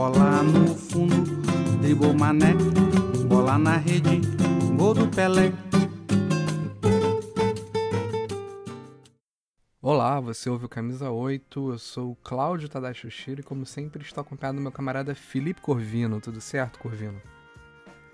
[0.00, 1.42] Bola no fundo,
[1.82, 2.54] dribou mané.
[3.28, 4.22] Bola na rede,
[4.74, 5.52] gol do Pelé.
[9.82, 14.02] Olá, você ouve o Camisa 8, eu sou o Cláudio Tadashi Ushiro e como sempre
[14.02, 16.18] estou acompanhado do meu camarada Felipe Corvino.
[16.18, 17.20] Tudo certo, Corvino?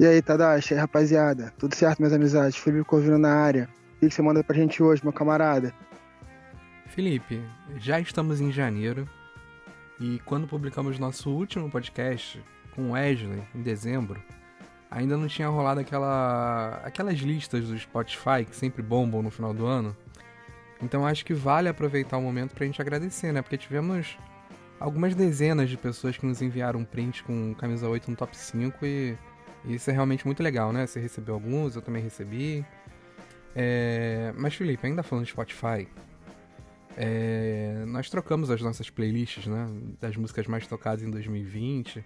[0.01, 1.55] E aí, Tadashi, aí, rapaziada?
[1.57, 2.59] Tudo certo, meus amizades?
[2.59, 3.69] Felipe Corvino na área.
[3.95, 5.73] O que você manda pra gente hoje, meu camarada?
[6.89, 7.41] Felipe,
[7.77, 9.09] já estamos em janeiro
[10.01, 12.43] e quando publicamos nosso último podcast
[12.75, 14.23] com Wesley, em dezembro,
[14.91, 19.67] ainda não tinha rolado aquela, aquelas listas do Spotify que sempre bombam no final do
[19.67, 19.97] ano.
[20.83, 23.41] Então acho que vale aproveitar o momento pra gente agradecer, né?
[23.41, 24.19] Porque tivemos
[24.79, 28.85] algumas dezenas de pessoas que nos enviaram um print com camisa 8 no top 5
[28.85, 29.17] e
[29.65, 30.87] isso é realmente muito legal, né?
[30.87, 32.65] Você recebeu alguns, eu também recebi.
[33.55, 34.33] É...
[34.37, 35.89] Mas, Felipe, ainda falando de Spotify,
[36.97, 37.85] é...
[37.87, 39.67] nós trocamos as nossas playlists, né?
[40.01, 42.05] Das músicas mais tocadas em 2020.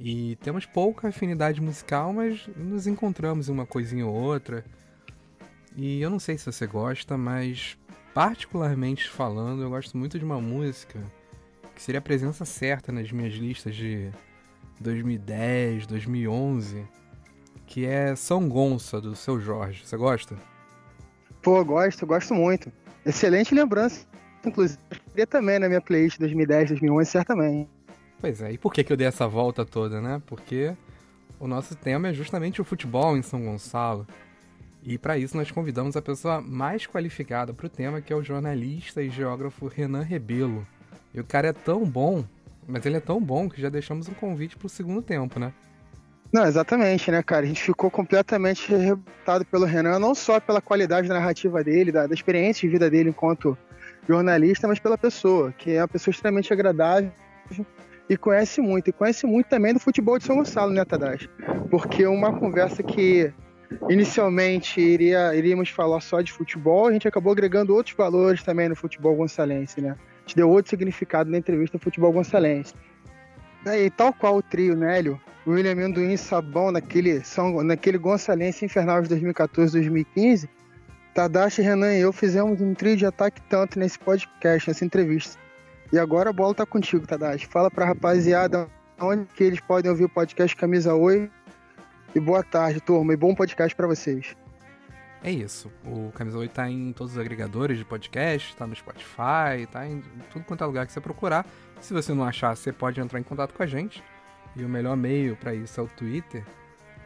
[0.00, 4.64] E temos pouca afinidade musical, mas nos encontramos em uma coisinha ou outra.
[5.76, 7.76] E eu não sei se você gosta, mas
[8.14, 11.00] particularmente falando, eu gosto muito de uma música
[11.74, 14.10] que seria a presença certa nas minhas listas de
[14.80, 16.84] 2010, 2011,
[17.66, 19.86] que é São Gonça, do Seu Jorge.
[19.86, 20.36] Você gosta?
[21.42, 22.72] Pô, gosto, gosto muito.
[23.06, 24.06] Excelente lembrança.
[24.44, 24.78] Inclusive,
[25.16, 27.70] eu também na minha playlist 2010, 2011, certamente.
[28.20, 30.20] Pois é, e por que, que eu dei essa volta toda, né?
[30.26, 30.74] Porque
[31.38, 34.06] o nosso tema é justamente o futebol em São Gonçalo.
[34.82, 38.22] E para isso nós convidamos a pessoa mais qualificada para o tema, que é o
[38.22, 40.66] jornalista e geógrafo Renan Rebelo.
[41.12, 42.24] E o cara é tão bom
[42.68, 45.54] mas ele é tão bom que já deixamos um convite pro segundo tempo, né?
[46.30, 47.46] Não, exatamente, né, cara?
[47.46, 52.06] A gente ficou completamente rebutado pelo Renan, não só pela qualidade da narrativa dele, da,
[52.06, 53.56] da, experiência de vida dele enquanto
[54.08, 57.12] jornalista, mas pela pessoa, que é uma pessoa extremamente agradável
[58.08, 58.88] e conhece muito.
[58.88, 61.28] E conhece muito também do futebol de São Gonçalo, né, Tadashi?
[61.70, 63.32] Porque uma conversa que
[63.88, 68.74] inicialmente iria, iríamos falar só de futebol, a gente acabou agregando outros valores também no
[68.74, 69.94] futebol gonçalense, né?
[70.28, 72.74] te deu outro significado na entrevista do futebol gonçalense.
[73.66, 78.64] E tal qual o trio Nélio, o William Amendoim e Sabão naquele, são, naquele Gonçalense
[78.64, 80.48] Infernal de 2014-2015,
[81.18, 85.36] Tadashi, Renan e eu fizemos um trio de ataque tanto nesse podcast, nessa entrevista.
[85.92, 87.44] E agora a bola tá contigo, Tadashi.
[87.44, 88.68] Fala pra rapaziada
[89.00, 91.28] onde que eles podem ouvir o podcast Camisa 8.
[92.14, 94.36] E boa tarde, turma, e bom podcast para vocês.
[95.20, 95.72] É isso.
[95.84, 100.00] O Camisa 8 tá em todos os agregadores de podcast, tá no Spotify, tá em
[100.30, 101.44] tudo quanto é lugar que você procurar.
[101.80, 104.04] Se você não achar, você pode entrar em contato com a gente.
[104.54, 106.44] E o melhor meio para isso é o Twitter.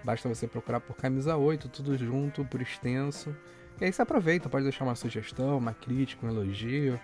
[0.04, 3.34] Basta você procurar por Camisa 8, tudo junto, por extenso.
[3.82, 7.00] E aí você aproveita, pode deixar uma sugestão, uma crítica, um elogio.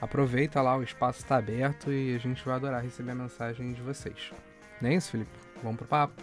[0.00, 3.82] Aproveita lá, o espaço está aberto e a gente vai adorar receber a mensagem de
[3.82, 4.32] vocês.
[4.80, 5.30] Não é isso, Felipe?
[5.62, 6.14] Vamos pro papo?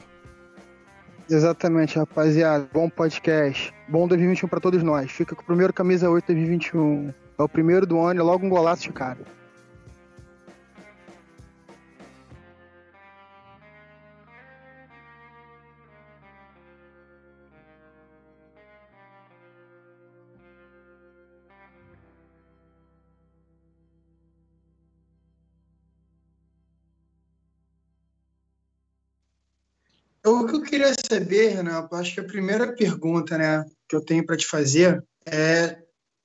[1.29, 2.67] Exatamente, rapaziada.
[2.73, 3.71] Bom podcast.
[3.87, 5.11] Bom 2021 para todos nós.
[5.11, 7.13] Fica com o primeiro camisa 8 2021.
[7.37, 9.19] É o primeiro do ano e logo um golaço de cara.
[30.71, 35.03] Queria saber, Renan, acho que a primeira pergunta né, que eu tenho para te fazer
[35.25, 35.77] é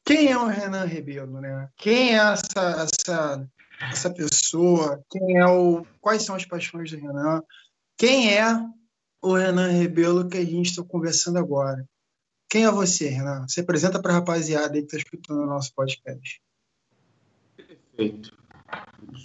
[0.04, 1.68] quem é o Renan Rebelo, né?
[1.76, 3.48] Quem é essa, essa,
[3.90, 5.02] essa pessoa?
[5.10, 7.42] Quem é o, quais são as paixões do Renan?
[7.98, 8.44] Quem é
[9.20, 11.84] o Renan Rebelo que a gente está conversando agora?
[12.48, 13.48] Quem é você, Renan?
[13.48, 16.40] Se apresenta para a rapaziada aí que está escutando o nosso podcast.
[17.56, 18.36] Perfeito.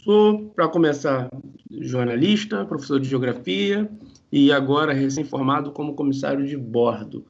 [0.04, 1.30] Sou, para começar,
[1.69, 3.88] jornalista, professor de geografia,
[4.31, 7.25] e agora recém-formado como comissário de bordo.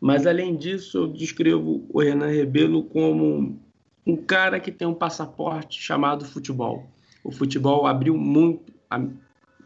[0.00, 3.58] Mas, além disso, eu descrevo o Renan Rebelo como
[4.06, 6.86] um cara que tem um passaporte chamado futebol.
[7.24, 8.72] O futebol abriu muito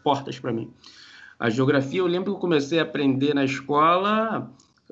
[0.03, 0.69] portas para mim.
[1.39, 4.51] A geografia, eu lembro que eu comecei a aprender na escola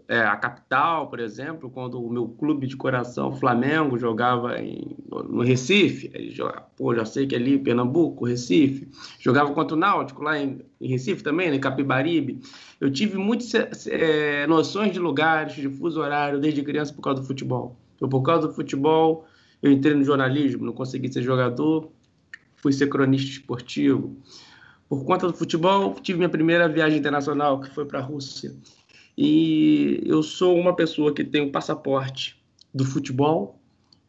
[0.09, 5.43] é, a capital, por exemplo, quando o meu clube de coração, Flamengo, jogava em, no
[5.43, 6.11] Recife,
[6.75, 8.89] pô, já sei que é ali Pernambuco, Recife,
[9.19, 12.41] jogava contra o Náutico lá em, em Recife também, né, em Capibaribe.
[12.81, 17.27] Eu tive muitas é, noções de lugares, de fuso horário, desde criança por causa do
[17.27, 17.77] futebol.
[18.01, 19.27] Eu, por causa do futebol,
[19.61, 21.87] eu entrei no jornalismo, não consegui ser jogador,
[22.55, 24.17] fui ser cronista esportivo.
[24.89, 28.55] Por conta do futebol, tive minha primeira viagem internacional, que foi para a Rússia.
[29.21, 32.41] E eu sou uma pessoa que tem o passaporte
[32.73, 33.59] do futebol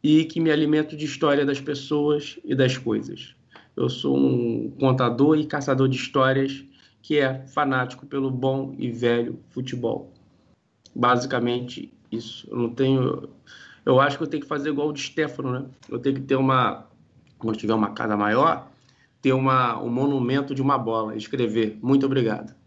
[0.01, 3.35] e que me alimento de história das pessoas e das coisas.
[3.75, 6.63] Eu sou um contador e caçador de histórias
[7.01, 10.13] que é fanático pelo bom e velho futebol.
[10.95, 12.47] Basicamente isso.
[12.49, 13.27] Eu não tenho.
[13.85, 15.65] Eu acho que eu tenho que fazer igual o de Stefano, né?
[15.89, 16.87] Eu tenho que ter uma.
[17.37, 18.71] Quando tiver uma casa maior,
[19.21, 21.77] ter uma, um monumento de uma bola, escrever.
[21.81, 22.60] Muito obrigado.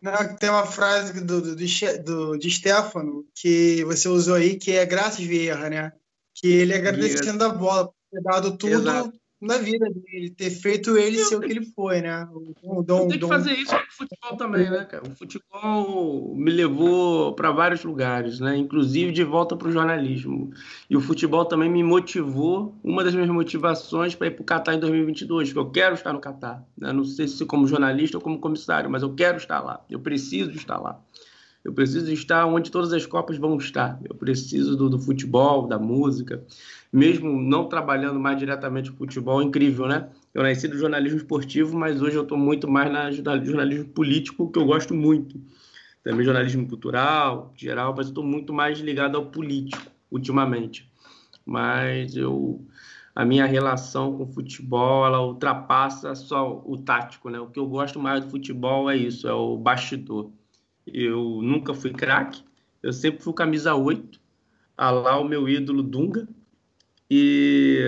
[0.00, 4.86] Não, tem uma frase do, do, do, de Stefano que você usou aí, que é
[4.86, 5.92] graças Vieira, né?
[6.34, 10.98] Que ele agradecendo a bola por ter dado tudo Exato na vida dele, ter feito
[10.98, 12.28] ele ser o que ele foi, né?
[12.62, 15.02] O Dom, tem que fazer isso no futebol também, né, cara?
[15.08, 18.56] O futebol me levou para vários lugares, né?
[18.56, 20.52] Inclusive de volta para o jornalismo.
[20.90, 24.74] E o futebol também me motivou, uma das minhas motivações para ir para o Catar
[24.74, 26.62] em 2022, que eu quero estar no Catar.
[26.76, 26.92] Né?
[26.92, 29.82] Não sei se como jornalista ou como comissário, mas eu quero estar lá.
[29.88, 31.00] Eu preciso estar lá.
[31.64, 34.00] Eu preciso estar onde todas as Copas vão estar.
[34.04, 36.42] Eu preciso do, do futebol, da música
[36.92, 40.08] mesmo não trabalhando mais diretamente com futebol, incrível, né?
[40.34, 44.58] Eu nasci do jornalismo esportivo, mas hoje eu estou muito mais na jornalismo político, que
[44.58, 45.40] eu gosto muito.
[46.02, 50.90] Também jornalismo cultural, geral, mas estou muito mais ligado ao político ultimamente.
[51.46, 52.64] Mas eu
[53.14, 57.38] a minha relação com o futebol ela ultrapassa só o tático, né?
[57.38, 60.30] O que eu gosto mais do futebol é isso, é o bastidor.
[60.86, 62.42] Eu nunca fui craque,
[62.82, 64.20] eu sempre fui camisa 8,
[64.76, 66.28] a lá o meu ídolo Dunga,
[67.10, 67.84] e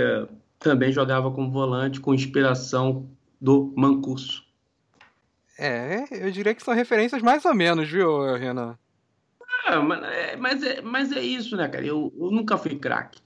[0.58, 3.08] também jogava como volante com inspiração
[3.40, 4.44] do Mancuso.
[5.58, 8.78] É, eu diria que são referências mais ou menos, viu, Renan?
[9.64, 11.84] Ah, mas, é, mas, é, mas é isso, né, cara?
[11.84, 13.20] Eu, eu nunca fui craque.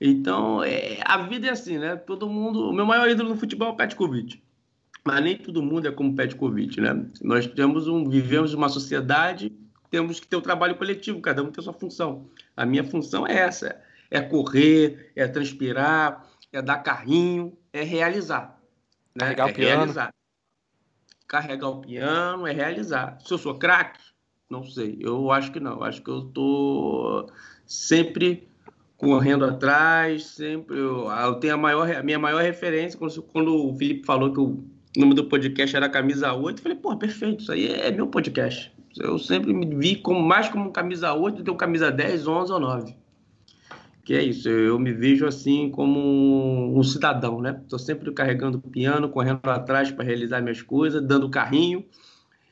[0.00, 1.96] Então, é, a vida é assim, né?
[1.96, 2.68] Todo mundo.
[2.68, 4.42] O meu maior ídolo no futebol é o Petkovic.
[5.04, 7.06] Mas nem todo mundo é como Petkovic, né?
[7.22, 9.52] Nós temos um, vivemos uma sociedade,
[9.90, 12.26] temos que ter o um trabalho coletivo, cada um tem a sua função.
[12.56, 13.80] A minha função é essa
[14.10, 18.60] é correr, é transpirar, é dar carrinho, é realizar.
[19.14, 19.34] Né?
[19.34, 19.76] Carregar é o piano.
[19.76, 20.14] Realizar.
[21.28, 23.18] Carregar o piano é realizar.
[23.24, 24.00] Se eu sou craque,
[24.50, 24.98] não sei.
[25.00, 25.74] Eu acho que não.
[25.74, 27.30] Eu acho que eu estou
[27.64, 28.48] sempre
[28.96, 30.76] correndo atrás, sempre.
[30.76, 34.40] Eu, eu, tenho a maior, a minha maior referência quando, quando o Felipe falou que
[34.96, 38.06] o nome do podcast era Camisa 8, eu falei, pô, perfeito, isso aí é meu
[38.06, 38.72] podcast.
[38.98, 42.52] Eu sempre me vi como, mais como camisa 8 do que um camisa 10, 11
[42.52, 42.94] ou 9
[44.10, 47.60] que é isso, eu me vejo assim como um cidadão, né?
[47.62, 51.84] Estou sempre carregando o piano, correndo atrás para realizar minhas coisas, dando carrinho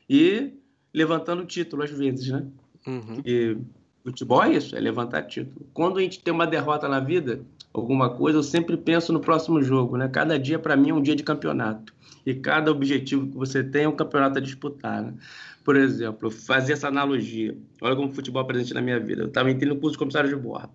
[0.08, 0.52] e
[0.94, 2.46] levantando título às vezes, né?
[2.86, 3.22] Uhum.
[3.24, 3.56] E
[4.04, 5.66] futebol é isso, é levantar título.
[5.74, 7.40] Quando a gente tem uma derrota na vida,
[7.74, 10.06] alguma coisa, eu sempre penso no próximo jogo, né?
[10.06, 11.92] Cada dia para mim é um dia de campeonato.
[12.28, 15.14] E cada objetivo que você tem é um campeonato a disputar, né?
[15.64, 17.56] Por exemplo, fazer essa analogia.
[17.80, 19.22] Olha como o futebol é presente na minha vida.
[19.22, 20.68] Eu estava entrando no curso de comissário de bordo.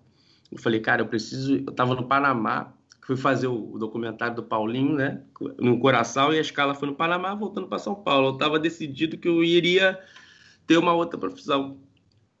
[0.50, 1.54] Eu falei, cara, eu preciso.
[1.54, 2.72] Eu estava no Panamá,
[3.02, 5.22] fui fazer o, documentário do Paulinho, né?
[5.56, 8.30] No Coração, e a escala foi no Panamá, voltando para São Paulo.
[8.30, 9.96] Eu estava decidido que eu iria
[10.66, 11.76] ter uma outra profissão.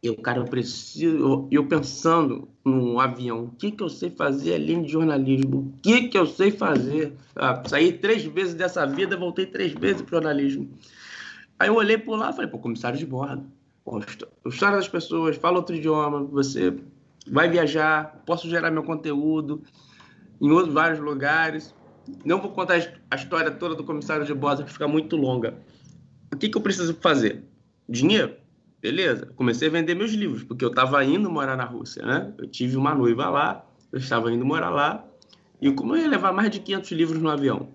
[0.04, 1.48] Eu, cara, eu preciso.
[1.50, 5.60] Eu, pensando num avião, o que, que eu sei fazer além de jornalismo?
[5.60, 7.16] O que, que eu sei fazer?
[7.34, 10.68] Ah, saí três vezes dessa vida, voltei três vezes para jornalismo.
[11.58, 13.46] Aí eu olhei por lá e falei, pô, comissário de bordo.
[13.82, 13.98] Pô,
[14.44, 16.78] história das pessoas, fala outro idioma, você
[17.26, 19.62] vai viajar, posso gerar meu conteúdo
[20.38, 21.74] em outros vários lugares.
[22.22, 22.74] Não vou contar
[23.10, 25.54] a história toda do comissário de Bosa, que fica muito longa.
[26.30, 27.42] O que, que eu preciso fazer?
[27.88, 28.43] Dinheiro?
[28.84, 29.32] Beleza.
[29.34, 32.34] Comecei a vender meus livros, porque eu estava indo morar na Rússia, né?
[32.36, 35.02] Eu tive uma noiva lá, eu estava indo morar lá.
[35.58, 37.70] E como eu ia levar mais de 500 livros no avião?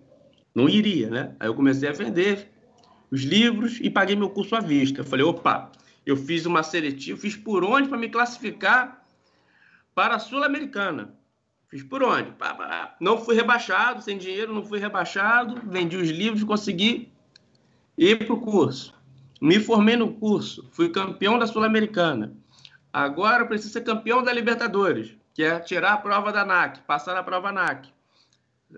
[0.53, 1.35] Não iria, né?
[1.39, 2.51] Aí eu comecei a vender
[3.09, 4.99] os livros e paguei meu curso à vista.
[4.99, 5.71] Eu falei, opa,
[6.05, 9.03] eu fiz uma seletiva, fiz por onde para me classificar
[9.95, 11.15] para a Sul-Americana.
[11.69, 12.31] Fiz por onde?
[13.01, 17.11] Não fui rebaixado, sem dinheiro, não fui rebaixado, vendi os livros, consegui
[17.97, 18.98] ir para o curso.
[19.41, 22.33] Me formei no curso, fui campeão da Sul-Americana.
[22.91, 27.13] Agora eu preciso ser campeão da Libertadores, que é tirar a prova da NAC, passar
[27.13, 27.87] na prova NAC.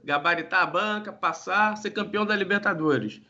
[0.03, 3.21] Gabaritar a banca, passar, ser campeão da Libertadores.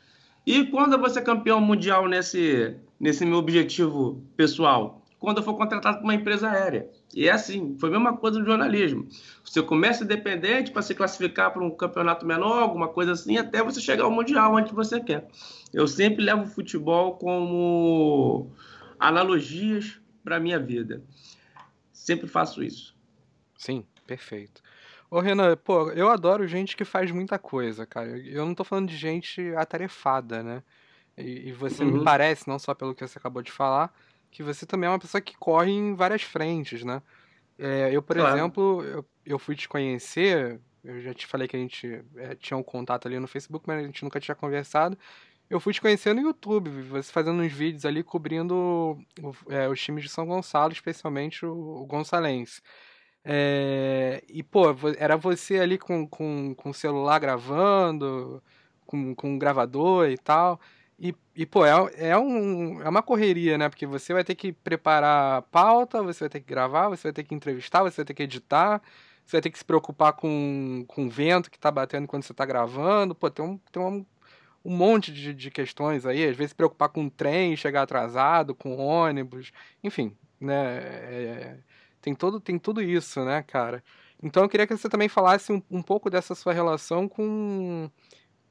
[0.46, 5.02] E quando eu vou ser campeão mundial nesse, nesse meu objetivo pessoal?
[5.20, 6.90] Quando eu for contratado por uma empresa aérea.
[7.14, 9.08] E é assim, foi a mesma coisa no jornalismo.
[9.44, 13.82] Você começa independente para se classificar para um campeonato menor, alguma coisa assim, até você
[13.82, 15.28] chegar ao Mundial, onde você quer.
[15.74, 18.52] Eu sempre levo o futebol como
[19.00, 21.04] analogias para a minha vida.
[21.92, 22.96] Sempre faço isso.
[23.58, 24.62] Sim, perfeito.
[25.10, 28.18] Ô, Renan, pô, eu adoro gente que faz muita coisa, cara.
[28.18, 30.64] Eu não tô falando de gente atarefada, né?
[31.18, 31.98] E, e você uhum.
[31.98, 33.94] me parece, não só pelo que você acabou de falar,
[34.32, 37.02] que você também é uma pessoa que corre em várias frentes, né?
[37.60, 38.36] É, eu, por claro.
[38.36, 42.58] exemplo, eu, eu fui te conhecer, eu já te falei que a gente é, tinha
[42.58, 44.98] um contato ali no Facebook, mas a gente nunca tinha conversado.
[45.50, 49.82] Eu fui te conhecer no YouTube, você fazendo uns vídeos ali cobrindo o, é, os
[49.82, 52.62] times de São Gonçalo, especialmente o, o Gonçalense.
[53.24, 54.64] É, e, pô,
[54.98, 58.42] era você ali com, com, com o celular gravando,
[58.86, 60.60] com, com um gravador e tal.
[61.04, 61.72] E, e pô, é,
[62.12, 63.68] é, um, é uma correria, né?
[63.68, 67.24] Porque você vai ter que preparar pauta, você vai ter que gravar, você vai ter
[67.24, 68.80] que entrevistar, você vai ter que editar,
[69.26, 72.36] você vai ter que se preocupar com, com o vento que tá batendo quando você
[72.36, 73.16] tá gravando.
[73.16, 74.06] Pô, tem um, tem um,
[74.64, 76.24] um monte de, de questões aí.
[76.24, 79.52] Às vezes se preocupar com o trem, chegar atrasado, com ônibus,
[79.84, 80.78] enfim, né?
[80.84, 81.58] É,
[82.00, 83.84] tem, todo, tem tudo isso, né, cara?
[84.22, 87.90] Então eu queria que você também falasse um, um pouco dessa sua relação com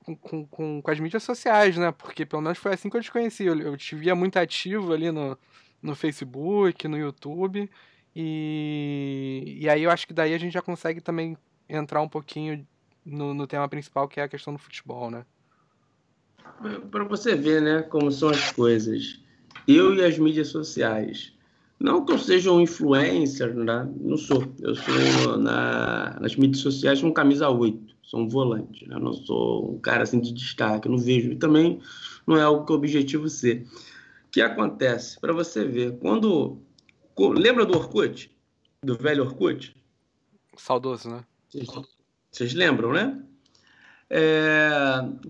[0.04, 1.92] com, com, com as mídias sociais, né?
[1.92, 3.44] Porque pelo menos foi assim que eu te conheci.
[3.44, 5.38] Eu, eu te via muito ativo ali no,
[5.82, 7.70] no Facebook, no YouTube.
[8.14, 11.36] E, e aí eu acho que daí a gente já consegue também
[11.68, 12.66] entrar um pouquinho
[13.04, 15.24] no, no tema principal, que é a questão do futebol, né?
[16.90, 19.20] Para você ver, né, como são as coisas.
[19.66, 21.32] Eu e as mídias sociais.
[21.78, 23.88] Não que eu seja um influencer, né?
[23.98, 24.52] não sou.
[24.60, 28.98] Eu sou na, nas mídias sociais um camisa 8 sou um volante, né?
[28.98, 31.80] não sou um cara assim de destaque, não vejo, e também
[32.26, 33.68] não é algo que eu objetivo ser.
[34.26, 35.18] O que acontece?
[35.20, 36.58] Para você ver, quando.
[37.18, 38.30] Lembra do Orkut?
[38.82, 39.76] Do velho Orkut?
[40.56, 41.24] Saudoso, né?
[42.30, 43.22] Vocês, lembram, né?
[44.08, 44.70] É,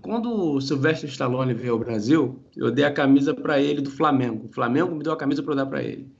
[0.01, 4.47] quando o Sylvester Stallone veio ao Brasil, eu dei a camisa para ele do Flamengo.
[4.47, 6.11] O Flamengo me deu a camisa para eu dar para ele.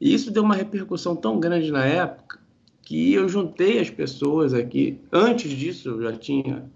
[0.00, 2.41] E isso deu uma repercussão tão grande na época
[2.82, 5.00] que eu juntei as pessoas aqui.
[5.10, 6.70] Antes disso, eu já tinha.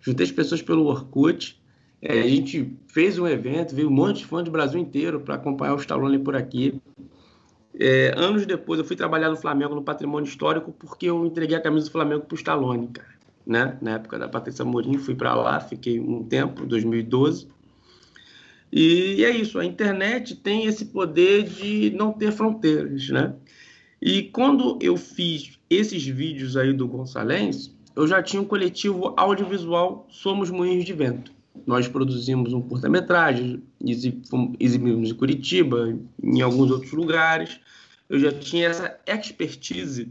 [0.00, 1.60] Juntei as pessoas pelo Orkut.
[2.00, 5.34] É, a gente fez um evento, veio um monte de fã do Brasil inteiro para
[5.34, 6.80] acompanhar o Stallone por aqui.
[7.78, 11.60] É, anos depois, eu fui trabalhar no Flamengo, no patrimônio histórico, porque eu entreguei a
[11.60, 13.20] camisa do Flamengo para o Stallone, cara.
[13.46, 13.78] Né?
[13.82, 17.48] Na época da Patrícia Morim, fui para lá, fiquei um tempo, 2012.
[18.72, 23.34] E é isso, a internet tem esse poder de não ter fronteiras, né?
[24.02, 30.06] E quando eu fiz esses vídeos aí do Gonçalves, eu já tinha um coletivo audiovisual
[30.08, 31.32] Somos Moinhos de Vento.
[31.66, 33.62] Nós produzimos um curta-metragem,
[34.58, 37.60] exibimos em Curitiba, em alguns outros lugares.
[38.08, 40.10] Eu já tinha essa expertise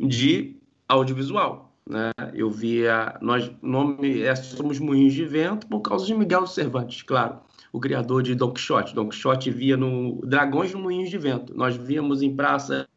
[0.00, 0.56] de
[0.88, 1.74] audiovisual.
[1.88, 2.12] Né?
[2.32, 7.38] Eu via, nós, nome é Somos Moinhos de Vento por causa de Miguel Cervantes, claro,
[7.70, 8.94] o criador de Don Quixote.
[8.94, 11.54] Don Quixote via no Dragões no Moinhos de Vento.
[11.54, 12.88] Nós víamos em praça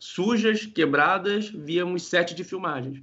[0.00, 3.02] sujas, quebradas, víamos sete de filmagens.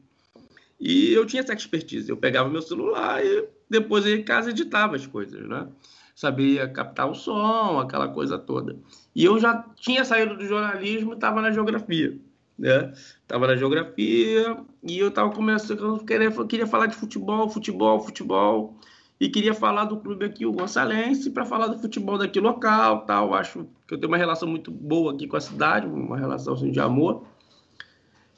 [0.80, 2.10] E eu tinha essa expertise.
[2.10, 5.68] Eu pegava meu celular e depois em casa editava as coisas, né?
[6.16, 8.76] Sabia captar o som, aquela coisa toda.
[9.16, 12.18] E eu já tinha saído do jornalismo e estava na geografia,
[12.58, 12.92] né?
[13.28, 18.76] Tava na geografia e eu estava começando, eu queria falar de futebol, futebol, futebol
[19.20, 23.36] e queria falar do clube aqui, o Gonçalense, para falar do futebol daqui local, tal.
[23.36, 26.72] Acho que eu tenho uma relação muito boa aqui com a cidade, uma relação assim,
[26.72, 27.26] de amor.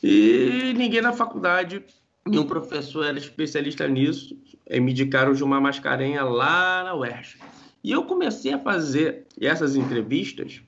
[0.01, 1.83] E ninguém na faculdade,
[2.25, 4.37] nenhum professor era especialista nisso.
[4.69, 7.39] E me indicaram de uma mascarenha lá na UERJ.
[7.83, 10.61] E eu comecei a fazer essas entrevistas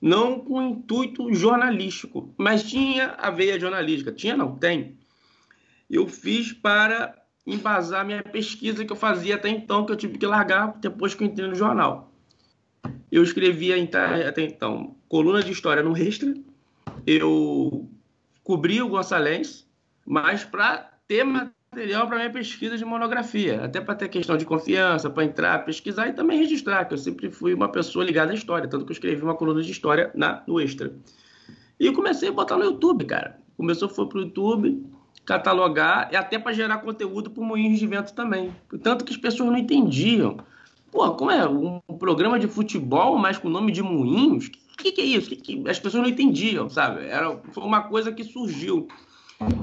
[0.00, 4.12] não com intuito jornalístico, mas tinha a veia jornalística.
[4.12, 4.96] Tinha, não, tem.
[5.90, 10.26] Eu fiz para embasar minha pesquisa que eu fazia até então, que eu tive que
[10.26, 12.07] largar depois que eu entrei no jornal.
[13.10, 13.76] Eu escrevia
[14.28, 16.34] até então coluna de história no Extra,
[17.06, 17.88] eu
[18.44, 19.66] cobria o Gonçalves,
[20.06, 25.08] mas para ter material para minha pesquisa de monografia, até para ter questão de confiança,
[25.08, 28.68] para entrar, pesquisar e também registrar, que eu sempre fui uma pessoa ligada à história,
[28.68, 30.92] tanto que eu escrevi uma coluna de história na, no Extra.
[31.80, 33.38] E eu comecei a botar no YouTube, cara.
[33.56, 34.84] Começou, foi pro YouTube,
[35.24, 38.54] catalogar e até para gerar conteúdo para moinhos de vento também.
[38.82, 40.38] Tanto que as pessoas não entendiam.
[40.90, 44.46] Pô, como é um programa de futebol, mas com nome de moinhos?
[44.46, 45.28] O que, que, é isso?
[45.28, 45.68] Que, que...
[45.68, 47.04] As pessoas não entendiam, sabe?
[47.06, 48.88] Era, foi uma coisa que surgiu.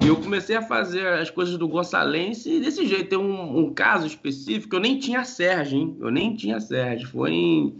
[0.03, 3.10] E eu comecei a fazer as coisas do Gonçalense desse jeito.
[3.10, 5.98] Tem um, um, caso específico, eu nem tinha Sérgio, hein?
[6.00, 7.10] Eu nem tinha Sérgio.
[7.10, 7.75] Foi em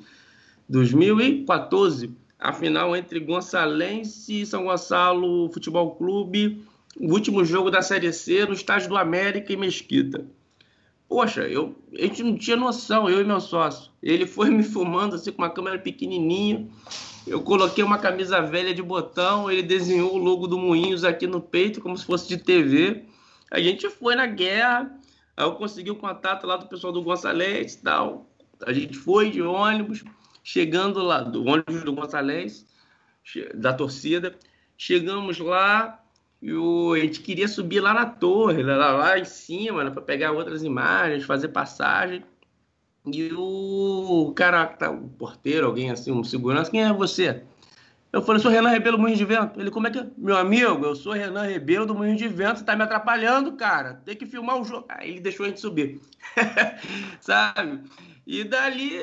[0.68, 6.66] 2014, a final entre Gonçalense e São Gonçalo Futebol Clube,
[7.00, 10.26] o último jogo da Série C no estádio do América e Mesquita.
[11.08, 13.92] Poxa, eu, a gente não tinha noção, eu e meu sócio.
[14.02, 16.68] Ele foi me filmando assim com uma câmera pequenininha.
[17.28, 21.42] Eu coloquei uma camisa velha de botão, ele desenhou o logo do Moinhos aqui no
[21.42, 23.04] peito, como se fosse de TV.
[23.50, 24.92] A gente foi na guerra,
[25.36, 28.30] aí eu consegui o contato lá do pessoal do Gonçalves e tal.
[28.66, 30.04] A gente foi de ônibus,
[30.44, 32.66] chegando lá, do ônibus do Gonçalves,
[33.56, 34.36] da torcida.
[34.78, 36.05] Chegamos lá,
[36.46, 40.04] e o, a gente queria subir lá na torre, lá, lá em cima, né, para
[40.04, 42.24] pegar outras imagens, fazer passagem.
[43.04, 47.42] E o cara, tá, o porteiro, alguém assim, um segurança, quem é você?
[48.14, 49.60] Eu falei, sou Renan Rebelo do Moinho de Vento.
[49.60, 50.08] Ele, como é que é?
[50.16, 54.00] Meu amigo, eu sou Renan Rebelo do Moinho de Vento, você tá me atrapalhando, cara.
[54.06, 54.86] Tem que filmar o jogo.
[54.88, 56.00] Aí ele deixou a gente subir.
[57.22, 57.82] Sabe?
[58.28, 59.02] E dali,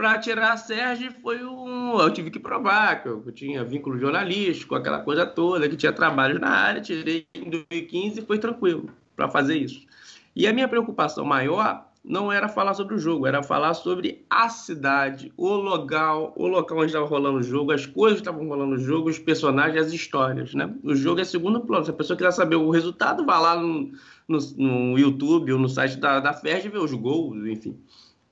[0.00, 2.00] para tirar a Sérgio, foi um.
[2.00, 6.40] Eu tive que provar que eu, tinha vínculo jornalístico, aquela coisa toda, que tinha trabalho
[6.40, 6.80] na área.
[6.80, 9.86] Tirei em 2015 e foi tranquilo para fazer isso.
[10.34, 14.48] E a minha preocupação maior não era falar sobre o jogo, era falar sobre a
[14.48, 18.76] cidade, o local, o local onde estava rolando o jogo, as coisas que estavam rolando
[18.76, 20.74] no jogo, os personagens, as histórias, né?
[20.82, 21.84] O jogo é segundo plano.
[21.84, 23.92] Se a pessoa quiser saber o resultado, vá lá no,
[24.26, 27.78] no, no YouTube ou no site da, da FERJ e vê os gols, enfim.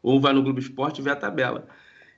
[0.08, 1.68] Ou vai no Globo Esporte e vê a tabela.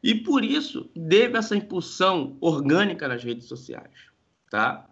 [0.00, 3.90] E por isso, teve essa impulsão orgânica nas redes sociais,
[4.49, 4.88] tá?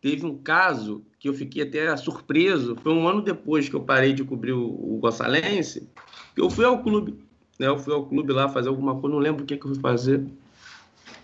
[0.00, 4.14] Teve um caso que eu fiquei até surpreso, foi um ano depois que eu parei
[4.14, 5.86] de cobrir o, o Gonçalense,
[6.34, 7.22] que eu fui ao clube,
[7.58, 7.66] né?
[7.66, 9.80] Eu fui ao clube lá fazer alguma coisa, não lembro o que, que eu fui
[9.82, 10.26] fazer.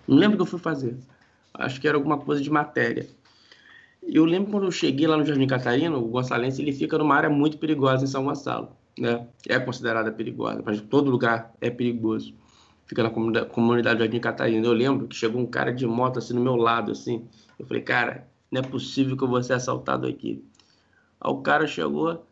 [0.07, 0.99] Não lembro o que eu fui fazer.
[1.55, 3.09] Acho que era alguma coisa de matéria.
[4.03, 7.31] Eu lembro quando eu cheguei lá no Jardim Catarina, o Gonçalense ele fica numa área
[7.31, 9.27] muito perigosa em São Gonçalo, né?
[9.49, 12.35] É considerada perigosa, mas todo lugar é perigoso.
[12.87, 14.65] Fica na comunidade, Jardim Catarina.
[14.65, 17.29] Eu lembro que chegou um cara de moto assim no meu lado, assim.
[17.59, 20.45] Eu falei, cara, não é possível que eu vou ser assaltado aqui.
[21.21, 22.25] Aí o cara chegou,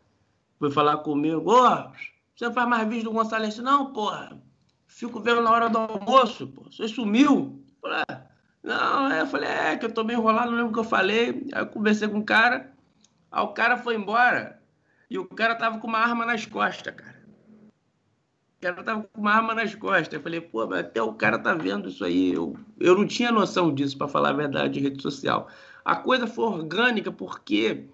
[0.57, 1.91] foi falar comigo, ô,
[2.35, 3.57] você não faz mais vídeo do Gonçalves?
[3.57, 4.41] Não, porra.
[4.87, 6.53] Fico vendo na hora do almoço.
[6.71, 7.61] Você sumiu?
[7.81, 8.21] Falei, é.
[8.63, 11.47] não, eu falei, é, que eu tô meio enrolado, não lembro o que eu falei.
[11.53, 12.71] Aí eu conversei com o cara,
[13.29, 14.61] aí o cara foi embora
[15.09, 17.15] e o cara tava com uma arma nas costas, cara.
[18.57, 20.13] O cara tava com uma arma nas costas.
[20.13, 22.33] Eu falei, pô, mas até o cara tá vendo isso aí.
[22.33, 25.47] Eu, eu não tinha noção disso, para falar a verdade, de rede social.
[25.83, 27.85] A coisa foi orgânica porque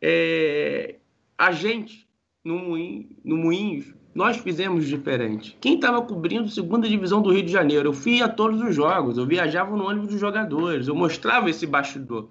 [0.00, 0.96] é,
[1.36, 2.08] a gente,
[2.42, 5.56] no, Moinho, no nós fizemos diferente.
[5.60, 7.90] Quem estava cobrindo segunda divisão do Rio de Janeiro?
[7.90, 11.66] Eu fui a todos os jogos, eu viajava no ônibus dos jogadores, eu mostrava esse
[11.66, 12.28] bastidor.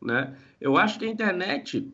[0.00, 0.34] Né?
[0.60, 1.92] Eu acho que a internet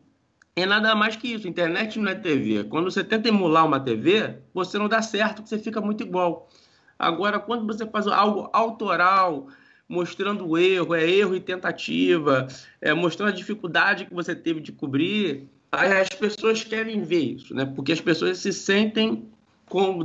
[0.55, 1.47] é nada mais que isso.
[1.47, 2.63] Internet não é TV.
[2.65, 6.49] Quando você tenta emular uma TV, você não dá certo, você fica muito igual.
[6.97, 9.47] Agora, quando você faz algo autoral,
[9.87, 12.47] mostrando o erro, é erro e tentativa,
[12.81, 17.65] é, mostrando a dificuldade que você teve de cobrir, as pessoas querem ver isso, né?
[17.65, 19.29] Porque as pessoas se sentem
[19.67, 19.99] com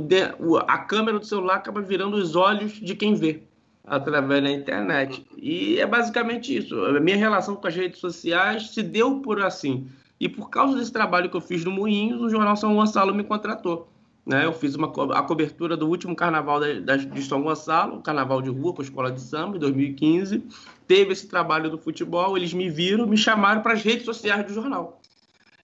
[0.67, 3.43] a câmera do celular acaba virando os olhos de quem vê
[3.85, 5.25] através da internet.
[5.37, 6.75] E é basicamente isso.
[6.83, 9.87] A minha relação com as redes sociais se deu por assim.
[10.21, 13.23] E por causa desse trabalho que eu fiz no Moinhos, o Jornal São Gonçalo me
[13.23, 13.89] contratou.
[14.23, 14.45] Né?
[14.45, 14.85] Eu fiz uma,
[15.17, 18.85] a cobertura do último carnaval da, da, de São Gonçalo, carnaval de rua com a
[18.85, 20.43] escola de samba, em 2015.
[20.87, 24.53] Teve esse trabalho do futebol, eles me viram, me chamaram para as redes sociais do
[24.53, 25.01] jornal.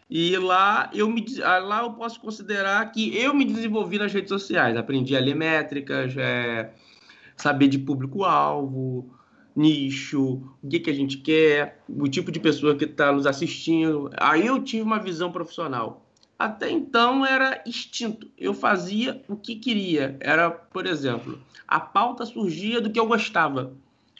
[0.09, 4.75] E lá eu, me, lá eu posso considerar que eu me desenvolvi nas redes sociais.
[4.75, 6.71] Aprendi a ler métricas, é,
[7.35, 9.07] saber de público-alvo,
[9.57, 14.09] nicho, o que, que a gente quer, o tipo de pessoa que está nos assistindo.
[14.15, 18.29] Aí eu tive uma visão profissional até então era extinto.
[18.37, 20.17] Eu fazia o que queria.
[20.19, 23.73] Era, por exemplo, a pauta surgia do que eu gostava.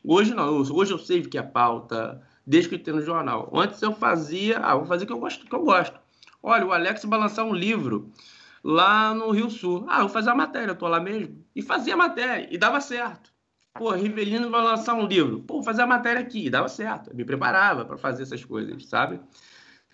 [0.03, 3.51] Hoje não, hoje eu sei o que é pauta, desde que eu tenho no jornal.
[3.53, 5.99] Antes eu fazia, ah, vou fazer o que eu gosto, que eu gosto.
[6.41, 8.11] Olha, o Alex vai lançar um livro
[8.63, 9.85] lá no Rio Sul.
[9.87, 11.43] Ah, vou fazer a matéria, eu tô lá mesmo.
[11.55, 13.31] E fazia a matéria, e dava certo.
[13.77, 15.41] Pô, Rivelino vai lançar um livro.
[15.41, 17.11] Pô, fazer a matéria aqui, dava certo.
[17.11, 19.19] Eu me preparava para fazer essas coisas, sabe?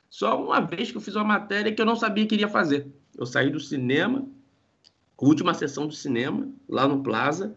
[0.10, 2.88] Só uma vez que eu fiz uma matéria que eu não sabia que iria fazer.
[3.17, 4.26] Eu saí do cinema,
[5.19, 7.56] última sessão do cinema, lá no Plaza,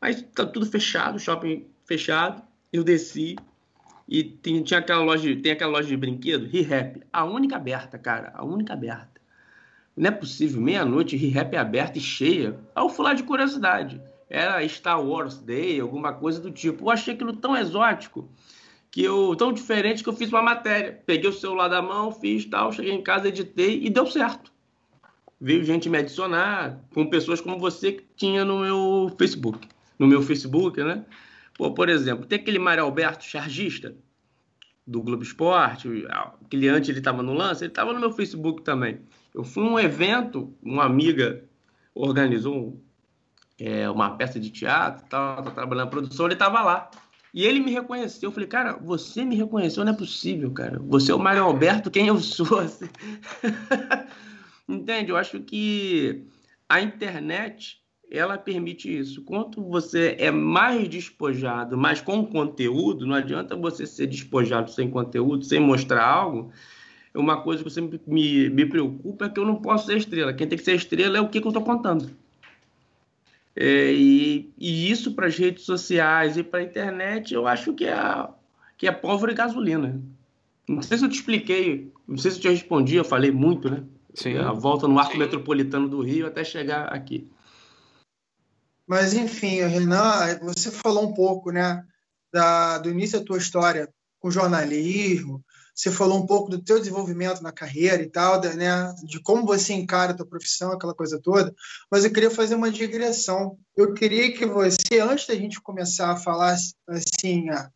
[0.00, 2.42] mas tá tudo fechado, shopping fechado.
[2.72, 3.36] Eu desci
[4.08, 8.32] e tem, tinha aquela loja, tem aquela loja de brinquedo, ReHap, a única aberta, cara,
[8.34, 9.20] a única aberta.
[9.96, 12.58] Não é possível, meia-noite, ReHap aberta e cheia.
[12.74, 14.00] Aí eu fui lá de curiosidade.
[14.28, 16.84] Era Star Wars Day, alguma coisa do tipo.
[16.84, 18.28] Eu achei aquilo tão exótico
[18.90, 21.00] que eu tão diferente que eu fiz uma matéria.
[21.06, 24.52] Peguei o celular da mão, fiz tal, cheguei em casa, editei e deu certo.
[25.40, 29.68] Veio gente me adicionar, com pessoas como você que tinha no meu Facebook.
[29.98, 31.04] No meu Facebook, né?
[31.56, 33.94] Pô, por exemplo, tem aquele Mário Alberto, chargista,
[34.86, 39.00] do Globo Esporte, aquele antes ele estava no lance, ele estava no meu Facebook também.
[39.34, 41.44] Eu fui num evento, uma amiga
[41.94, 42.80] organizou
[43.60, 46.90] é, uma peça de teatro, tal, tá trabalhando na produção, ele estava lá.
[47.34, 48.28] E ele me reconheceu.
[48.28, 50.78] Eu falei, cara, você me reconheceu, não é possível, cara.
[50.86, 52.58] Você é o Mário Alberto, quem eu sou?
[52.58, 52.88] Assim.
[54.68, 55.10] Entende?
[55.10, 56.24] Eu acho que
[56.68, 59.22] a internet ela permite isso.
[59.22, 65.44] Quanto você é mais despojado, mas com conteúdo, não adianta você ser despojado sem conteúdo,
[65.44, 66.50] sem mostrar algo.
[67.14, 70.32] Uma coisa que sempre me, me preocupa é que eu não posso ser estrela.
[70.32, 72.10] Quem tem que ser estrela é o que, que eu estou contando.
[73.60, 77.86] É, e, e, isso para as redes sociais e para a internet, eu acho que
[77.86, 78.28] é,
[78.76, 80.00] que é pólvora e gasolina.
[80.68, 83.68] Não sei se eu te expliquei, não sei se eu te respondi, eu falei muito,
[83.68, 83.82] né?
[84.14, 84.36] Sim.
[84.36, 85.18] A volta no arco Sim.
[85.18, 87.28] metropolitano do Rio até chegar aqui.
[88.86, 91.84] Mas, enfim, Renan, você falou um pouco né,
[92.32, 93.88] da, do início da tua história
[94.20, 95.44] com jornalismo,
[95.78, 99.72] você falou um pouco do teu desenvolvimento na carreira e tal, né, de como você
[99.72, 101.54] encara a tua profissão, aquela coisa toda,
[101.88, 103.56] mas eu queria fazer uma digressão.
[103.76, 106.56] Eu queria que você, antes da gente começar a falar,
[106.88, 107.70] assim, a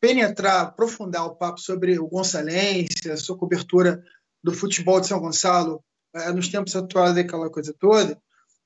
[0.00, 4.04] penetrar, aprofundar o papo sobre o Gonçalense, a sua cobertura
[4.40, 5.82] do futebol de São Gonçalo
[6.14, 8.16] é, nos tempos atuais, aquela coisa toda,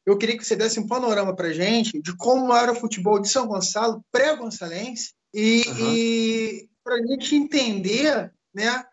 [0.04, 3.30] eu queria que você desse um panorama para gente de como era o futebol de
[3.30, 5.94] São Gonçalo pré-gonçalense e, uhum.
[5.94, 8.84] e para a gente entender né?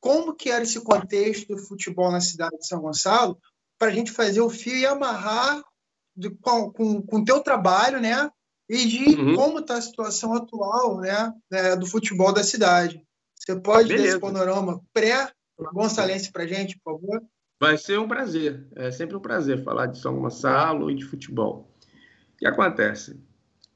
[0.00, 3.38] Como que era esse contexto do futebol na cidade de São Gonçalo,
[3.78, 5.62] para a gente fazer o fio e amarrar
[6.14, 8.30] de, com, com, com o teu trabalho, né?
[8.68, 9.34] E de uhum.
[9.34, 11.32] como está a situação atual, né?
[11.52, 13.02] É, do futebol da cidade.
[13.34, 14.04] Você pode Beleza.
[14.04, 17.22] dar esse panorama pré-gonçalense para a gente, por favor?
[17.60, 18.66] Vai ser um prazer.
[18.74, 21.70] É sempre um prazer falar de São Gonçalo e de futebol.
[22.34, 23.18] O que acontece?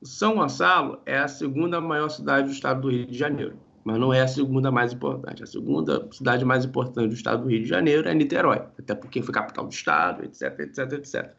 [0.03, 4.13] São Gonçalo é a segunda maior cidade do estado do Rio de Janeiro mas não
[4.13, 5.43] é a segunda mais importante.
[5.43, 9.23] A segunda cidade mais importante do estado do Rio de Janeiro é Niterói, até porque
[9.23, 11.35] foi capital do estado, etc, etc, etc.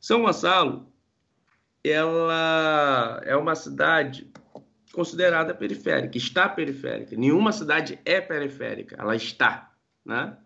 [0.00, 0.86] São Gonçalo,
[1.82, 4.30] ela é uma cidade
[4.92, 7.16] considerada periférica, está periférica.
[7.16, 9.72] Nenhuma cidade é periférica, ela está,
[10.04, 10.36] né?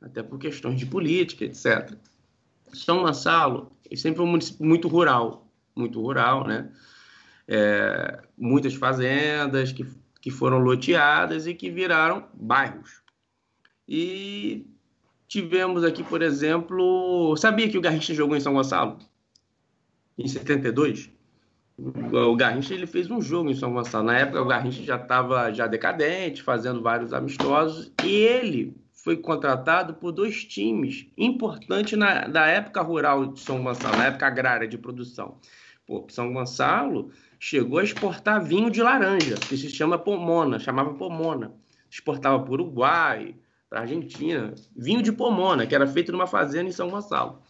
[0.00, 1.94] Até por questões de política, etc.
[2.72, 6.70] São Gonçalo é sempre um município muito rural, muito rural, né?
[7.46, 9.84] É, muitas fazendas que
[10.22, 13.02] que foram loteadas e que viraram bairros.
[13.88, 14.64] E
[15.26, 18.98] tivemos aqui, por exemplo, sabia que o Garrincha jogou em São Gonçalo?
[20.16, 21.10] Em 72?
[21.76, 24.04] O Garrincha ele fez um jogo em São Gonçalo.
[24.04, 29.94] Na época o Garrincha já estava já decadente, fazendo vários amistosos, e ele foi contratado
[29.94, 34.78] por dois times importantes na, da época rural de São Gonçalo, na época agrária de
[34.78, 35.38] produção.
[35.84, 37.10] Pô, São Gonçalo
[37.42, 41.52] chegou a exportar vinho de laranja, que se chama pomona, chamava pomona.
[41.90, 43.34] Exportava para o Uruguai,
[43.68, 47.42] para a Argentina, vinho de pomona, que era feito numa fazenda em São Gonçalo,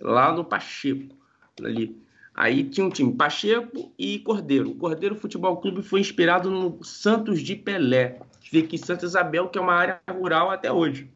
[0.00, 1.14] lá no Pacheco,
[1.62, 2.00] ali.
[2.34, 4.70] Aí tinha um time Pacheco e Cordeiro.
[4.70, 9.48] O Cordeiro Futebol Clube foi inspirado no Santos de Pelé, que fica em Santa Isabel,
[9.48, 11.10] que é uma área rural até hoje.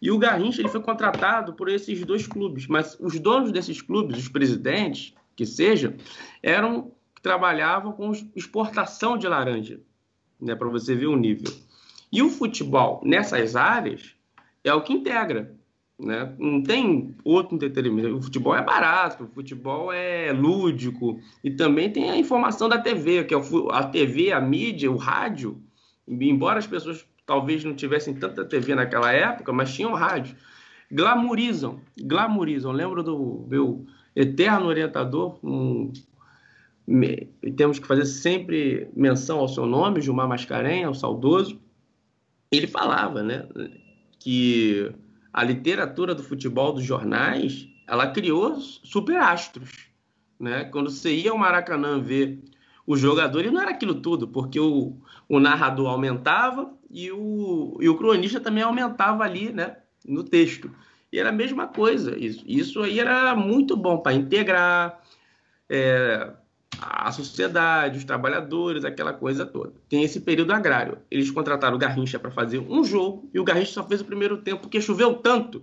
[0.00, 4.18] E o Garrincha ele foi contratado por esses dois clubes, mas os donos desses clubes,
[4.18, 5.96] os presidentes, que seja,
[6.44, 9.80] eram trabalhavam com exportação de laranja,
[10.40, 11.52] né, para você ver o nível.
[12.12, 14.14] E o futebol nessas áreas
[14.64, 15.54] é o que integra.
[15.98, 16.34] Né?
[16.38, 18.16] Não tem outro entretenimento.
[18.16, 23.24] O futebol é barato, o futebol é lúdico e também tem a informação da TV,
[23.24, 23.38] que é
[23.70, 25.62] a TV, a mídia, o rádio.
[26.08, 30.34] Embora as pessoas talvez não tivessem tanta TV naquela época, mas tinham rádio.
[30.90, 32.72] Glamorizam, glamorizam.
[32.72, 33.84] Lembro do meu
[34.16, 35.92] eterno orientador, um
[37.56, 41.60] temos que fazer sempre menção ao seu nome, Gilmar Mascarenha, o saudoso.
[42.50, 43.46] Ele falava, né,
[44.18, 44.92] que
[45.32, 49.90] a literatura do futebol dos jornais, ela criou superastros,
[50.38, 50.64] né?
[50.64, 52.42] Quando você ia ao Maracanã ver
[52.86, 54.96] o jogador, e não era aquilo tudo, porque o,
[55.28, 60.70] o narrador aumentava e o, e o cronista também aumentava ali, né, no texto.
[61.12, 62.18] E era a mesma coisa.
[62.18, 65.00] Isso, isso aí era muito bom para integrar,
[65.68, 66.32] é,
[66.78, 69.72] a sociedade, os trabalhadores, aquela coisa toda.
[69.88, 70.98] Tem esse período agrário.
[71.10, 74.38] Eles contrataram o Garrincha para fazer um jogo e o Garrincha só fez o primeiro
[74.38, 75.62] tempo porque choveu tanto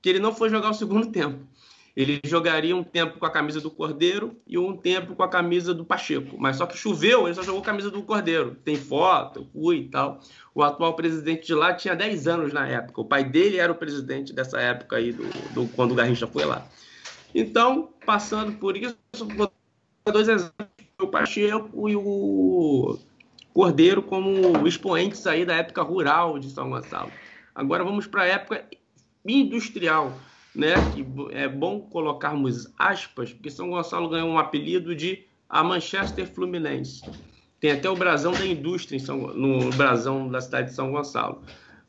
[0.00, 1.46] que ele não foi jogar o segundo tempo.
[1.94, 5.74] Ele jogaria um tempo com a camisa do Cordeiro e um tempo com a camisa
[5.74, 6.36] do Pacheco.
[6.38, 8.56] Mas só que choveu, ele só jogou a camisa do Cordeiro.
[8.64, 10.18] Tem foto, fui e tal.
[10.54, 13.00] O atual presidente de lá tinha 10 anos na época.
[13.00, 16.46] O pai dele era o presidente dessa época aí, do, do quando o Garrincha foi
[16.46, 16.66] lá.
[17.34, 18.96] Então, passando por isso,
[20.10, 20.68] dois exemplos.
[21.00, 22.98] O Pacheco e o
[23.52, 27.12] Cordeiro como expoentes aí da época rural de São Gonçalo.
[27.54, 28.66] Agora vamos para a época
[29.26, 30.18] industrial
[30.54, 30.82] né?
[30.82, 37.02] Que é bom colocarmos aspas, porque São Gonçalo ganhou um apelido de a Manchester Fluminense.
[37.60, 41.42] Tem até o brasão da indústria São, no brasão da cidade de São Gonçalo.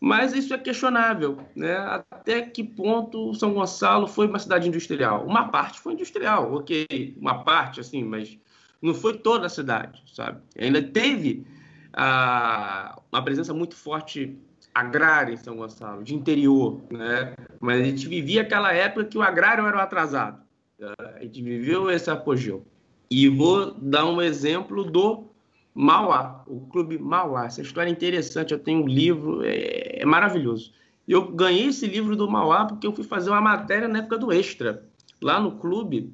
[0.05, 1.77] Mas isso é questionável, né?
[1.77, 5.25] Até que ponto São Gonçalo foi uma cidade industrial?
[5.25, 8.37] Uma parte foi industrial, ok, uma parte assim, mas
[8.81, 10.41] não foi toda a cidade, sabe?
[10.59, 11.47] Ainda teve
[11.93, 14.37] a, uma presença muito forte
[14.75, 17.33] agrária em São Gonçalo, de interior, né?
[17.61, 20.43] Mas a gente vivia aquela época que o agrário era o atrasado.
[21.15, 22.67] A gente viveu esse apogeu.
[23.09, 25.32] E vou dar um exemplo do
[25.73, 27.45] Mauá, o Clube Mauá.
[27.45, 30.71] Essa história é interessante, eu tenho um livro, é, é maravilhoso.
[31.07, 34.31] Eu ganhei esse livro do Mauá porque eu fui fazer uma matéria na época do
[34.31, 34.85] Extra,
[35.21, 36.13] lá no clube,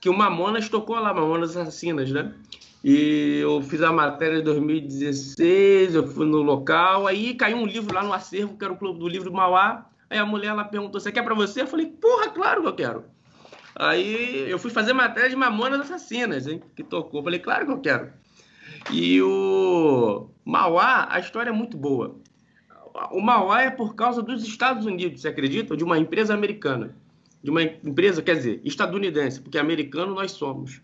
[0.00, 2.32] que o Mamonas tocou lá, Mamonas Assassinas, né?
[2.84, 7.94] E eu fiz a matéria em 2016, eu fui no local, aí caiu um livro
[7.94, 9.86] lá no acervo, que era o Clube do Livro Mauá.
[10.10, 11.62] Aí a mulher ela perguntou: Você quer para você?
[11.62, 13.04] Eu falei: Porra, claro que eu quero.
[13.76, 17.20] Aí eu fui fazer matéria de Mamonas Assassinas, hein, que tocou.
[17.20, 18.12] Eu falei: Claro que eu quero.
[18.90, 22.16] E o Mauá, a história é muito boa.
[23.10, 25.76] O Mauá é por causa dos Estados Unidos, você acredita?
[25.76, 26.94] De uma empresa americana.
[27.42, 30.80] De uma empresa, quer dizer, estadunidense, porque americano nós somos.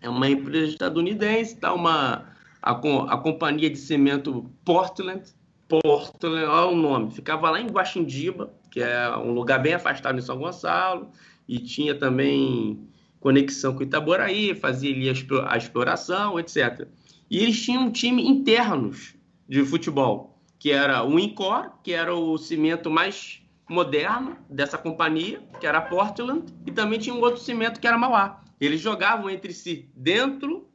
[0.00, 2.30] É uma empresa estadunidense, tá uma
[2.62, 5.22] a, a companhia de cimento Portland,
[5.68, 10.22] Portland, olha o nome, ficava lá em Guaxindiba, que é um lugar bem afastado em
[10.22, 11.10] São Gonçalo,
[11.48, 12.88] e tinha também
[13.20, 16.86] conexão com Itaboraí, fazia ali a exploração, etc.
[17.30, 19.14] E eles tinham um time internos
[19.48, 25.66] de futebol, que era o Incor, que era o cimento mais moderno dessa companhia, que
[25.66, 28.42] era Portland, e também tinha um outro cimento que era Mauá.
[28.60, 30.68] Eles jogavam entre si dentro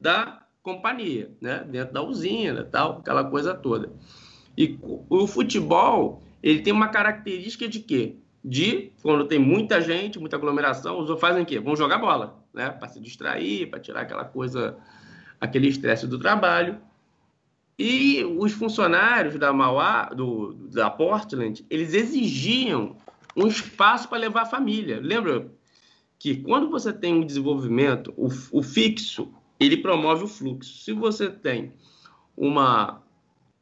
[0.00, 1.64] da companhia, né?
[1.68, 3.92] dentro da usina, tal, aquela coisa toda.
[4.56, 4.78] E
[5.10, 8.16] o futebol, ele tem uma característica de quê?
[8.44, 11.58] De, quando tem muita gente, muita aglomeração, os fazem o quê?
[11.58, 12.70] Vão jogar bola, né?
[12.70, 14.78] Para se distrair, para tirar aquela coisa,
[15.40, 16.78] aquele estresse do trabalho.
[17.78, 22.96] E os funcionários da Mauá, do, da Portland, eles exigiam
[23.36, 24.98] um espaço para levar a família.
[25.00, 25.50] Lembra
[26.18, 30.82] que quando você tem um desenvolvimento, o, o fixo, ele promove o fluxo.
[30.82, 31.74] Se você tem
[32.36, 33.02] uma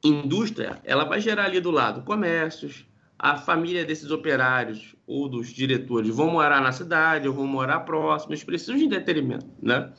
[0.03, 2.87] indústria, ela vai gerar ali do lado comércios,
[3.19, 8.45] a família desses operários ou dos diretores vão morar na cidade ou vão morar próximos,
[8.45, 9.93] precisam de entretenimento, né?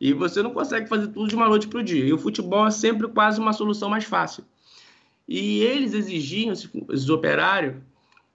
[0.00, 2.04] E você não consegue fazer tudo de uma noite para o dia.
[2.04, 4.44] E o futebol é sempre quase uma solução mais fácil.
[5.26, 7.76] E eles exigiam, esses operários,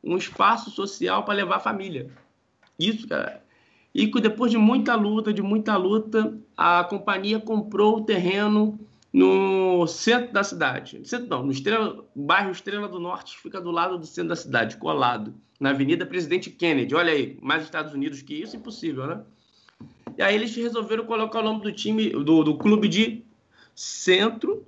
[0.04, 2.10] um espaço social para levar a família.
[2.78, 3.43] Isso, cara,
[3.93, 8.80] e depois de muita luta, de muita luta, a companhia comprou o terreno
[9.12, 11.08] no centro da cidade.
[11.08, 14.78] Centro não, no Estrela, bairro Estrela do Norte, fica do lado do centro da cidade,
[14.78, 16.95] colado, na Avenida Presidente Kennedy.
[16.95, 19.21] Olha aí, mais Estados Unidos que isso, impossível, né?
[20.17, 23.23] E aí eles resolveram colocar o nome do time, do, do clube de
[23.75, 24.65] Centro,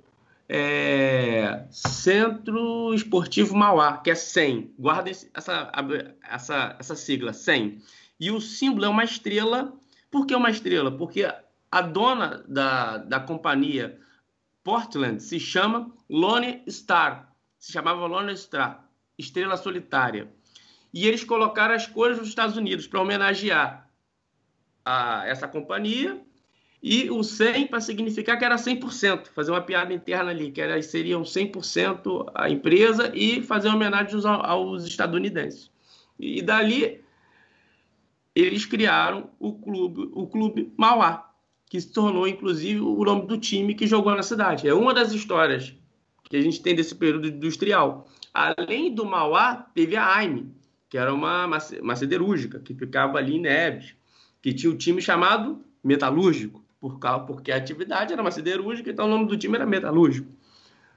[0.48, 4.74] é, Centro Esportivo Mauá, que é 100.
[4.78, 5.72] Guardem essa,
[6.28, 7.80] essa, essa sigla, 100.
[8.18, 9.72] E o símbolo é uma estrela.
[10.10, 10.90] Por que uma estrela?
[10.90, 11.24] Porque
[11.70, 13.98] a dona da, da companhia
[14.64, 17.32] Portland se chama Lone Star.
[17.58, 18.88] Se chamava Lone Star,
[19.18, 20.28] estrela solitária.
[20.92, 23.85] E eles colocaram as cores dos Estados Unidos para homenagear
[24.86, 26.20] a, essa companhia
[26.80, 30.80] e o 100 para significar que era 100%, fazer uma piada interna ali, que era,
[30.80, 35.68] seriam 100% a empresa e fazer homenagem aos, aos estadunidenses.
[36.18, 37.04] E dali
[38.34, 41.32] eles criaram o clube, o clube Mauá,
[41.68, 44.68] que se tornou inclusive o nome do time que jogou na cidade.
[44.68, 45.74] É uma das histórias
[46.28, 48.06] que a gente tem desse período industrial.
[48.32, 50.54] Além do Mauá, teve a Aime,
[50.88, 51.46] que era uma,
[51.80, 53.96] uma siderúrgica, que ficava ali em Neves,
[54.46, 58.88] que tinha o um time chamado Metalúrgico, por causa, porque a atividade era uma siderúrgica,
[58.88, 60.30] então o nome do time era Metalúrgico.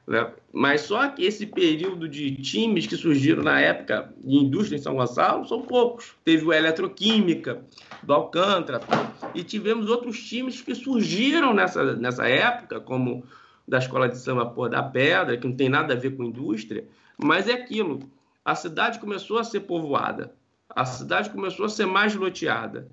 [0.05, 0.31] Né?
[0.53, 4.93] Mas só que esse período de times que surgiram na época de indústria em São
[4.93, 6.13] Gonçalo são poucos.
[6.23, 7.63] Teve o Eletroquímica,
[8.03, 8.81] do Alcântara,
[9.33, 13.23] e tivemos outros times que surgiram nessa, nessa época, como
[13.67, 16.87] da Escola de Samba Pô da Pedra, que não tem nada a ver com indústria,
[17.17, 17.99] mas é aquilo.
[18.45, 20.35] A cidade começou a ser povoada.
[20.69, 22.87] A cidade começou a ser mais loteada.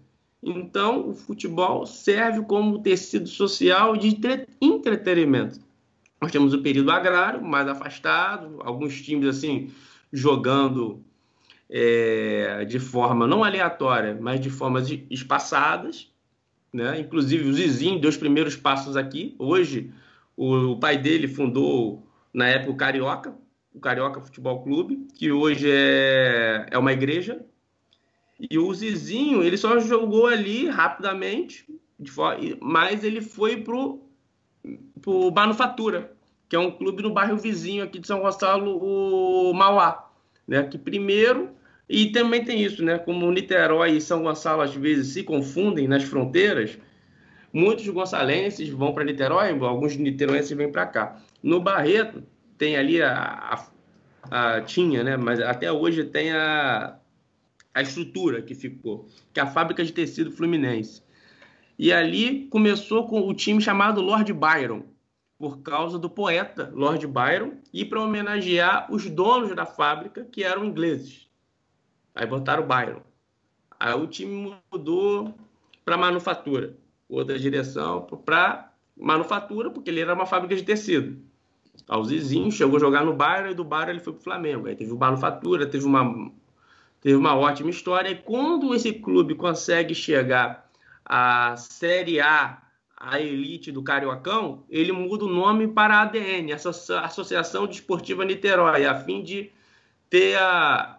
[0.48, 4.16] Então, o futebol serve como tecido social de
[4.60, 5.58] entretenimento.
[6.22, 9.72] Nós temos o período agrário, mais afastado, alguns times assim
[10.12, 11.04] jogando
[11.68, 16.12] é, de forma não aleatória, mas de formas espaçadas.
[16.72, 17.00] Né?
[17.00, 19.34] Inclusive, o Zizinho deu os primeiros passos aqui.
[19.40, 19.92] Hoje,
[20.36, 23.34] o, o pai dele fundou, na época, o Carioca,
[23.74, 27.44] o Carioca Futebol Clube, que hoje é, é uma igreja.
[28.38, 31.66] E o Zizinho, ele só jogou ali rapidamente,
[32.60, 34.02] mas ele foi pro,
[35.00, 36.12] pro Manufatura,
[36.48, 40.10] que é um clube no bairro vizinho aqui de São Gonçalo, o Mauá.
[40.46, 40.62] Né?
[40.64, 41.56] Que primeiro
[41.88, 42.98] e também tem isso, né?
[42.98, 46.78] Como Niterói e São Gonçalo às vezes se confundem nas fronteiras,
[47.52, 51.16] muitos gonçalenses vão para Niterói, alguns niteroenses vêm para cá.
[51.42, 52.22] No Barreto
[52.58, 53.68] tem ali a,
[54.30, 55.16] a, a, tinha, né?
[55.16, 56.96] Mas até hoje tem a,
[57.76, 61.02] a estrutura que ficou, que é a fábrica de tecido Fluminense.
[61.78, 64.82] E ali começou com o time chamado Lord Byron,
[65.38, 70.64] por causa do poeta Lord Byron e para homenagear os donos da fábrica que eram
[70.64, 71.28] ingleses.
[72.14, 73.02] Aí botaram o Byron.
[73.78, 75.34] Aí o time mudou
[75.84, 76.74] para manufatura.
[77.06, 81.20] Outra direção para manufatura, porque ele era uma fábrica de tecido.
[81.86, 84.24] Aí o Zizinho chegou a jogar no Bayern e do Bayern ele foi para o
[84.24, 84.66] Flamengo.
[84.66, 86.32] Aí teve o manufatura, teve uma,
[87.00, 88.10] teve uma ótima história.
[88.10, 90.68] E quando esse clube consegue chegar
[91.04, 92.62] à Série A,
[92.96, 98.94] a elite do Cariocão, ele muda o nome para a ADN, Associação Desportiva Niterói, a
[98.94, 99.50] fim de
[100.08, 100.96] ter a,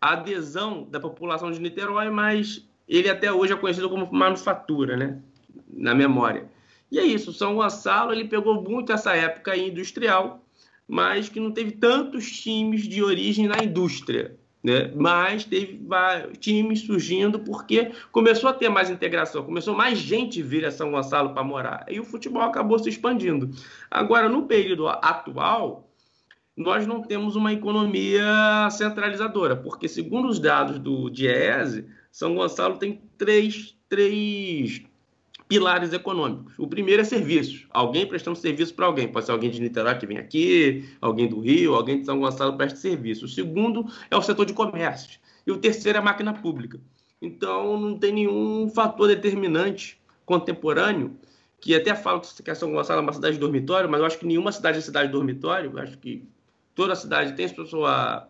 [0.00, 5.18] adesão da população de Niterói, mas ele até hoje é conhecido como manufatura, né?
[5.66, 6.46] Na memória.
[6.90, 10.44] E é isso, São Gonçalo ele pegou muito essa época industrial,
[10.86, 14.38] mas que não teve tantos times de origem na indústria.
[14.64, 14.90] Né?
[14.96, 15.78] Mas teve
[16.40, 21.34] times surgindo porque começou a ter mais integração, começou mais gente vir a São Gonçalo
[21.34, 21.84] para morar.
[21.86, 23.50] E o futebol acabou se expandindo.
[23.90, 25.90] Agora, no período atual,
[26.56, 28.24] nós não temos uma economia
[28.70, 34.82] centralizadora, porque, segundo os dados do DIEESE, São Gonçalo tem três, três
[35.48, 36.54] pilares econômicos.
[36.58, 37.66] O primeiro é serviços.
[37.70, 39.08] Alguém prestando serviço para alguém.
[39.08, 42.56] Pode ser alguém de Niterói que vem aqui, alguém do Rio, alguém de São Gonçalo
[42.56, 43.26] presta serviço.
[43.26, 45.20] O segundo é o setor de comércio.
[45.46, 46.80] E o terceiro é a máquina pública.
[47.20, 51.16] Então, não tem nenhum fator determinante contemporâneo
[51.60, 54.26] que até falo que São Gonçalo é uma cidade de dormitório, mas eu acho que
[54.26, 55.72] nenhuma cidade é cidade de dormitório.
[55.74, 56.22] Eu acho que
[56.74, 58.28] toda cidade tem sua,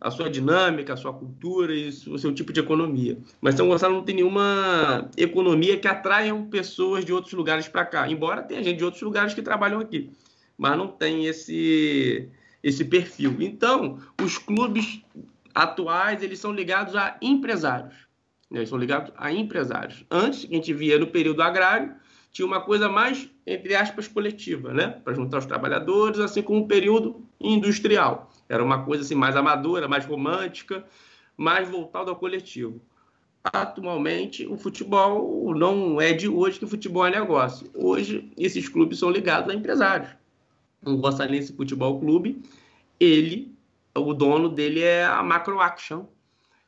[0.00, 3.18] a sua dinâmica, a sua cultura e o seu tipo de economia.
[3.40, 8.08] Mas São Gonçalo não tem nenhuma economia que atraiam pessoas de outros lugares para cá,
[8.08, 10.10] embora tenha gente de outros lugares que trabalham aqui,
[10.56, 12.28] mas não tem esse,
[12.62, 13.36] esse perfil.
[13.40, 15.02] Então, os clubes
[15.54, 17.94] atuais eles são ligados a empresários.
[18.50, 18.60] Né?
[18.60, 20.04] Eles são ligados a empresários.
[20.10, 21.94] Antes, a gente via no período agrário,
[22.30, 24.88] tinha uma coisa mais, entre aspas, coletiva, né?
[25.02, 28.30] Para juntar os trabalhadores, assim como o período industrial.
[28.48, 30.84] Era uma coisa assim mais amadora, mais romântica,
[31.36, 32.80] mais voltada ao coletivo.
[33.44, 37.70] Atualmente, o futebol não é de hoje que o futebol é negócio.
[37.74, 40.10] Hoje, esses clubes são ligados a empresários.
[40.84, 42.42] O Gonçalense Futebol Clube,
[42.98, 43.54] ele,
[43.94, 46.04] o dono dele é a Macro Action,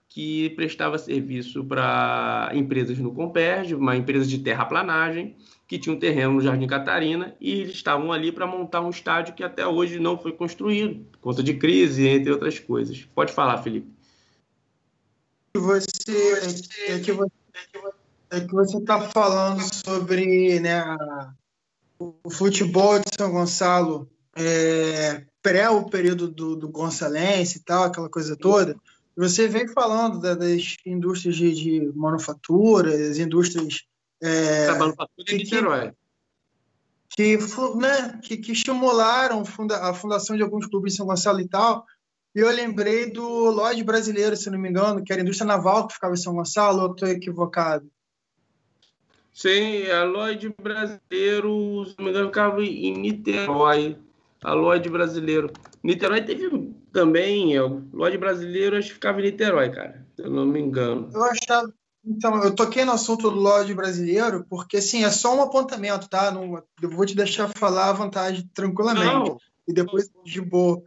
[0.08, 5.36] que prestava serviço para empresas no Comperge, uma empresa de terraplanagem,
[5.70, 9.36] que tinha um terreno no Jardim Catarina, e eles estavam ali para montar um estádio
[9.36, 13.06] que até hoje não foi construído, por conta de crise, entre outras coisas.
[13.14, 13.88] Pode falar, Felipe.
[15.56, 20.82] Você, é que você é está falando sobre né,
[22.00, 28.08] o futebol de São Gonçalo é, pré o período do, do Gonçalense e tal, aquela
[28.08, 28.76] coisa toda.
[29.16, 33.84] Você vem falando da, das indústrias de, de manufatura, as indústrias.
[34.22, 35.92] É, manufatura que, Niterói.
[37.08, 37.38] Que,
[37.76, 39.42] né, que, que estimularam
[39.82, 41.84] a fundação de alguns clubes em São Gonçalo e tal.
[42.34, 45.88] E eu lembrei do Lloyd brasileiro, se não me engano, que era a indústria naval
[45.88, 47.90] que ficava em São Gonçalo, ou estou equivocado?
[49.32, 53.96] Sim, a Lloyd brasileiro, se não me engano, ficava em Niterói.
[54.42, 55.52] A Lloyd brasileiro.
[55.82, 56.48] Niterói teve
[56.92, 60.60] também, é, o Lodge brasileiro, acho que ficava em Niterói, cara, se eu não me
[60.60, 61.10] engano.
[61.12, 61.72] Eu achava.
[62.04, 66.30] Então, eu toquei no assunto do Lodge brasileiro, porque assim, é só um apontamento, tá?
[66.30, 69.30] Não, eu vou te deixar falar a vantagem tranquilamente.
[69.30, 69.38] Não.
[69.68, 70.82] E depois de boa.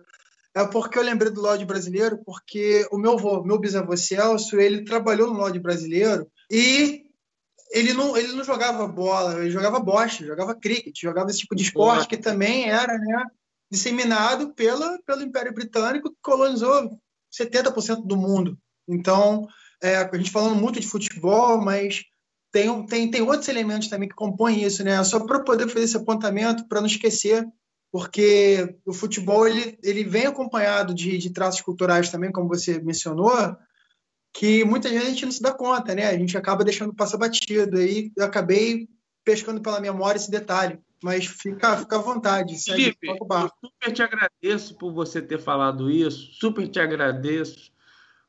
[0.55, 4.83] É porque eu lembrei do Lodge brasileiro, porque o meu avô, meu bisavô Celso, ele
[4.83, 7.03] trabalhou no Lodge brasileiro e
[7.71, 11.63] ele não, ele não jogava bola, ele jogava bocha, jogava cricket, jogava esse tipo de
[11.63, 13.25] esporte que também era, né?
[13.73, 16.95] disseminado pela, pelo Império Britânico, que colonizou
[17.31, 18.55] 70% do mundo.
[18.87, 19.47] Então,
[19.83, 22.03] é, a gente falando muito de futebol, mas
[22.51, 25.03] tem, tem, tem outros elementos também que compõem isso, né?
[25.03, 27.45] Só para poder fazer esse apontamento, para não esquecer,
[27.91, 33.55] porque o futebol ele, ele vem acompanhado de, de traços culturais também, como você mencionou,
[34.33, 36.07] que muitas vezes a gente não se dá conta, né?
[36.07, 37.77] A gente acaba deixando passar batido.
[37.77, 38.87] Aí eu acabei
[39.23, 40.79] pescando pela memória esse detalhe.
[41.03, 42.57] Mas fica, fica à vontade.
[42.63, 43.17] Felipe, eu
[43.59, 46.31] super te agradeço por você ter falado isso.
[46.39, 47.72] Super te agradeço,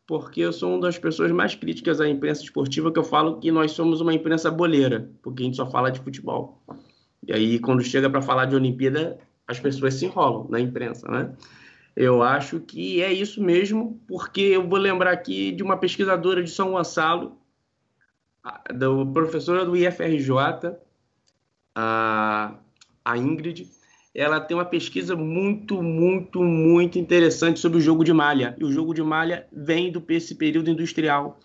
[0.06, 3.50] porque eu sou uma das pessoas mais críticas à imprensa esportiva, que eu falo que
[3.50, 6.62] nós somos uma imprensa boleira, porque a gente só fala de futebol.
[7.26, 11.34] E aí, quando chega para falar de Olimpíada, as pessoas se enrolam na imprensa, né?
[11.96, 16.50] Eu acho que é isso mesmo, porque eu vou lembrar aqui de uma pesquisadora de
[16.50, 17.38] São Gonçalo,
[18.74, 20.76] do professora do IFRJ,
[21.74, 22.54] a,
[23.04, 23.70] a Ingrid.
[24.14, 28.54] Ela tem uma pesquisa muito, muito, muito interessante sobre o jogo de malha.
[28.58, 31.40] E o jogo de malha vem do esse período industrial.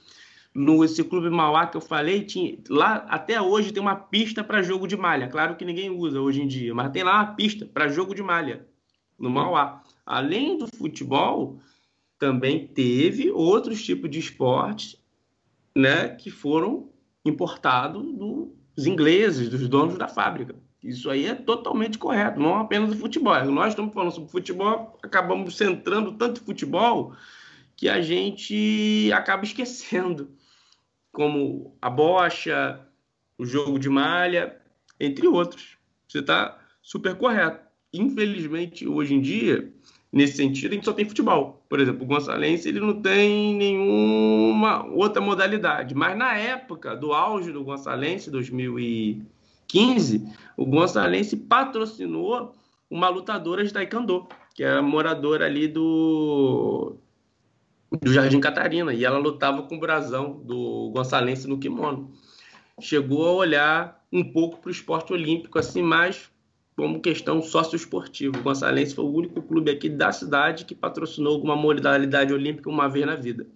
[0.53, 4.61] No esse clube Mauá que eu falei, tinha, lá até hoje tem uma pista para
[4.61, 5.27] jogo de malha.
[5.27, 8.21] Claro que ninguém usa hoje em dia, mas tem lá uma pista para jogo de
[8.21, 8.67] malha
[9.17, 11.59] no Mauá além do futebol,
[12.17, 14.99] também teve outros tipos de esportes
[15.75, 16.89] né, que foram
[17.23, 20.55] importados dos ingleses, dos donos da fábrica.
[20.83, 23.43] Isso aí é totalmente correto, não apenas o futebol.
[23.45, 27.13] Nós estamos falando sobre futebol, acabamos centrando tanto em futebol
[27.75, 30.29] que a gente acaba esquecendo,
[31.11, 32.79] como a bocha,
[33.37, 34.57] o jogo de malha,
[34.99, 35.77] entre outros.
[36.07, 37.67] Você está super correto.
[37.93, 39.71] Infelizmente, hoje em dia,
[40.11, 41.63] nesse sentido, a gente só tem futebol.
[41.67, 45.95] Por exemplo, o Gonçalense ele não tem nenhuma outra modalidade.
[45.95, 48.29] Mas na época do auge do Gonçalense,
[49.73, 52.55] 2015, o Gonçalense patrocinou
[52.89, 56.95] uma lutadora de taekwondo, que era moradora ali do
[58.01, 62.11] do Jardim Catarina, e ela lutava com o brasão do Gonçalense no kimono.
[62.79, 66.29] Chegou a olhar um pouco para o esporte olímpico, assim, mais
[66.75, 68.37] como questão socioesportiva.
[68.37, 72.87] O Gonçalense foi o único clube aqui da cidade que patrocinou alguma modalidade olímpica uma
[72.87, 73.47] vez na vida.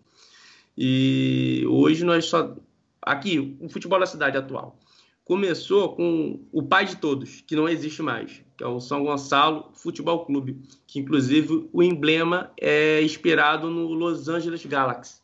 [0.75, 2.55] E hoje nós só.
[3.01, 4.79] Aqui, o futebol da cidade atual.
[5.25, 9.71] Começou com o pai de todos, que não existe mais, que é o São Gonçalo
[9.73, 15.23] Futebol Clube, que inclusive o emblema é inspirado no Los Angeles Galaxy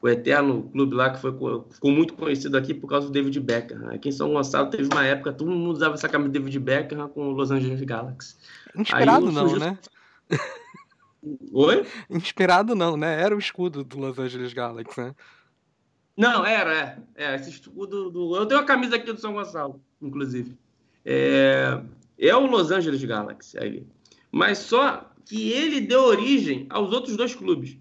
[0.00, 1.32] o eterno clube lá que foi,
[1.70, 3.90] ficou muito conhecido aqui por causa do David Beckham.
[3.90, 7.08] Aqui em São Gonçalo teve uma época, todo mundo usava essa camisa do David Beckham
[7.08, 8.36] com o Los Angeles Galaxy.
[8.74, 9.66] Inspirado Aí, não, surgiu...
[9.66, 9.78] né?
[11.52, 11.86] Oi?
[12.08, 13.20] Inspirado não, né?
[13.20, 15.14] Era o escudo do Los Angeles Galaxy, né?
[16.20, 17.32] Não, era, é.
[17.32, 18.36] é esse escudo do.
[18.36, 20.54] Eu tenho a camisa aqui do São Gonçalo, inclusive.
[21.02, 21.80] É,
[22.18, 23.86] é o Los Angeles Galaxy aí.
[24.30, 27.78] Mas só que ele deu origem aos outros dois clubes.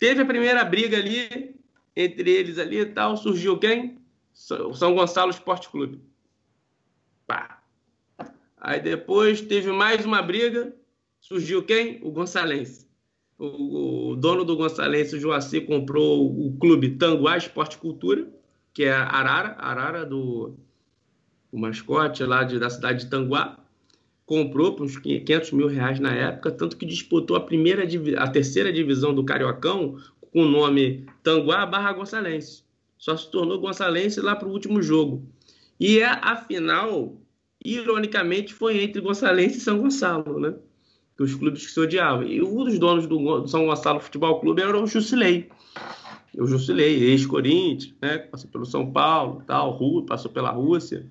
[0.00, 1.54] Teve a primeira briga ali,
[1.94, 4.00] entre eles ali e tal, surgiu quem?
[4.66, 6.02] O São Gonçalo Esporte Clube.
[7.24, 7.62] Pá.
[8.56, 10.74] Aí depois teve mais uma briga,
[11.20, 12.00] surgiu quem?
[12.02, 12.89] O Gonçalense.
[13.42, 18.28] O, dono do Gonçalense, o Joaci, comprou o clube Tanguá Esporte Cultura,
[18.74, 20.54] que é Arara, Arara do
[21.50, 23.58] o mascote lá de, da cidade de Tanguá
[24.30, 27.84] comprou por uns 500 mil reais na época, tanto que disputou a primeira,
[28.16, 32.62] a terceira divisão do Cariocão com o nome Tanguá barra Gonçalense.
[32.96, 35.26] Só se tornou Gonçalense lá para o último jogo.
[35.80, 37.20] E a, a final,
[37.64, 40.54] ironicamente, foi entre Gonçalense e São Gonçalo, né?
[41.20, 42.22] Que os clubes que se odiavam.
[42.22, 45.50] E um dos donos do, do São Gonçalo Futebol Clube era o Jusilei.
[46.34, 48.16] O Jusilei, ex-Corinthians, né?
[48.16, 51.04] Passou pelo São Paulo, tal, passou pela Rússia.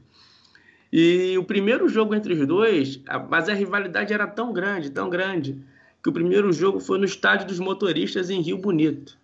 [0.92, 3.00] E o primeiro jogo entre os dois,
[3.30, 5.62] mas a rivalidade era tão grande, tão grande,
[6.02, 9.16] que o primeiro jogo foi no estádio dos motoristas em Rio Bonito,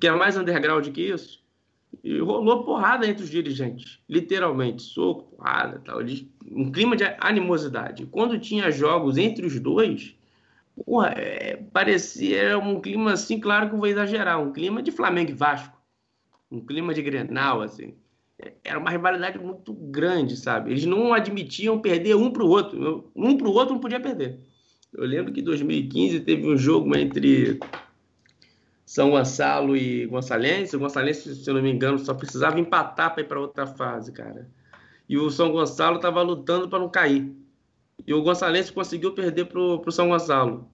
[0.00, 1.40] que é mais underground que isso.
[2.02, 6.00] E rolou porrada entre os dirigentes, literalmente, soco, porrada, tal,
[6.50, 8.06] um clima de animosidade.
[8.06, 10.16] Quando tinha jogos entre os dois,
[10.84, 15.30] porra, é, parecia um clima assim, claro que eu vou exagerar, um clima de Flamengo
[15.30, 15.76] e Vasco,
[16.50, 17.94] um clima de Grenal, assim
[18.64, 20.70] era uma rivalidade muito grande, sabe?
[20.70, 23.10] Eles não admitiam perder um para o outro.
[23.14, 24.38] Um para o outro não podia perder.
[24.92, 27.58] Eu lembro que em 2015 teve um jogo entre
[28.84, 30.76] São Gonçalo e Gonçalense.
[30.76, 34.12] O Gonçalense, se eu não me engano, só precisava empatar para ir para outra fase,
[34.12, 34.48] cara.
[35.08, 37.32] E o São Gonçalo estava lutando para não cair.
[38.06, 40.68] E o Gonçalense conseguiu perder para o São Gonçalo.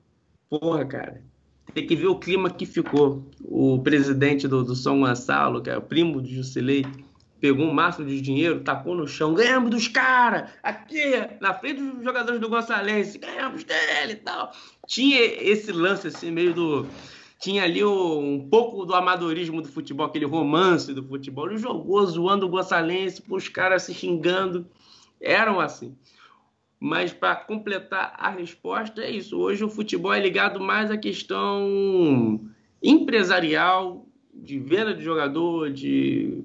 [0.48, 1.22] Porra, cara.
[1.74, 3.30] Tem que ver o clima que ficou.
[3.44, 6.84] O presidente do, do São Gonçalo, que é o primo de Jusilei,
[7.40, 12.02] pegou um maço de dinheiro, tacou no chão, ganhamos dos caras, aqui, na frente dos
[12.02, 14.52] jogadores do Gonçalense, ganhamos dele e tal.
[14.86, 16.86] Tinha esse lance assim, meio do.
[17.38, 21.48] tinha ali um pouco do amadorismo do futebol, aquele romance do futebol.
[21.48, 24.66] Ele jogou zoando o Gonçalense, os caras se xingando.
[25.20, 25.96] Eram assim.
[26.80, 29.36] Mas para completar a resposta, é isso.
[29.36, 32.40] Hoje o futebol é ligado mais à questão
[32.82, 36.44] empresarial, de venda de jogador, de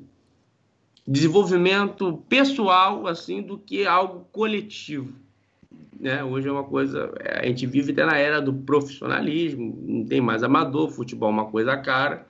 [1.07, 5.13] desenvolvimento pessoal, assim, do que algo coletivo.
[5.99, 6.23] Né?
[6.23, 7.13] Hoje é uma coisa.
[7.39, 11.45] A gente vive até na era do profissionalismo, não tem mais amador, futebol é uma
[11.45, 12.27] coisa cara.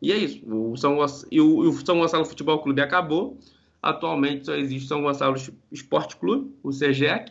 [0.00, 0.42] E é isso.
[0.46, 0.98] O São,
[1.30, 3.38] e o, o São Gonçalo Futebol Clube acabou.
[3.84, 5.36] Atualmente só existe São Gonçalo
[5.70, 7.30] Esporte Clube, o CEGEC,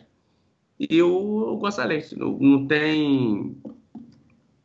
[0.78, 2.16] e o Gonçalense.
[2.16, 3.56] Não, não tem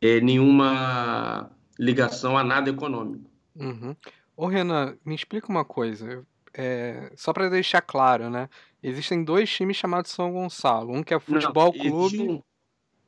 [0.00, 3.28] é, nenhuma ligação a nada econômico.
[3.56, 3.96] Uhum.
[4.36, 6.24] Ô Renan, me explica uma coisa.
[6.54, 8.48] É, só para deixar claro, né?
[8.80, 10.92] Existem dois times chamados São Gonçalo.
[10.92, 12.22] Um que é Futebol não, Clube.
[12.22, 12.42] Um,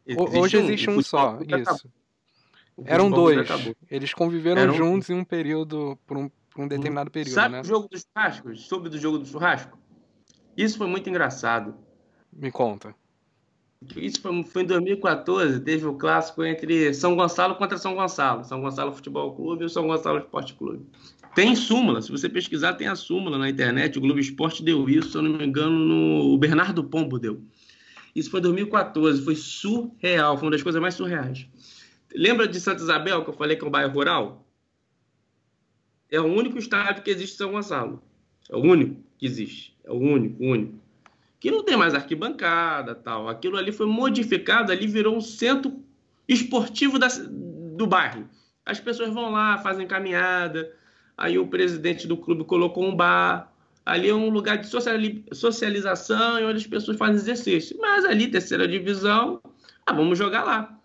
[0.04, 1.88] existe Hoje existe um, um só, isso.
[2.84, 3.48] Eram dois.
[3.88, 4.74] Eles conviveram Eram...
[4.74, 7.60] juntos em um período, por um, por um determinado período, Sabe né?
[7.60, 8.56] o jogo do churrasco?
[8.56, 9.78] Soube do jogo do churrasco?
[10.56, 11.74] Isso foi muito engraçado.
[12.32, 12.94] Me conta.
[13.96, 18.44] Isso foi, foi, em 2014, teve o clássico entre São Gonçalo contra São Gonçalo.
[18.44, 20.86] São Gonçalo Futebol Clube e o São Gonçalo Esporte Clube.
[21.34, 23.98] Tem súmula, se você pesquisar, tem a súmula na internet.
[23.98, 26.34] O Globo Esporte deu isso, se eu não me engano, no...
[26.34, 27.42] o Bernardo Pombo deu.
[28.14, 31.46] Isso foi em 2014, foi surreal, foi uma das coisas mais surreais.
[32.14, 34.46] Lembra de Santa Isabel, que eu falei que é um bairro rural?
[36.12, 38.00] É o único estádio que existe em São Gonçalo.
[38.48, 39.76] É o único que existe.
[39.82, 40.78] É o único, único.
[41.40, 43.28] Que não tem mais arquibancada tal.
[43.28, 45.82] Aquilo ali foi modificado, ali virou um centro
[46.28, 48.28] esportivo da, do bairro.
[48.64, 50.72] As pessoas vão lá, fazem caminhada,
[51.16, 53.52] Aí o presidente do clube colocou um bar.
[53.84, 54.68] Ali é um lugar de
[55.32, 57.76] socialização e onde as pessoas fazem exercício.
[57.80, 59.40] Mas ali, terceira divisão,
[59.84, 60.78] ah, vamos jogar lá.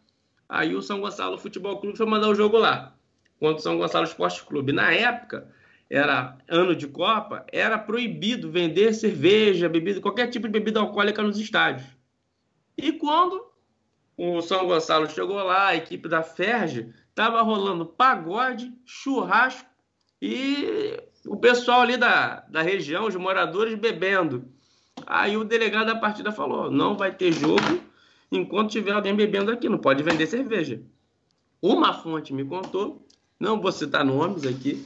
[0.49, 2.95] Aí o São Gonçalo Futebol Clube foi mandar o jogo lá,
[3.39, 4.71] contra o São Gonçalo Esporte Clube.
[4.71, 5.47] Na época,
[5.89, 11.39] era ano de Copa, era proibido vender cerveja, bebida, qualquer tipo de bebida alcoólica nos
[11.39, 11.88] estádios.
[12.77, 13.45] E quando
[14.17, 19.67] o São Gonçalo chegou lá, a equipe da Ferge, estava rolando pagode, churrasco
[20.21, 24.45] e o pessoal ali da, da região, os moradores, bebendo.
[25.05, 27.81] Aí o delegado da partida falou: não vai ter jogo
[28.31, 30.81] enquanto tiver alguém bebendo aqui, não pode vender cerveja.
[31.61, 33.06] Uma fonte me contou,
[33.39, 34.85] não vou citar nomes aqui,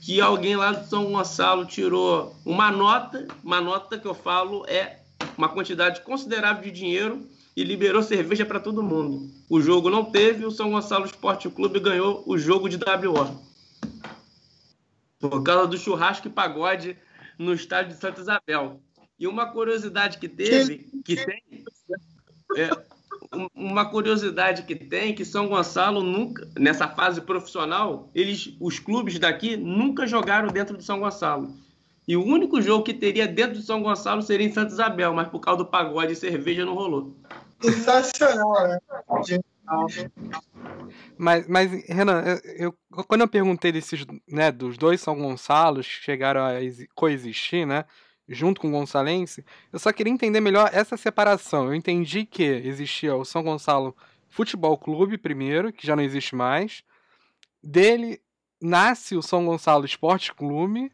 [0.00, 5.00] que alguém lá de São Gonçalo tirou uma nota, uma nota que eu falo é
[5.38, 9.30] uma quantidade considerável de dinheiro e liberou cerveja para todo mundo.
[9.48, 13.52] O jogo não teve, o São Gonçalo Esporte Clube ganhou o jogo de WO
[15.22, 16.96] por causa do churrasco e pagode
[17.38, 18.80] no estádio de Santa Isabel.
[19.16, 21.64] E uma curiosidade que teve, que tem,
[22.56, 22.70] é,
[23.54, 29.56] uma curiosidade que tem, que São Gonçalo nunca, nessa fase profissional, eles, os clubes daqui
[29.56, 31.54] nunca jogaram dentro de São Gonçalo.
[32.06, 35.28] E o único jogo que teria dentro de São Gonçalo seria em Santa Isabel, mas
[35.28, 37.16] por causa do pagode e cerveja não rolou.
[37.60, 38.78] Sensacional, né?
[41.16, 42.22] Mas, mas Renan,
[42.58, 42.74] eu,
[43.06, 46.52] quando eu perguntei desses, né, dos dois São Gonçalos que chegaram a
[46.94, 47.84] coexistir, né,
[48.32, 51.66] junto com o Gonçalense, eu só queria entender melhor essa separação.
[51.66, 53.96] Eu entendi que existia o São Gonçalo
[54.28, 56.82] Futebol Clube primeiro, que já não existe mais.
[57.62, 58.20] Dele
[58.60, 60.90] nasce o São Gonçalo Esporte Clube.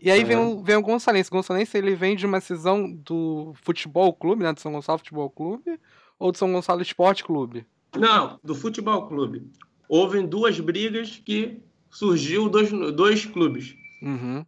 [0.00, 1.30] E aí vem, o, vem o Gonçalense.
[1.30, 5.30] O Gonçalense ele vem de uma cisão do Futebol Clube, né, do São Gonçalo Futebol
[5.30, 5.80] Clube,
[6.18, 7.66] ou do São Gonçalo Esporte Clube?
[7.96, 9.50] Não, do futebol clube.
[9.88, 11.60] Houve duas brigas que
[11.90, 13.74] surgiu dois, dois clubes.
[14.02, 14.44] Uhum.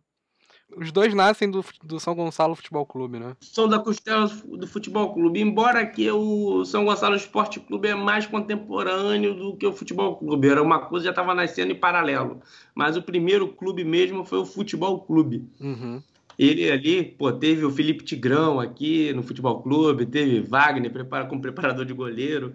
[0.74, 3.36] Os dois nascem do, do São Gonçalo Futebol Clube, né?
[3.40, 5.40] São da costela do Futebol Clube.
[5.40, 10.48] Embora aqui o São Gonçalo Esporte Clube é mais contemporâneo do que o Futebol Clube.
[10.48, 12.40] Era uma coisa que já estava nascendo em paralelo.
[12.74, 15.48] Mas o primeiro clube mesmo foi o Futebol Clube.
[15.60, 16.02] Uhum.
[16.38, 21.40] Ele ali, pô, teve o Felipe Tigrão aqui no Futebol Clube, teve Wagner prepara, como
[21.40, 22.54] preparador de goleiro.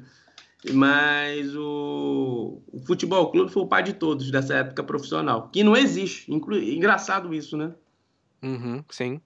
[0.73, 5.75] Mas o, o futebol clube foi o pai de todos dessa época profissional, que não
[5.75, 6.31] existe.
[6.31, 6.57] Inclu...
[6.57, 7.73] Engraçado isso, né?
[8.41, 9.21] Uhum, sim.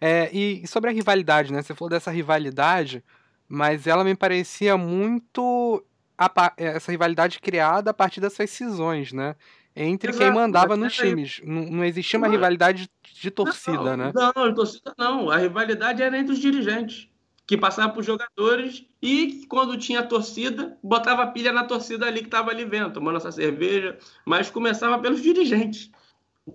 [0.00, 1.62] É, e sobre a rivalidade, né?
[1.62, 3.02] Você falou dessa rivalidade,
[3.48, 5.84] mas ela me parecia muito
[6.16, 9.36] a, essa rivalidade criada a partir dessas cisões, né?
[9.76, 11.40] Entre Exato, quem mandava nos times.
[11.44, 14.12] Não, não existia uma rivalidade de torcida, não, né?
[14.14, 15.30] Não, de torcida não.
[15.30, 17.08] A rivalidade era entre os dirigentes
[17.46, 22.26] que passava para os jogadores e quando tinha torcida, botava pilha na torcida ali que
[22.26, 25.90] estava ali vendo, tomando essa cerveja, mas começava pelos dirigentes.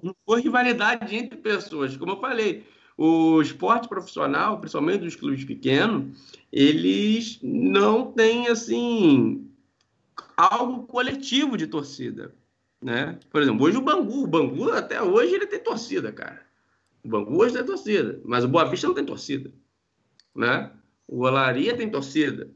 [0.03, 2.65] Não foi rivalidade entre pessoas, como eu falei.
[2.97, 9.49] O esporte profissional, principalmente dos clubes pequenos, eles não têm assim
[10.35, 12.35] algo coletivo de torcida,
[12.81, 13.17] né?
[13.29, 16.45] Por exemplo, hoje o Bangu, o Bangu até hoje ele tem torcida, cara.
[17.03, 19.51] O Bangu hoje tem torcida, mas o Boa Vista não tem torcida,
[20.35, 20.71] né?
[21.07, 22.51] O Olaria tem torcida,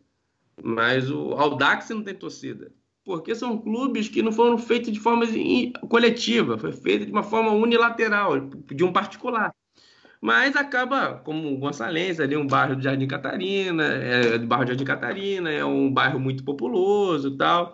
[0.62, 2.72] mas o Audax não tem torcida.
[3.06, 5.26] Porque são clubes que não foram feitos de forma
[5.90, 9.54] coletiva, foi feito de uma forma unilateral, de um particular.
[10.22, 14.72] Mas acaba, como o Gonçalves, ali um bairro de Jardim Catarina, é do bairro de
[14.72, 17.74] Jardim Catarina, é um bairro muito populoso tal.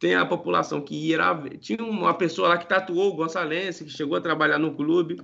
[0.00, 1.18] Tem a população que ia.
[1.60, 5.18] Tinha uma pessoa lá que tatuou o Gonçalves, que chegou a trabalhar no clube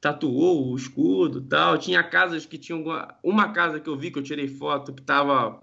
[0.00, 1.78] tatuou o escudo tal.
[1.78, 2.84] Tinha casas que tinham.
[3.22, 5.62] Uma casa que eu vi, que eu tirei foto, que tava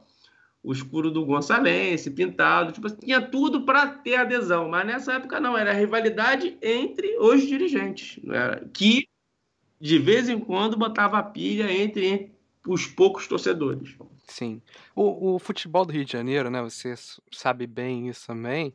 [0.68, 2.74] o escudo do Gonçalense pintado.
[2.74, 4.68] Tipo, tinha tudo para ter adesão.
[4.68, 8.20] Mas nessa época não, era rivalidade entre os dirigentes.
[8.30, 9.08] Era, que
[9.80, 12.32] de vez em quando botava a pilha entre, entre
[12.68, 13.96] os poucos torcedores.
[14.28, 14.62] Sim.
[14.94, 16.62] O, o futebol do Rio de Janeiro, né?
[16.62, 16.96] Você
[17.32, 18.74] sabe bem isso também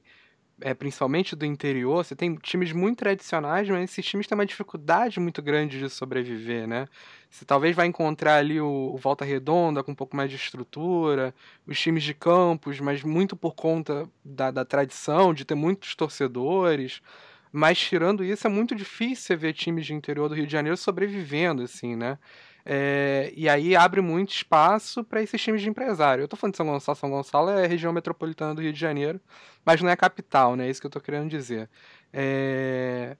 [0.63, 5.21] é, principalmente do interior, você tem times muito tradicionais, mas esses times têm uma dificuldade
[5.21, 6.89] muito grande de sobreviver, né?
[7.29, 11.35] Você talvez vai encontrar ali o, o, Volta Redonda com um pouco mais de estrutura,
[11.67, 17.03] os times de campos, mas muito por conta da, da tradição, de ter muitos torcedores.
[17.51, 21.63] Mas tirando isso, é muito difícil ver times de interior do Rio de Janeiro sobrevivendo,
[21.63, 22.19] assim, né?
[22.65, 26.23] É, e aí abre muito espaço para esses times de empresário.
[26.23, 29.21] Eu estou falando de São Gonçalo, São Gonçalo é região metropolitana do Rio de Janeiro,
[29.65, 30.67] mas não é capital, né?
[30.67, 31.69] É isso que eu estou querendo dizer.
[32.13, 33.17] É...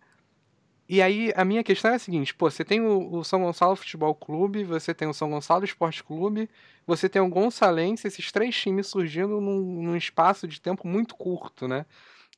[0.89, 3.77] E aí a minha questão é a seguinte: pô, você tem o, o, São Gonçalo
[3.77, 6.49] Futebol Clube, você tem o São Gonçalo Esporte Clube,
[6.87, 11.67] você tem o Gonçalense, esses três times surgindo num, num espaço de tempo muito curto,
[11.67, 11.87] né?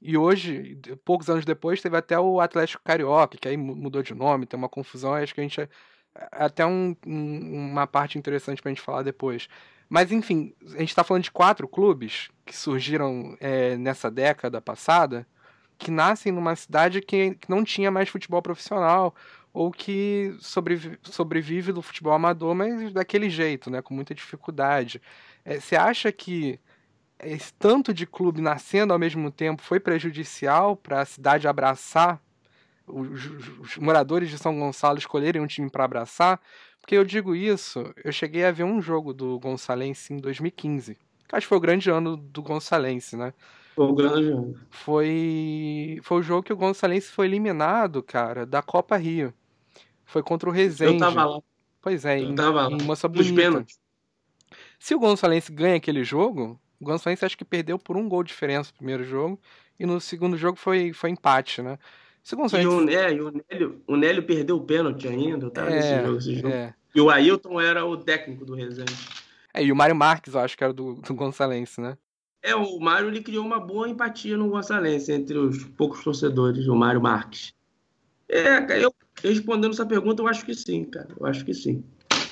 [0.00, 4.46] E hoje, poucos anos depois, teve até o Atlético Carioca, que aí mudou de nome,
[4.46, 5.68] tem uma confusão, acho que a gente
[6.31, 9.49] até um, um, uma parte interessante para a gente falar depois.
[9.89, 15.27] Mas, enfim, a gente está falando de quatro clubes que surgiram é, nessa década passada,
[15.79, 19.15] que nascem numa cidade que, que não tinha mais futebol profissional,
[19.53, 25.01] ou que sobrevive, sobrevive do futebol amador, mas daquele jeito, né, com muita dificuldade.
[25.45, 26.59] É, você acha que
[27.21, 32.21] esse tanto de clube nascendo ao mesmo tempo foi prejudicial para a cidade abraçar
[32.87, 33.26] os,
[33.61, 36.41] os, moradores de São Gonçalo escolherem um time para abraçar.
[36.80, 40.99] Porque eu digo isso, eu cheguei a ver um jogo do Gonçalense em 2015.
[41.26, 43.32] Que acho que foi o grande ano do Gonçalense, né?
[43.74, 44.55] Foi o grande ano.
[44.70, 49.32] Foi, foi o jogo que o Gonçalense foi eliminado, cara, da Copa Rio.
[50.05, 50.95] Foi contra o Rezende.
[50.95, 51.41] Eu tava lá.
[51.80, 53.64] Pois é, eu em, tava em Moça Bonita.
[54.78, 58.28] Se o Gonçalense ganha aquele jogo, o Gonçalense acho que perdeu por um gol de
[58.28, 59.41] diferença no primeiro jogo.
[59.78, 61.78] E no segundo jogo foi, foi empate, né?
[62.25, 62.64] Você consegue.
[62.64, 65.70] E o, é, e o, Nélio, o Nélio perdeu o pênalti ainda, tá?
[65.70, 66.49] É, nesse jogo, esse jogo.
[66.49, 66.75] É.
[66.95, 68.95] E o Ailton era o técnico do Resende.
[69.53, 71.99] É, e o Mário Marques, eu acho que era do, do Gonçalense, né?
[72.43, 76.75] É, o Mário ele criou uma boa empatia no Gonçalense entre os poucos torcedores, o
[76.75, 77.53] Mário Marques.
[78.29, 81.09] É, eu respondendo essa pergunta, eu acho que sim, cara.
[81.18, 81.85] Eu acho que sim.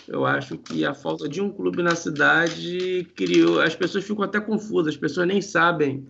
[0.08, 3.60] Eu acho que a falta de um clube na cidade criou.
[3.60, 6.06] As pessoas ficam até confusas, as pessoas nem sabem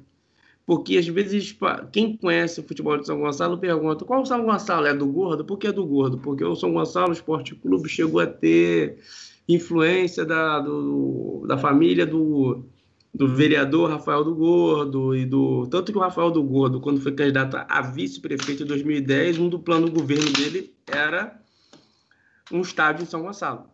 [0.66, 1.56] porque às vezes
[1.90, 5.44] quem conhece o futebol de São Gonçalo pergunta qual São Gonçalo é do Gordo?
[5.44, 6.18] Por que é do Gordo?
[6.18, 8.98] Porque o São Gonçalo Esporte Clube chegou a ter
[9.48, 12.64] influência da, do, da família do,
[13.12, 17.12] do vereador Rafael do Gordo e do tanto que o Rafael do Gordo quando foi
[17.12, 21.40] candidato a vice-prefeito em 2010 um do plano do governo dele era
[22.50, 23.66] um estádio em São Gonçalo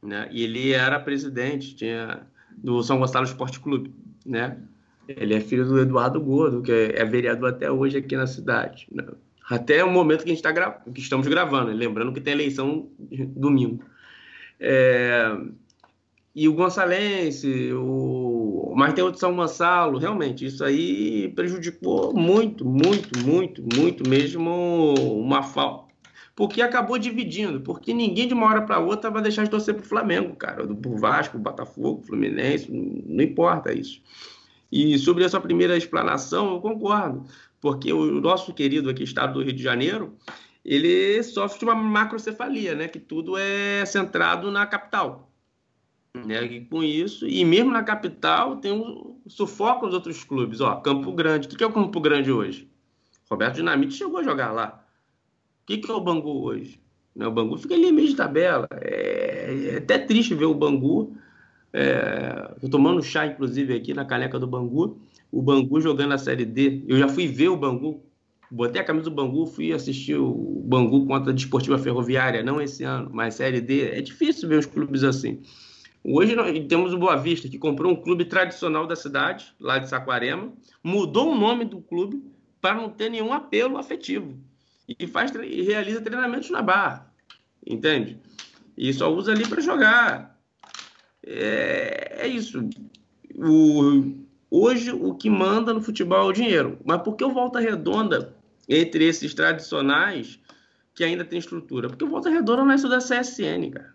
[0.00, 2.24] né e ele era presidente tinha
[2.56, 3.92] do São Gonçalo Esporte Clube
[4.24, 4.62] né
[5.08, 8.86] ele é filho do Eduardo Gordo, que é vereador até hoje aqui na cidade.
[8.90, 9.04] Né?
[9.48, 12.88] Até o momento que a gente está que estamos gravando, lembrando que tem eleição
[13.36, 13.84] domingo.
[14.58, 15.36] É...
[16.34, 18.72] E o Gonçalense, o...
[18.76, 25.42] mas tem outro São Gonçalo, realmente, isso aí prejudicou muito, muito, muito, muito mesmo uma
[25.44, 25.94] falta.
[26.34, 29.84] Porque acabou dividindo, porque ninguém de uma hora para outra vai deixar de torcer para
[29.84, 34.02] o Flamengo, cara, pro Vasco, Botafogo, Fluminense, não importa isso.
[34.74, 37.24] E sobre essa primeira explanação, eu concordo,
[37.60, 40.16] porque o nosso querido aqui, Estado do Rio de Janeiro,
[40.64, 42.88] ele sofre de uma macrocefalia, né?
[42.88, 45.30] Que tudo é centrado na capital.
[46.26, 46.42] Né?
[46.44, 50.60] E com isso, e mesmo na capital, tem um sufoco os outros clubes.
[50.60, 51.46] Ó, Campo Grande.
[51.46, 52.68] O que é o Campo Grande hoje?
[53.30, 54.84] Roberto Dinamite chegou a jogar lá.
[55.62, 56.80] O que é o Bangu hoje?
[57.14, 57.24] Né?
[57.28, 58.66] O Bangu fica ali meio de tabela.
[58.80, 61.16] É, é até triste ver o Bangu
[61.76, 65.00] é, tô tomando chá, inclusive, aqui na caneca do Bangu.
[65.32, 66.84] O Bangu jogando a Série D.
[66.86, 68.00] Eu já fui ver o Bangu.
[68.48, 72.44] Botei a camisa do Bangu, fui assistir o Bangu contra a Desportiva Ferroviária.
[72.44, 73.90] Não esse ano, mas Série D.
[73.90, 75.42] É difícil ver os clubes assim.
[76.04, 79.88] Hoje nós temos o Boa Vista, que comprou um clube tradicional da cidade, lá de
[79.88, 80.52] Saquarema,
[80.82, 82.22] mudou o nome do clube
[82.60, 84.38] para não ter nenhum apelo afetivo.
[84.86, 87.12] E faz e realiza treinamentos na barra.
[87.66, 88.20] Entende?
[88.76, 90.33] E só usa ali para jogar.
[91.26, 92.68] É, é isso.
[93.34, 94.14] O,
[94.50, 96.78] hoje o que manda no futebol é o dinheiro.
[96.84, 98.36] Mas por que o Volta Redonda,
[98.68, 100.38] entre esses tradicionais,
[100.94, 101.88] que ainda tem estrutura?
[101.88, 103.94] Porque o Volta Redonda nasceu da CSN, cara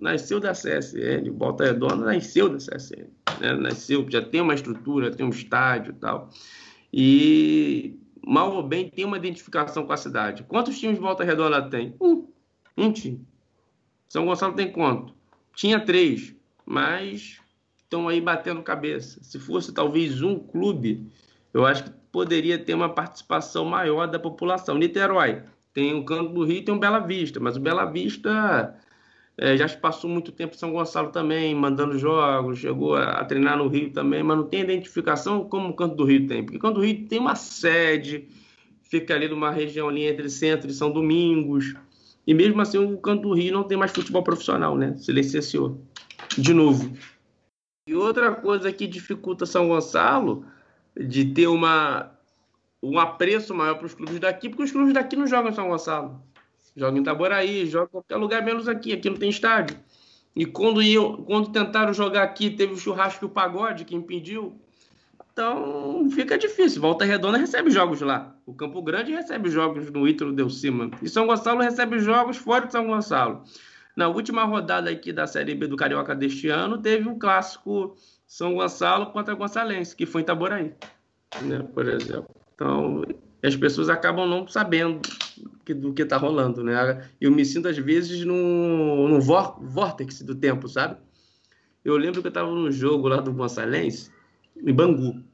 [0.00, 3.08] nasceu da CSN, Volta Redonda nasceu da CSN,
[3.40, 3.52] né?
[3.54, 6.30] nasceu, já tem uma estrutura, tem um estádio e tal.
[6.92, 10.44] E mal ou bem tem uma identificação com a cidade.
[10.44, 11.94] Quantos times Volta Redonda tem?
[12.00, 12.26] Um.
[12.76, 13.26] Um time.
[14.08, 15.14] São Gonçalo tem quanto?
[15.58, 17.40] Tinha três, mas
[17.82, 19.18] estão aí batendo cabeça.
[19.24, 21.04] Se fosse talvez um clube,
[21.52, 24.78] eu acho que poderia ter uma participação maior da população.
[24.78, 25.42] Niterói
[25.74, 28.72] tem o Canto do Rio e tem o Bela Vista, mas o Bela Vista
[29.36, 33.66] é, já passou muito tempo em São Gonçalo também, mandando jogos, chegou a, treinar no
[33.66, 36.44] Rio também, mas não tem identificação como o Canto do Rio tem.
[36.44, 38.28] Porque o Canto do Rio tem uma sede,
[38.84, 41.74] fica ali numa região ali entre Centro e São Domingos.
[42.28, 44.94] E mesmo assim o Canto do Rio não tem mais futebol profissional, né?
[44.98, 45.80] Se licenciou.
[46.36, 46.92] De novo.
[47.88, 50.44] E outra coisa que dificulta São Gonçalo
[50.94, 52.12] de ter uma,
[52.82, 55.68] um apreço maior para os clubes daqui, porque os clubes daqui não jogam em São
[55.68, 56.22] Gonçalo
[56.78, 58.92] joga em Itaboraí, joga em qualquer lugar menos aqui.
[58.92, 59.76] Aqui não tem estádio.
[60.34, 64.54] E quando, iam, quando tentaram jogar aqui, teve o churrasco e o pagode que impediu.
[65.38, 66.82] Então fica difícil.
[66.82, 68.34] Volta Redonda recebe jogos lá.
[68.44, 70.90] O Campo Grande recebe jogos no Ítalo Del Cima.
[71.00, 73.44] E São Gonçalo recebe jogos fora de São Gonçalo.
[73.94, 77.94] Na última rodada aqui da Série B do Carioca deste ano, teve um clássico
[78.26, 80.72] São Gonçalo contra Gonçalense, que foi em Itaboraí,
[81.42, 82.34] né, por exemplo.
[82.56, 83.04] Então,
[83.40, 85.00] as pessoas acabam não sabendo
[85.64, 87.08] que, do que está rolando, né?
[87.20, 90.96] Eu me sinto, às vezes, num, num vórtex do tempo, sabe?
[91.84, 94.10] Eu lembro que eu estava num jogo lá do Gonçalense,
[94.56, 95.27] em Bangu.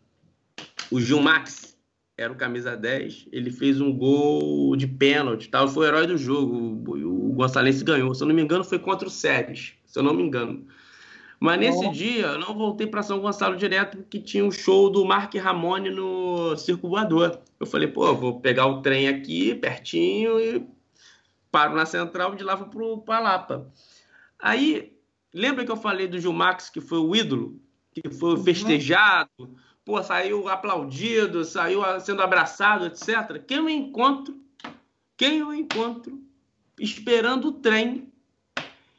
[0.95, 1.77] O Gil Max
[2.17, 6.17] era o camisa 10, ele fez um gol de pênalti, tal, foi o herói do
[6.17, 6.55] jogo.
[6.57, 10.05] O, o Gonçalense ganhou, se eu não me engano, foi contra o Séries, se eu
[10.05, 10.65] não me engano.
[11.41, 15.05] Mas nesse dia eu não voltei para São Gonçalo direto porque tinha um show do
[15.05, 17.41] Mark Ramone no Circo Voador.
[17.59, 20.65] Eu falei, pô, vou pegar o trem aqui pertinho e
[21.51, 23.69] paro na central de lá vou para Lapa.
[24.39, 24.97] Aí,
[25.35, 28.45] lembra que eu falei do Gilmax, que foi o ídolo, que foi uhum.
[28.45, 33.43] festejado, pô, saiu aplaudido, saiu sendo abraçado, etc.
[33.47, 34.39] Quem eu encontro,
[35.17, 36.21] quem eu encontro
[36.79, 38.13] esperando o trem?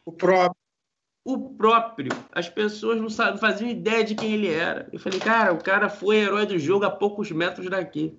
[0.05, 0.65] O próprio
[1.25, 2.11] o próprio.
[2.31, 4.87] As pessoas não, sabiam, faziam ideia de quem ele era.
[4.93, 8.15] Eu falei, cara, o cara foi herói do jogo a poucos metros daqui.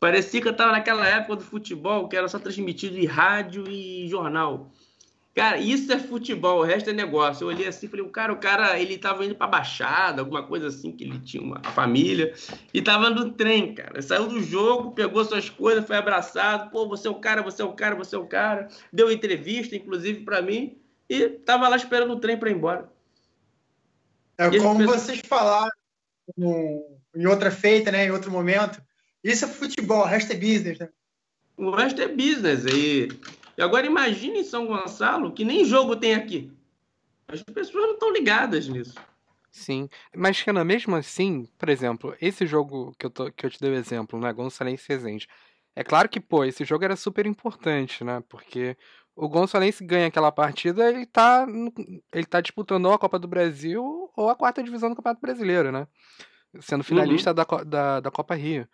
[0.00, 4.08] Parecia que eu estava naquela época do futebol que era só transmitido em rádio e
[4.08, 4.70] jornal.
[5.38, 7.44] Cara, isso é futebol, o resto é negócio.
[7.44, 10.42] Eu olhei assim e falei, o cara, o cara, ele tava indo pra Baixada, alguma
[10.42, 12.34] coisa assim, que ele tinha uma família,
[12.74, 14.02] e tava no trem, cara.
[14.02, 17.64] Saiu do jogo, pegou suas coisas, foi abraçado, pô, você é o cara, você é
[17.64, 18.66] o cara, você é o cara.
[18.92, 20.76] Deu entrevista, inclusive, para mim
[21.08, 22.90] e tava lá esperando o trem para ir embora.
[24.38, 25.70] É como vocês falaram
[26.36, 28.82] em outra feita, né, em outro momento.
[29.22, 30.88] Isso é futebol, o resto é business, né?
[31.56, 32.64] O resto é business.
[32.66, 33.08] E,
[33.58, 36.50] e agora imagine em São Gonçalo que nem jogo tem aqui.
[37.26, 38.94] As pessoas não estão ligadas nisso.
[39.50, 43.60] Sim, mas Renan, mesmo assim, por exemplo, esse jogo que eu, tô, que eu te
[43.60, 45.26] dei o exemplo, né, Gonçalves Resende,
[45.74, 48.76] é claro que, pô, esse jogo era super importante, né, porque
[49.16, 51.44] o Gonçalves ganha aquela partida, ele tá,
[52.12, 55.72] ele tá disputando ou a Copa do Brasil ou a quarta divisão do Campeonato Brasileiro,
[55.72, 55.88] né?
[56.60, 57.34] Sendo finalista uhum.
[57.34, 58.68] da, da, da Copa Rio.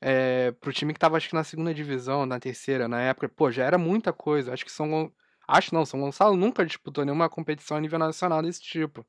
[0.00, 3.50] É, pro time que tava, acho que na segunda divisão, na terceira, na época, pô,
[3.50, 4.52] já era muita coisa.
[4.52, 5.12] Acho que São
[5.48, 9.06] Acho não, São Gonçalo nunca disputou nenhuma competição a nível nacional desse tipo.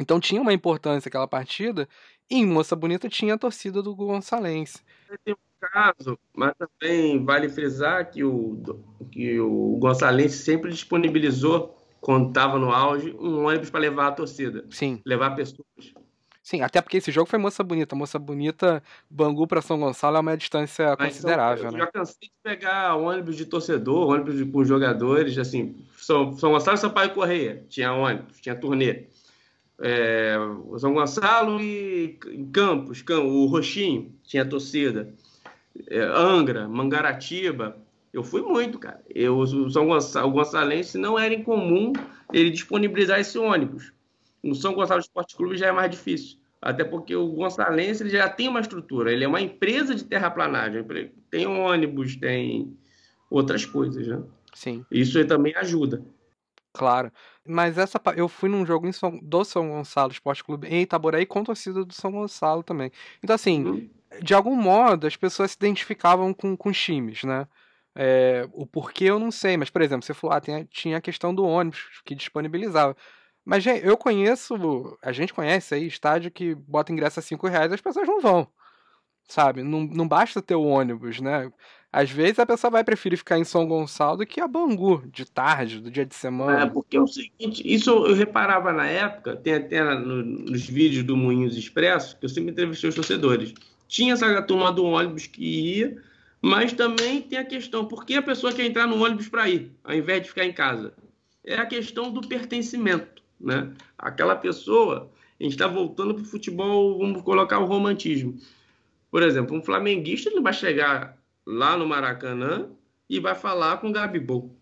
[0.00, 1.88] Então tinha uma importância aquela partida,
[2.28, 4.82] e em Moça Bonita tinha a torcida do Gonçalense
[5.70, 8.60] caso, mas também vale frisar que o,
[9.12, 14.66] que o Gonçalves sempre disponibilizou, quando estava no auge, um ônibus para levar a torcida.
[14.70, 15.00] Sim.
[15.06, 15.94] Levar pessoas.
[16.42, 17.94] Sim, até porque esse jogo foi Moça Bonita.
[17.94, 21.68] Moça Bonita, Bangu para São Gonçalo é uma distância Mas, considerável.
[21.68, 21.78] Então, eu né?
[21.78, 26.76] já cansei de pegar ônibus de torcedor, ônibus de, com jogadores, assim, São, São Gonçalo
[26.76, 29.04] e Sampaio Correia, tinha ônibus, tinha turnê.
[29.80, 30.36] É,
[30.78, 32.18] São Gonçalo e
[32.52, 35.14] Campos, o Roxinho, tinha torcida.
[35.88, 37.76] É, Angra, Mangaratiba.
[38.12, 39.00] Eu fui muito, cara.
[39.08, 41.92] Eu, o São Gonçalo, o Gonçalense não era incomum
[42.32, 43.92] ele disponibilizar esse ônibus.
[44.42, 46.38] No São Gonçalo Esporte Clube já é mais difícil.
[46.60, 49.12] Até porque o Gonçalense ele já tem uma estrutura.
[49.12, 50.84] Ele é uma empresa de terraplanagem.
[51.30, 52.76] Tem ônibus, tem
[53.28, 54.22] outras coisas, né?
[54.54, 54.84] Sim.
[54.90, 56.04] Isso também ajuda.
[56.72, 57.10] Claro.
[57.46, 61.26] Mas essa eu fui num jogo em São, do São Gonçalo Esporte Clube em Itaboraí
[61.26, 62.90] com torcida do São Gonçalo também.
[63.22, 63.90] Então, assim, uhum.
[64.22, 67.46] de algum modo, as pessoas se identificavam com, com os times, né?
[67.94, 71.00] É, o porquê eu não sei, mas, por exemplo, você falou, ah, tem, tinha a
[71.00, 72.96] questão do ônibus que disponibilizava.
[73.44, 77.80] Mas eu conheço, a gente conhece aí estádio que bota ingresso a 5 reais as
[77.80, 78.46] pessoas não vão.
[79.28, 79.62] Sabe?
[79.62, 81.50] Não, não basta ter o ônibus, né?
[81.92, 85.26] Às vezes a pessoa vai preferir ficar em São Gonçalo do que a Bangu, de
[85.26, 86.62] tarde, do dia de semana.
[86.62, 91.04] É, porque é o seguinte, isso eu reparava na época, tem até no, nos vídeos
[91.04, 93.52] do Moinhos Expresso, que eu sempre entrevistei os torcedores.
[93.86, 96.02] Tinha essa turma do ônibus que ia,
[96.40, 99.70] mas também tem a questão, por que a pessoa quer entrar no ônibus para ir,
[99.84, 100.94] ao invés de ficar em casa?
[101.44, 103.72] É a questão do pertencimento, né?
[103.98, 108.36] Aquela pessoa, a gente está voltando para o futebol, vamos colocar o romantismo.
[109.10, 112.70] Por exemplo, um flamenguista ele vai chegar lá no Maracanã
[113.08, 114.56] e vai falar com o Gabigol.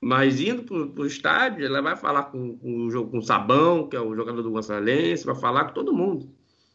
[0.00, 4.00] Mas indo para o estádio, ela vai falar com, com, com o Sabão, que é
[4.00, 6.30] o jogador do Gonçalense, vai falar com todo mundo,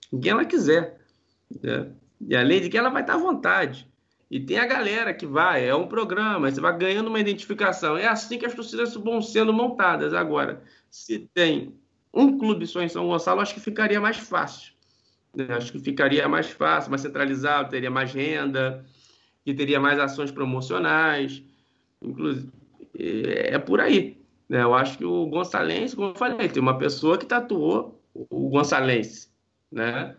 [0.10, 1.00] com quem ela quiser.
[1.62, 1.92] Né?
[2.20, 3.88] E além de que ela vai estar à vontade.
[4.34, 7.96] E tem a galera que vai, é um programa, você vai ganhando uma identificação.
[7.96, 10.12] É assim que as torcidas vão sendo montadas.
[10.12, 11.76] Agora, se tem
[12.12, 14.74] um clube só em São Gonçalo, acho que ficaria mais fácil.
[15.36, 15.46] Né?
[15.52, 18.84] Acho que ficaria mais fácil, mais centralizado, teria mais renda,
[19.46, 21.44] e teria mais ações promocionais.
[22.02, 22.52] Inclusive,
[22.98, 24.20] é, por aí.
[24.50, 24.64] Né?
[24.64, 29.30] Eu acho que o Gonçalense, como eu falei, tem uma pessoa que tatuou o Gonçalense,
[29.72, 30.18] né?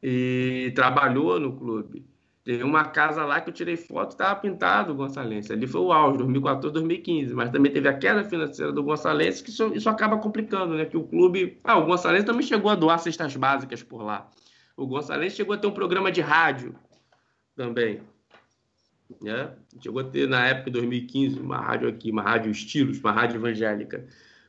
[0.00, 2.08] E trabalhou no clube.
[2.42, 5.52] Tem uma casa lá que eu tirei foto, estava pintado o Gonçalense.
[5.52, 7.34] Ali foi o auge, 2014, 2015.
[7.34, 10.86] Mas também teve a queda financeira do Gonçalense, que isso, isso acaba complicando, né?
[10.86, 11.58] Que o clube.
[11.62, 14.30] Ah, o Gonçalense também chegou a doar cestas básicas por lá.
[14.80, 16.74] O Gonçalves chegou a ter um programa de rádio
[17.54, 18.00] também.
[19.20, 19.52] Né?
[19.78, 23.36] Chegou a ter, na época de 2015, uma rádio aqui, uma rádio estilos, uma rádio
[23.36, 24.06] evangélica.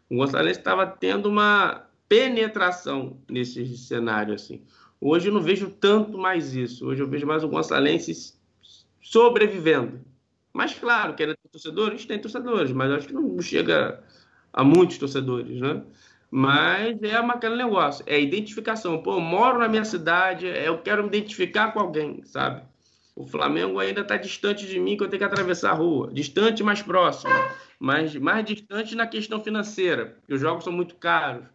[0.09, 4.33] O Gonçalves estava tendo uma penetração nesse cenário.
[4.33, 4.63] assim.
[5.03, 6.85] Hoje eu não vejo tanto mais isso.
[6.85, 8.39] Hoje eu vejo mais o Gonçalves
[9.01, 9.99] sobrevivendo.
[10.53, 14.03] Mas, claro, que ter torcedores, tem torcedores, mas acho que não chega
[14.53, 15.81] a muitos torcedores, né?
[16.29, 19.01] Mas é aquele negócio, é identificação.
[19.01, 22.61] Pô, eu moro na minha cidade, é, eu quero me identificar com alguém, sabe?
[23.15, 26.11] O Flamengo ainda está distante de mim, que eu tenho que atravessar a rua.
[26.13, 27.33] Distante, mais próximo.
[27.79, 31.45] Mas mais distante na questão financeira, porque os jogos são muito caros.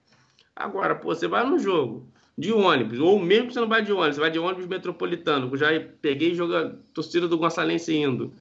[0.55, 3.93] Agora, pô, você vai no jogo de ônibus, ou mesmo que você não vai de
[3.93, 5.68] ônibus, você vai de ônibus metropolitano, que eu já
[6.03, 8.32] peguei joga torcida do Gonçalense indo.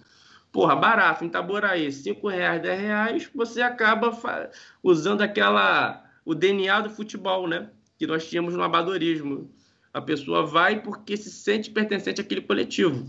[0.52, 4.18] Porra, barato, em Itaboraí, 5 reais, 10 reais, você acaba
[4.84, 7.70] usando aquela o DNA do futebol, né?
[7.98, 9.50] Que nós tínhamos no abadorismo.
[9.94, 13.06] A pessoa vai porque se sente pertencente àquele coletivo.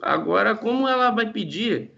[0.00, 1.92] Agora, como ela vai pedir,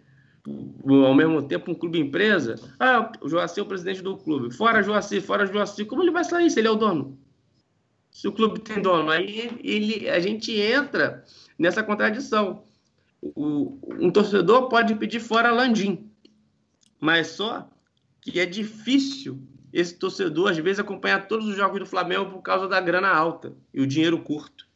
[0.87, 2.57] ao mesmo tempo, um clube empresa?
[2.79, 4.55] Ah, o Joacir é o presidente do clube.
[4.55, 5.87] Fora Joacir, fora Joacir.
[5.87, 7.19] Como ele vai sair se ele é o dono?
[8.11, 9.11] Se o clube tem dono.
[9.11, 11.25] Aí ele, a gente entra
[11.59, 12.65] nessa contradição.
[13.23, 16.11] O, um torcedor pode pedir fora Landim,
[16.99, 17.69] mas só
[18.21, 19.39] que é difícil
[19.73, 23.55] esse torcedor às vezes acompanha todos os jogos do Flamengo por causa da grana alta
[23.73, 24.67] e o dinheiro curto,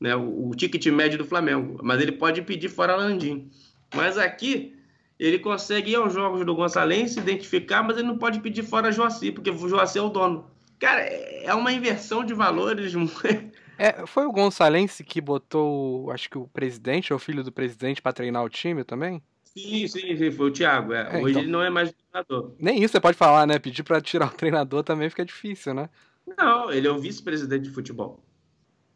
[0.00, 0.16] né?
[0.16, 1.78] O, o ticket médio do Flamengo.
[1.82, 3.50] Mas ele pode pedir fora Landim.
[3.94, 4.76] Mas aqui
[5.18, 8.90] ele consegue ir aos jogos do Gonçalves, se identificar, mas ele não pode pedir fora
[8.90, 10.50] Joaci, porque o Joaci é o dono.
[10.80, 12.92] Cara, é uma inversão de valores.
[13.82, 18.02] É, foi o Gonçalves que botou, acho que o presidente, ou o filho do presidente,
[18.02, 19.22] para treinar o time também?
[19.42, 20.92] Sim, sim, sim, foi o Thiago.
[20.92, 21.16] É.
[21.16, 21.42] É, Hoje então...
[21.42, 22.52] ele não é mais treinador.
[22.58, 23.58] Nem isso você pode falar, né?
[23.58, 25.88] Pedir para tirar o treinador também fica difícil, né?
[26.36, 28.22] Não, ele é o vice-presidente de futebol.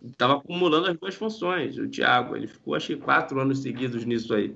[0.02, 2.36] Estava acumulando as duas funções, o Thiago.
[2.36, 4.54] Ele ficou, acho que, quatro anos seguidos nisso aí.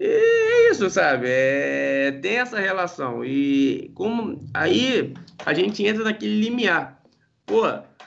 [0.00, 1.26] E é isso, sabe?
[1.28, 2.18] É...
[2.22, 3.24] Tem essa relação.
[3.24, 7.02] E como aí a gente entra naquele limiar.
[7.44, 7.62] Pô,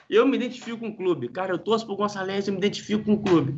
[0.08, 1.28] eu me identifico com o clube.
[1.28, 3.56] Cara, eu torço pro Gonçalves, eu me identifico com o clube.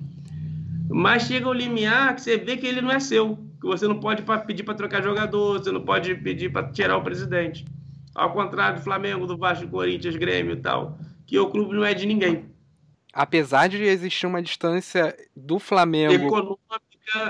[0.88, 3.98] Mas chega o limiar que você vê que ele não é seu que você não
[3.98, 7.64] pode pedir para trocar jogador, você não pode pedir para tirar o presidente.
[8.14, 11.94] Ao contrário do Flamengo, do Vasco, Corinthians, Grêmio e tal, que o clube não é
[11.94, 12.44] de ninguém.
[13.12, 16.12] Apesar de existir uma distância do Flamengo.
[16.12, 16.80] Econômica,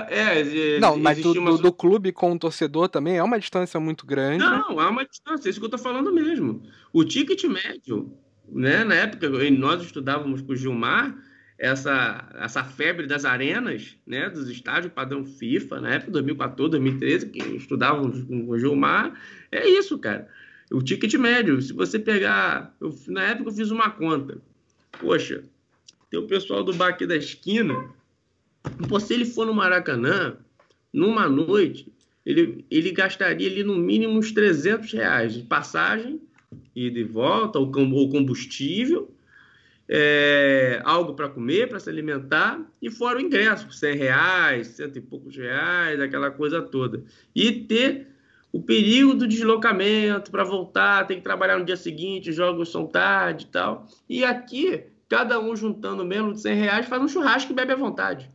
[0.09, 0.79] é.
[0.79, 1.51] Não, mas do, uma...
[1.51, 4.39] do, do, clube com o torcedor também é uma distância muito grande.
[4.39, 6.63] Não, é uma distância, é isso que eu estou falando mesmo.
[6.93, 8.11] O ticket médio,
[8.47, 11.15] né, na época, nós estudávamos com o Gilmar,
[11.57, 17.39] essa, essa febre das arenas, né, dos estádios padrão FIFA, na época 2014, 2013, que
[17.55, 19.13] estudávamos com o Gilmar,
[19.51, 20.27] é isso, cara.
[20.71, 24.41] O ticket médio, se você pegar, eu, na época eu fiz uma conta,
[24.99, 25.43] poxa,
[26.09, 27.75] tem o pessoal do bar aqui da esquina,
[28.87, 30.37] pô, se ele for no Maracanã,
[30.93, 31.91] numa noite,
[32.25, 36.21] ele, ele gastaria ali no mínimo uns 300 reais de passagem,
[36.75, 39.13] ida e volta, ou combustível,
[39.87, 45.01] é, algo para comer, para se alimentar, e fora o ingresso, 100 reais, cento e
[45.01, 47.03] poucos reais, aquela coisa toda.
[47.35, 48.07] E ter
[48.51, 53.45] o perigo do deslocamento para voltar, tem que trabalhar no dia seguinte, jogos são tarde
[53.45, 53.87] e tal.
[54.09, 57.75] E aqui, cada um juntando menos de 100 reais, faz um churrasco e bebe à
[57.75, 58.31] vontade.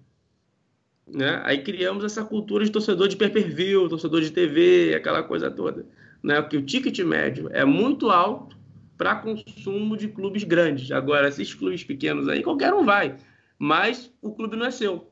[1.13, 1.41] Né?
[1.45, 5.87] Aí criamos essa cultura de torcedor de pay-per-view, torcedor de TV, aquela coisa toda.
[6.23, 6.41] Né?
[6.43, 8.57] Que o ticket médio é muito alto
[8.97, 10.91] para consumo de clubes grandes.
[10.93, 13.17] Agora, esses clubes pequenos aí, qualquer um vai.
[13.59, 15.11] Mas o clube não é seu.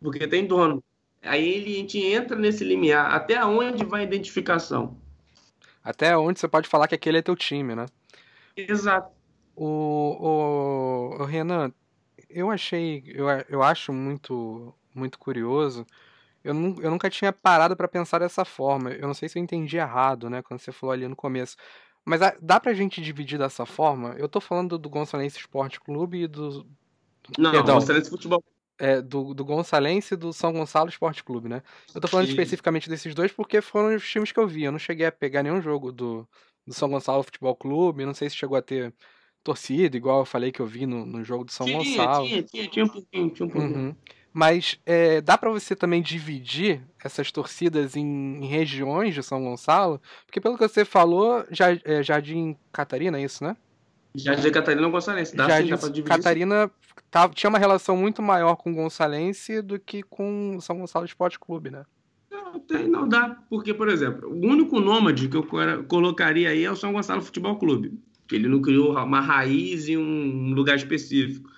[0.00, 0.82] Porque tem dono.
[1.22, 3.12] Aí ele, a gente entra nesse limiar.
[3.12, 4.96] Até onde vai a identificação?
[5.82, 7.86] Até onde você pode falar que aquele é teu time, né?
[8.56, 9.10] Exato.
[9.56, 11.72] O, o, o Renan,
[12.28, 15.86] eu achei, eu, eu acho muito, muito curioso.
[16.42, 18.90] Eu, nu, eu nunca tinha parado para pensar dessa forma.
[18.90, 21.56] Eu não sei se eu entendi errado, né, quando você falou ali no começo.
[22.04, 24.14] Mas a, dá pra gente dividir dessa forma?
[24.16, 26.66] Eu tô falando do Gonçalense Esporte Clube e do.
[27.36, 28.42] Não, Perdão, Gonçalense Futebol
[28.78, 31.62] é, do, do Gonçalense e do São Gonçalo Esporte Clube, né?
[31.94, 32.30] Eu tô falando e...
[32.30, 34.64] especificamente desses dois porque foram os times que eu vi.
[34.64, 36.26] Eu não cheguei a pegar nenhum jogo do,
[36.66, 38.06] do São Gonçalo Futebol Clube.
[38.06, 38.94] Não sei se chegou a ter
[39.48, 42.26] torcida, igual eu falei que eu vi no, no jogo do São tinha, Gonçalo.
[42.26, 43.76] Tinha, tinha, tinha um pouquinho, tinha um pouquinho.
[43.76, 43.94] Uhum.
[44.30, 50.02] Mas é, dá para você também dividir essas torcidas em, em, regiões de São Gonçalo?
[50.26, 53.56] Porque pelo que você falou, já, é, Jardim Catarina, é isso, né?
[54.14, 55.34] Jardim Catarina ou Gonçalense.
[55.34, 56.70] Dá, Jardim sim, dá Catarina
[57.10, 61.06] tá, tinha uma relação muito maior com o Gonçalense do que com o São Gonçalo
[61.06, 61.84] Esporte Clube, né?
[62.30, 63.38] Não, tem, não dá.
[63.48, 65.46] Porque, por exemplo, o único nômade que eu
[65.88, 69.96] colocaria aí é o São Gonçalo Futebol Clube que ele não criou uma raiz em
[69.96, 71.50] um lugar específico.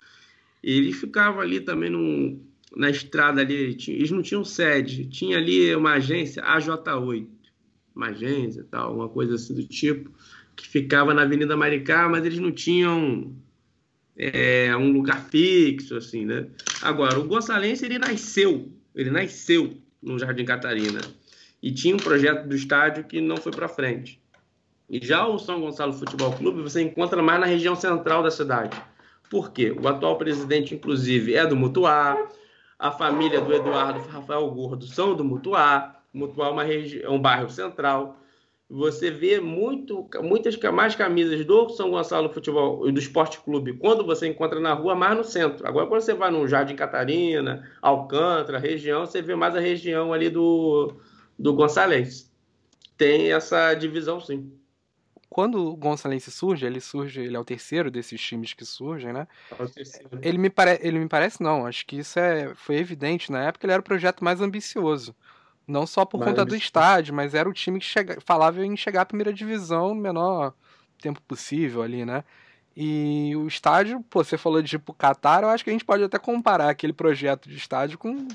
[0.62, 2.40] Ele ficava ali também num,
[2.76, 7.26] na estrada ali, eles não tinham sede, tinha ali uma agência, AJ8,
[7.94, 10.10] uma agência tal, uma coisa assim do tipo,
[10.54, 13.34] que ficava na Avenida Maricá, mas eles não tinham
[14.16, 16.46] é, um lugar fixo, assim, né?
[16.82, 21.00] Agora, o Gonçalense, ele nasceu, ele nasceu no Jardim Catarina,
[21.62, 24.19] e tinha um projeto do estádio que não foi para frente.
[24.90, 28.76] E já o São Gonçalo Futebol Clube você encontra mais na região central da cidade.
[29.30, 29.70] Por quê?
[29.70, 32.18] O atual presidente, inclusive, é do Mutuá,
[32.76, 37.00] a família do Eduardo Rafael Gordo são do Mutuá, Mutuá é, uma regi...
[37.04, 38.16] é um bairro central.
[38.68, 44.04] Você vê muito, muitas mais camisas do São Gonçalo Futebol e do Esporte Clube quando
[44.04, 45.68] você encontra na rua, mais no centro.
[45.68, 50.28] Agora, quando você vai no Jardim Catarina, Alcântara, região, você vê mais a região ali
[50.28, 50.96] do,
[51.38, 52.28] do Gonçalves.
[52.96, 54.59] Tem essa divisão, sim
[55.30, 59.28] quando o Gonçalense surge, ele surge, ele é o terceiro desses times que surgem, né?
[59.52, 63.44] É ele me, pare, ele me parece, não, acho que isso é, foi evidente na
[63.44, 65.14] época, ele era o projeto mais ambicioso.
[65.68, 69.02] Não só por conta do estádio, mas era o time que chega, falava em chegar
[69.02, 70.52] à primeira divisão no menor
[71.00, 72.24] tempo possível ali, né?
[72.76, 76.02] E o estádio, pô, você falou de tipo Qatar, eu acho que a gente pode
[76.02, 78.26] até comparar aquele projeto de estádio com,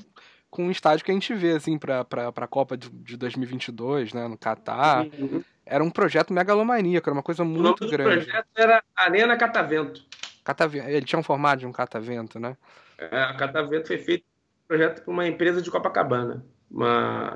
[0.48, 4.14] com um estádio que a gente vê, assim, pra, pra, pra Copa de, de 2022,
[4.14, 5.06] né, no Qatar.
[5.18, 8.18] Uhum era um projeto megalomaníaco, era uma coisa muito o grande.
[8.18, 10.04] O projeto era Arena Catavento.
[10.44, 10.88] Catavento.
[10.88, 12.56] Ele tinha um formato de um catavento, né?
[12.96, 16.46] É, a Catavento foi feito um projeto por uma empresa de Copacabana.
[16.70, 17.34] Uma,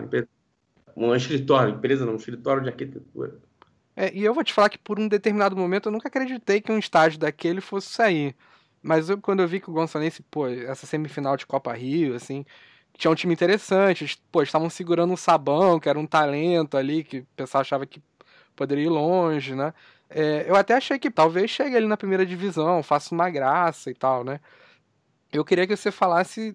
[0.97, 3.37] um escritório, empresa não, um escritório de arquitetura.
[3.97, 6.71] É, e eu vou te falar que por um determinado momento eu nunca acreditei que
[6.71, 8.35] um estágio daquele fosse sair.
[8.83, 12.47] Mas eu, quando eu vi que o Gonçalves, pô, essa semifinal de Copa Rio, assim,
[12.97, 17.19] tinha um time interessante, pô, estavam segurando um sabão, que era um talento ali, que
[17.19, 18.01] o pessoal achava que
[18.61, 19.73] poderia ir longe, né?
[20.11, 23.95] É, eu até achei que talvez chegue ali na primeira divisão, faça uma graça e
[23.95, 24.39] tal, né?
[25.33, 26.55] Eu queria que você falasse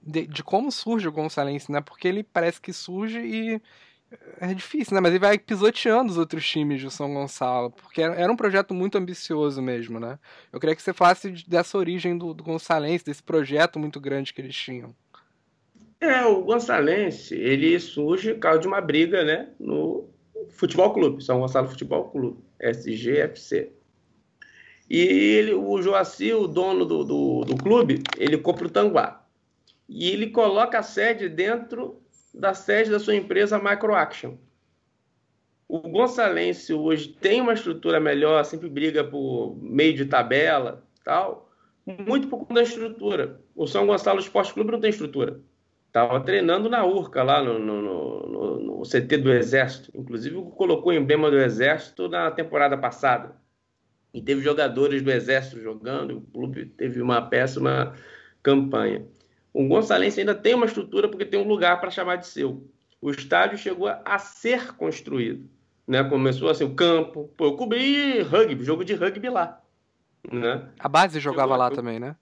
[0.00, 1.80] de, de como surge o Gonçalense, né?
[1.80, 3.60] Porque ele parece que surge e
[4.40, 5.00] é difícil, né?
[5.00, 8.96] Mas ele vai pisoteando os outros times de São Gonçalo, porque era um projeto muito
[8.96, 10.16] ambicioso mesmo, né?
[10.52, 14.40] Eu queria que você falasse dessa origem do, do Gonçalense, desse projeto muito grande que
[14.40, 14.94] eles tinham.
[15.98, 20.11] É, o Gonçalense, ele surge por causa de uma briga, né, no
[20.50, 23.72] Futebol Clube, São Gonçalo Futebol Clube, SGFC.
[24.88, 29.24] E ele, o Joacir, o dono do, do, do clube, ele compra o Tanguá.
[29.88, 32.00] E ele coloca a sede dentro
[32.34, 34.36] da sede da sua empresa Microaction.
[35.68, 41.50] O Gonçalense hoje tem uma estrutura melhor, sempre briga por meio de tabela, tal,
[41.86, 43.40] muito por conta da estrutura.
[43.54, 45.40] O São Gonçalo Esporte Clube não tem estrutura.
[45.92, 49.92] Estava treinando na Urca, lá no, no, no, no, CT do Exército.
[49.94, 53.36] Inclusive, colocou o emblema do Exército na temporada passada.
[54.14, 57.94] E teve jogadores do Exército jogando, o clube teve uma péssima
[58.42, 59.04] campanha.
[59.52, 62.66] O Gonçalense ainda tem uma estrutura porque tem um lugar para chamar de seu.
[62.98, 65.46] o estádio chegou a ser construído.
[65.86, 66.02] Né?
[66.04, 67.30] Começou assim, o campo.
[67.36, 69.60] Pô, eu cobri rugby, jogo de rugby lá.
[70.32, 70.70] Né?
[70.78, 72.16] A base jogava lá também, né?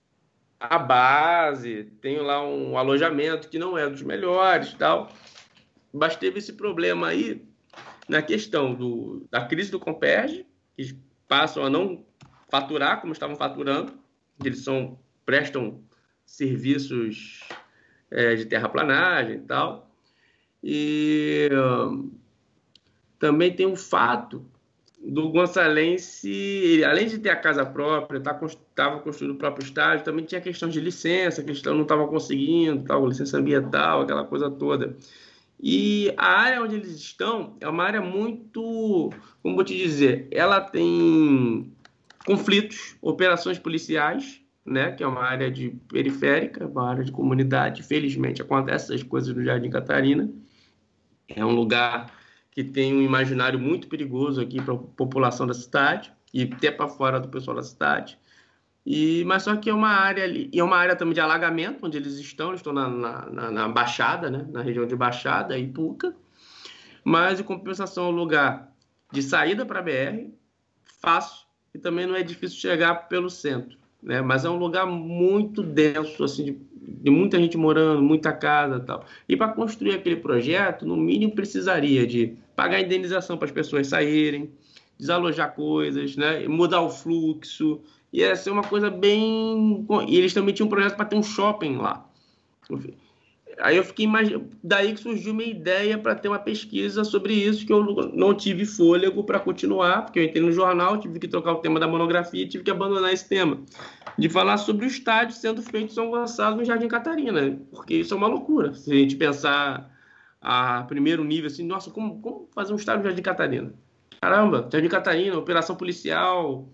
[0.60, 5.10] A base, tenho lá um alojamento que não é dos melhores tal.
[5.90, 7.42] Mas teve esse problema aí
[8.06, 10.44] na questão do, da crise do Comperge,
[10.76, 10.94] que
[11.26, 12.04] passam a não
[12.50, 13.94] faturar como estavam faturando,
[14.44, 15.80] eles são, prestam
[16.26, 17.40] serviços
[18.10, 19.90] é, de terraplanagem e tal.
[20.62, 21.48] E
[23.18, 24.44] também tem o fato
[25.00, 28.44] do Gonçalense, além de ter a casa própria, estava
[28.80, 33.06] tá, construindo o próprio estádio, também tinha questão de licença, que não estava conseguindo, tal,
[33.06, 34.96] licença ambiental, aquela coisa toda.
[35.62, 39.10] E a área onde eles estão é uma área muito,
[39.42, 41.70] como vou te dizer, ela tem
[42.24, 47.82] conflitos, operações policiais, né, que é uma área de periférica, uma área de comunidade.
[47.82, 50.30] Felizmente acontecem essas coisas no Jardim Catarina.
[51.28, 52.10] É um lugar
[52.50, 56.88] que tem um imaginário muito perigoso aqui para a população da cidade e até para
[56.88, 58.18] fora do pessoal da cidade.
[58.84, 61.84] E, mas só que é uma área ali, e é uma área também de alagamento,
[61.84, 64.46] onde eles estão, eles estão na, na, na Baixada, né?
[64.50, 66.14] na região de Baixada, Ipuca.
[67.04, 68.72] Mas, em compensação, é um lugar
[69.12, 70.30] de saída para a BR,
[71.00, 73.78] fácil, e também não é difícil chegar pelo centro.
[74.02, 74.22] Né?
[74.22, 79.04] Mas é um lugar muito denso, assim, de de muita gente morando, muita casa tal.
[79.28, 84.50] E para construir aquele projeto, no mínimo precisaria de pagar indenização para as pessoas saírem,
[84.98, 86.46] desalojar coisas, né?
[86.48, 87.80] mudar o fluxo.
[88.12, 89.86] Ia ser uma coisa bem.
[90.08, 92.06] E eles também tinham um projeto para ter um shopping lá.
[93.58, 94.50] Aí eu fiquei imaginando.
[94.62, 97.84] Daí que surgiu uma ideia para ter uma pesquisa sobre isso, que eu
[98.14, 101.78] não tive fôlego para continuar, porque eu entrei no jornal, tive que trocar o tema
[101.78, 103.58] da monografia e tive que abandonar esse tema.
[104.18, 108.14] De falar sobre o estádio sendo feito em São Gonçalo no Jardim Catarina, porque isso
[108.14, 108.74] é uma loucura.
[108.74, 109.90] Se a gente pensar
[110.40, 113.74] a primeiro nível assim, nossa, como, como fazer um estádio no Jardim Catarina?
[114.20, 116.68] Caramba, Jardim Catarina, operação policial,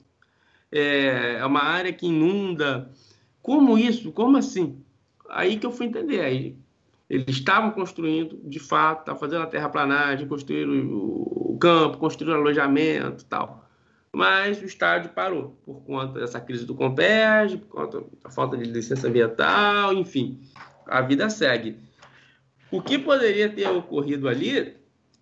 [0.70, 2.90] é, é uma área que inunda.
[3.42, 4.12] Como isso?
[4.12, 4.82] Como assim?
[5.28, 6.20] Aí que eu fui entender.
[6.20, 6.56] Aí
[7.08, 13.26] eles estavam construindo, de fato, estavam fazendo a terraplanagem, construíram o campo, construíram alojamento e
[13.26, 13.64] tal.
[14.12, 18.64] Mas o estádio parou por conta dessa crise do Comperge, por conta da falta de
[18.64, 20.40] licença ambiental, enfim.
[20.86, 21.76] A vida segue.
[22.70, 24.76] O que poderia ter ocorrido ali,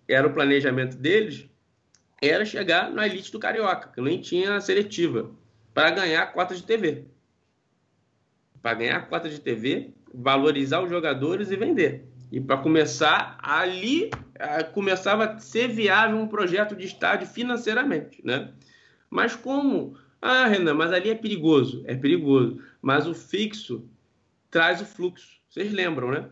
[0.07, 1.47] era o planejamento deles,
[2.29, 5.31] era chegar na elite do Carioca, que nem tinha seletiva,
[5.73, 7.05] para ganhar cota de TV.
[8.61, 12.05] Para ganhar cota de TV, valorizar os jogadores e vender.
[12.31, 14.09] E para começar, ali
[14.73, 18.51] começava a ser viável um projeto de estádio financeiramente, né?
[19.09, 19.97] Mas como?
[20.21, 21.83] Ah, Renan, mas ali é perigoso.
[21.85, 22.61] É perigoso.
[22.81, 23.87] Mas o fixo
[24.49, 25.39] traz o fluxo.
[25.49, 26.29] Vocês lembram, né?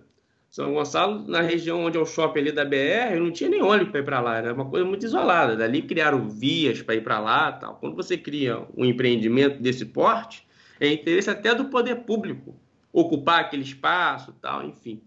[0.54, 3.90] São Gonçalo, na região onde é o shopping ali da BR, não tinha nem ônibus
[3.90, 5.56] para ir para lá, era uma coisa muito isolada.
[5.56, 7.78] Dali criaram vias para ir para lá tal.
[7.78, 10.48] Quando você cria um empreendimento desse porte,
[10.80, 12.56] é interesse até do poder público
[12.92, 15.02] ocupar aquele espaço, tal, enfim.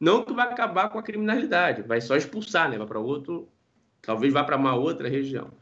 [0.00, 2.76] Não que vai acabar com a criminalidade, vai só expulsar, né?
[2.76, 3.48] Vai para outro,
[4.00, 5.52] talvez vá para uma outra região.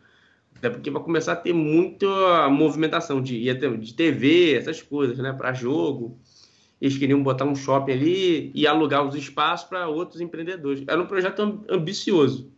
[0.56, 5.30] Até porque vai começar a ter muita movimentação de, de TV, essas coisas, né?
[5.30, 6.18] Para jogo.
[6.80, 10.82] Eles queriam botar um shopping ali e alugar os espaços para outros empreendedores.
[10.86, 12.50] Era um projeto ambicioso.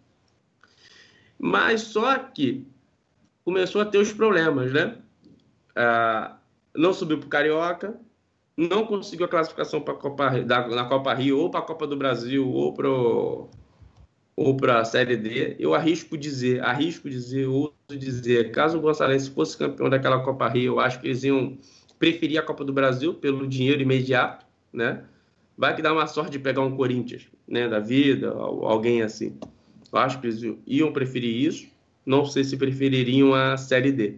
[1.39, 2.65] Mas só que
[3.45, 4.99] começou a ter os problemas, né?
[5.75, 6.37] Ah,
[6.75, 8.01] não subiu para o Carioca,
[8.57, 12.49] não conseguiu a classificação para Copa na Copa Rio ou para a Copa do Brasil
[12.49, 12.89] ou para
[14.35, 19.29] ou para a Série D, eu arrisco dizer, arrisco dizer, ouso dizer, caso o Gonçalves
[19.29, 21.59] fosse campeão daquela Copa Rio, eu acho que eles iam
[22.03, 25.05] preferir a Copa do Brasil pelo dinheiro imediato, né?
[25.57, 29.39] Vai que dá uma sorte de pegar um Corinthians, né, da vida, alguém assim.
[29.93, 31.69] Eu acho que eles iam preferir isso.
[32.05, 34.17] Não sei se prefeririam a Série D.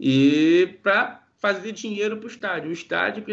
[0.00, 2.70] E para fazer dinheiro para o estádio.
[2.70, 3.24] O estádio,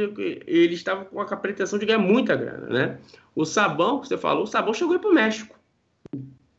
[0.46, 3.00] ele estava com a pretensão de ganhar muita grana, né?
[3.34, 5.60] O sabão, que você falou, o sabão chegou para o México.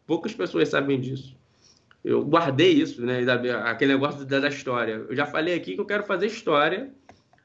[0.05, 1.37] Poucas pessoas sabem disso.
[2.07, 3.19] Eu guardei isso, né?
[3.65, 5.05] Aquele negócio da, da história.
[5.09, 6.95] Eu já falei aqui que eu quero fazer história,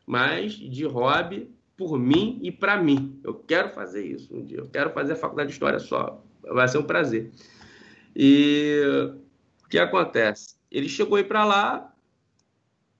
[0.05, 3.19] mas de hobby, por mim e para mim.
[3.23, 4.59] Eu quero fazer isso um dia.
[4.59, 6.23] Eu quero fazer a faculdade de história só.
[6.43, 7.31] Vai ser um prazer.
[8.15, 8.83] E
[9.65, 10.55] o que acontece?
[10.69, 11.95] Ele chegou aí para lá,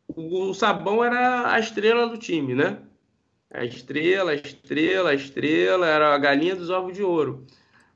[0.07, 2.79] o Sabão era a estrela do time, né?
[3.51, 7.45] A estrela, a estrela, a estrela, era a galinha dos ovos de ouro.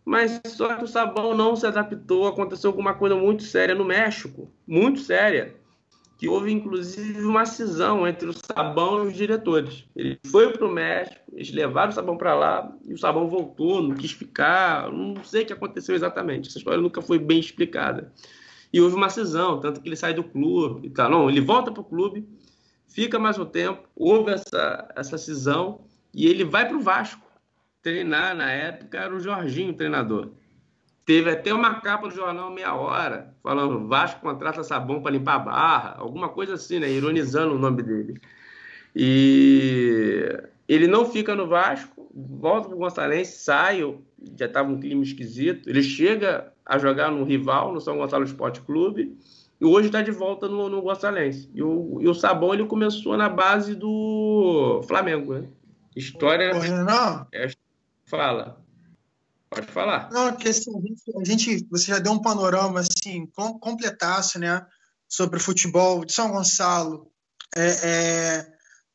[0.06, 4.52] Mas só que o Sabão não se adaptou, aconteceu alguma coisa muito séria no México,
[4.68, 5.56] muito séria.
[6.18, 9.86] que houve inclusive uma cisão entre o Sabão e os diretores.
[9.96, 13.82] Ele foi para o México, eles levaram o Sabão para lá e o Sabão voltou,
[13.82, 16.48] não quis ficar, não sei o que aconteceu exatamente.
[16.48, 18.14] Essa história nunca foi bem explicada.
[18.72, 21.10] E houve uma cisão, tanto que ele sai do clube e tal.
[21.10, 22.26] Não, ele volta para o clube,
[22.88, 25.82] fica mais um tempo, houve essa, essa cisão
[26.14, 27.25] e ele vai para o Vasco
[27.86, 28.36] treinar.
[28.36, 30.32] Na época era o Jorginho o treinador.
[31.06, 35.40] Teve até uma capa do jornal Meia Hora, falando Vasco contrata sabão para limpar a
[35.40, 36.90] barra, alguma coisa assim, né?
[36.90, 38.20] Ironizando o nome dele.
[38.96, 40.28] E
[40.68, 43.82] ele não fica no Vasco, volta para o Gonçalense, sai,
[44.36, 45.70] já estava um clima esquisito.
[45.70, 49.16] Ele chega a jogar no rival, no São Gonçalo Esporte Clube,
[49.62, 51.52] e hoje está de volta no, no Gonçalense.
[51.54, 55.48] E o, e o Sabão ele começou na base do Flamengo, né?
[55.96, 56.52] História.
[56.84, 57.28] não.
[57.32, 57.48] É,
[58.06, 58.64] fala.
[59.50, 60.12] Pode falar.
[60.12, 64.40] Não, porque assim, a, gente, a gente, você já deu um panorama assim, com, completaço,
[64.40, 64.66] né?
[65.08, 67.12] Sobre o futebol de São Gonçalo.
[67.56, 68.48] É, é,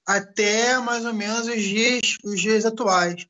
[0.06, 3.26] até mais ou menos os dias, os dias atuais.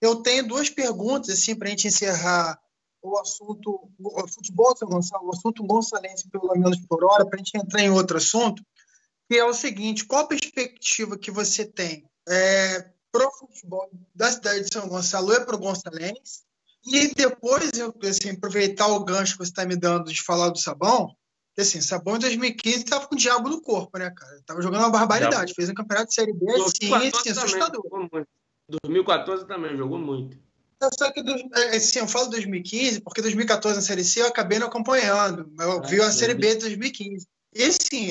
[0.00, 2.58] Eu tenho duas perguntas assim para a gente encerrar
[3.00, 7.36] o assunto o futebol de São Gonçalo, o assunto gonçalense pelo menos por hora, para
[7.36, 8.62] a gente entrar em outro assunto,
[9.28, 14.32] que é o seguinte: qual a perspectiva que você tem é, para o futebol da
[14.32, 16.42] cidade de São Gonçalo e para o gonçalense?
[16.84, 20.58] E depois, eu assim, aproveitar o gancho que você está me dando de falar do
[20.58, 21.14] Sabão,
[21.56, 24.42] assim, Sabão em 2015 estava com o diabo no corpo, né, cara?
[24.44, 27.82] Tava jogando uma barbaridade, fez um campeonato de Série B assim, assim assustador.
[28.82, 30.36] 2014 também jogou muito.
[30.82, 34.58] É, só que, é, assim, eu falo 2015, porque 2014 na Série C eu acabei
[34.58, 35.50] não acompanhando.
[35.60, 37.26] Eu vi a Série B de 2015.
[37.54, 38.10] E, assim,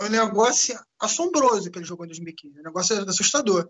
[0.00, 2.60] é um negócio assombroso que ele jogou em 2015.
[2.60, 3.68] Um negócio assustador.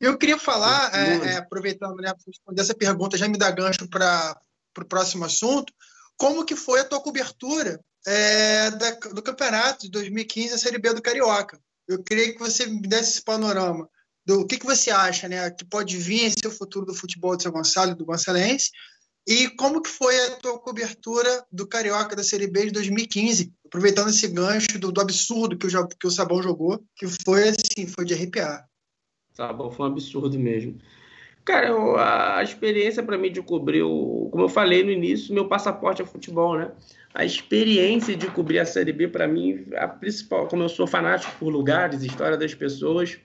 [0.00, 4.40] Eu queria falar, é, é, aproveitando né, responder essa pergunta, já me dá gancho para
[4.78, 5.72] o próximo assunto,
[6.16, 10.94] como que foi a tua cobertura é, da, do campeonato de 2015, a Série B
[10.94, 11.60] do Carioca?
[11.86, 13.88] Eu queria que você me desse esse panorama
[14.24, 17.36] do que, que você acha né, que pode vir em ser o futuro do futebol
[17.36, 18.70] de São Gonçalo e do Gonçalense,
[19.30, 24.08] e como que foi a tua cobertura do Carioca da Série B de 2015, aproveitando
[24.08, 28.04] esse gancho do, do absurdo que o, que o Sabão jogou, que foi assim, foi
[28.04, 28.66] de arrepiar.
[29.32, 30.78] Sabão foi um absurdo mesmo.
[31.44, 31.70] Cara,
[32.38, 36.04] a experiência para mim de cobrir, o, como eu falei no início, meu passaporte é
[36.04, 36.72] futebol, né?
[37.14, 41.32] A experiência de cobrir a Série B, para mim, a principal, como eu sou fanático
[41.38, 43.16] por lugares, história das pessoas,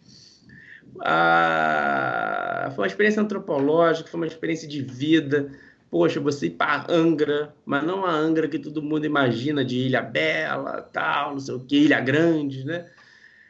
[1.02, 5.52] a, foi uma experiência antropológica, foi uma experiência de vida.
[5.90, 10.02] Poxa, você ir para Angra, mas não a Angra que todo mundo imagina de Ilha
[10.02, 12.86] Bela, tal, não sei o que, Ilha Grande, né?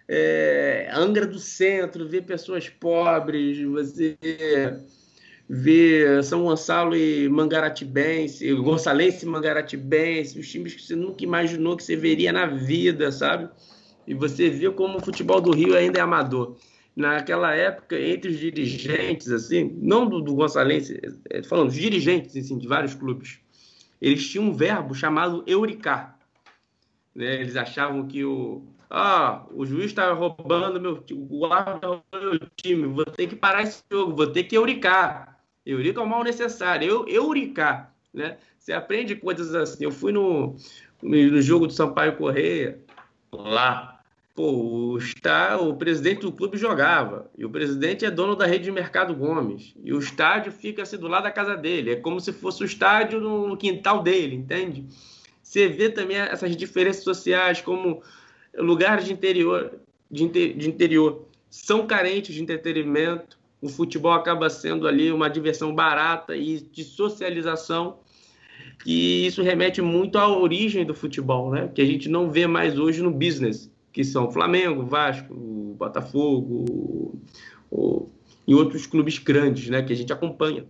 [0.07, 4.17] é, Angra do Centro, ver pessoas pobres, você
[5.47, 11.83] ver São Gonçalo e Mangaratibense, Gonçalense e Mangaratibense, os times que você nunca imaginou que
[11.83, 13.49] você veria na vida, sabe?
[14.07, 16.57] E você vê como o futebol do Rio ainda é amador.
[16.95, 20.99] Naquela época, entre os dirigentes, assim, não do, do Gonçalense,
[21.29, 23.39] é, falando, os dirigentes assim, de vários clubes,
[24.01, 26.17] eles tinham um verbo chamado euricar.
[27.13, 27.41] Né?
[27.41, 33.05] Eles achavam que o, ah, o juiz está roubando meu o árbitro meu time, vou
[33.05, 35.37] ter que parar esse jogo, vou ter que euricar.
[35.65, 38.37] Eurica é o mal necessário, eu euricar, né?
[38.57, 39.83] Você aprende coisas assim.
[39.83, 40.55] Eu fui no,
[41.01, 42.79] no jogo do Sampaio Correia,
[43.31, 43.94] lá,
[44.35, 48.65] pô, o, está, o presidente do clube jogava, e o presidente é dono da rede
[48.65, 52.19] de Mercado Gomes, e o estádio fica assim do lado da casa dele, é como
[52.19, 54.85] se fosse o estádio no, no quintal dele, entende?
[55.41, 58.03] Você vê também essas diferenças sociais, como
[58.57, 59.71] lugares de interior,
[60.11, 63.37] de, de interior são carentes de entretenimento.
[63.61, 67.99] O futebol acaba sendo ali uma diversão barata e de socialização.
[68.85, 71.71] E isso remete muito à origem do futebol, né?
[71.73, 75.33] Que a gente não vê mais hoje no business, que são Flamengo, Vasco,
[75.79, 77.17] Botafogo,
[78.45, 79.81] e outros clubes grandes, né?
[79.81, 80.65] Que a gente acompanha,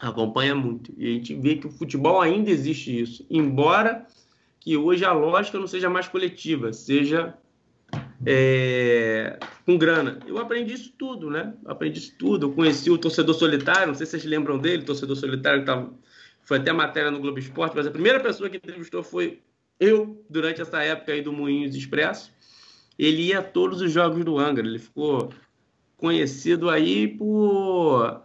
[0.00, 0.90] acompanha muito.
[0.96, 4.06] E a gente vê que o futebol ainda existe isso, embora
[4.58, 7.34] que hoje a lógica não seja mais coletiva, seja
[8.24, 10.18] é, com grana.
[10.26, 11.52] Eu aprendi isso tudo, né?
[11.66, 12.46] Aprendi isso tudo.
[12.46, 15.92] Eu conheci o torcedor solitário, não sei se vocês lembram dele, torcedor solitário que tava,
[16.46, 19.42] foi até matéria no Globo Esporte, mas a primeira pessoa que entrevistou foi
[19.78, 22.37] eu, durante essa época aí do Moinhos Expresso.
[22.98, 25.30] Ele ia a todos os jogos do Angra, ele ficou
[25.96, 28.22] conhecido aí por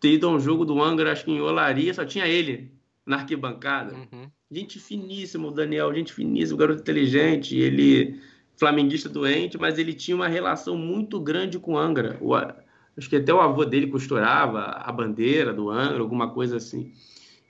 [0.00, 2.72] ter ido a um jogo do Angra, acho que em Olaria, só tinha ele
[3.04, 3.94] na arquibancada.
[3.94, 4.30] Uhum.
[4.50, 8.20] Gente finíssima, o Daniel, gente finíssima, garoto inteligente, ele
[8.56, 12.16] flamenguista doente, mas ele tinha uma relação muito grande com Angra.
[12.20, 16.92] O, acho que até o avô dele costurava a bandeira do Angra, alguma coisa assim.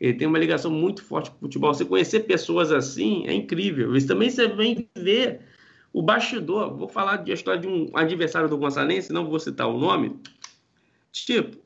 [0.00, 1.72] Ele tem uma ligação muito forte com o futebol.
[1.72, 3.96] Você conhecer pessoas assim é incrível.
[3.96, 5.40] Isso também você vem ver
[5.96, 9.78] O bastidor, vou falar de história de um adversário do Gonçalense, não vou citar o
[9.78, 10.20] nome.
[11.10, 11.56] Tipo,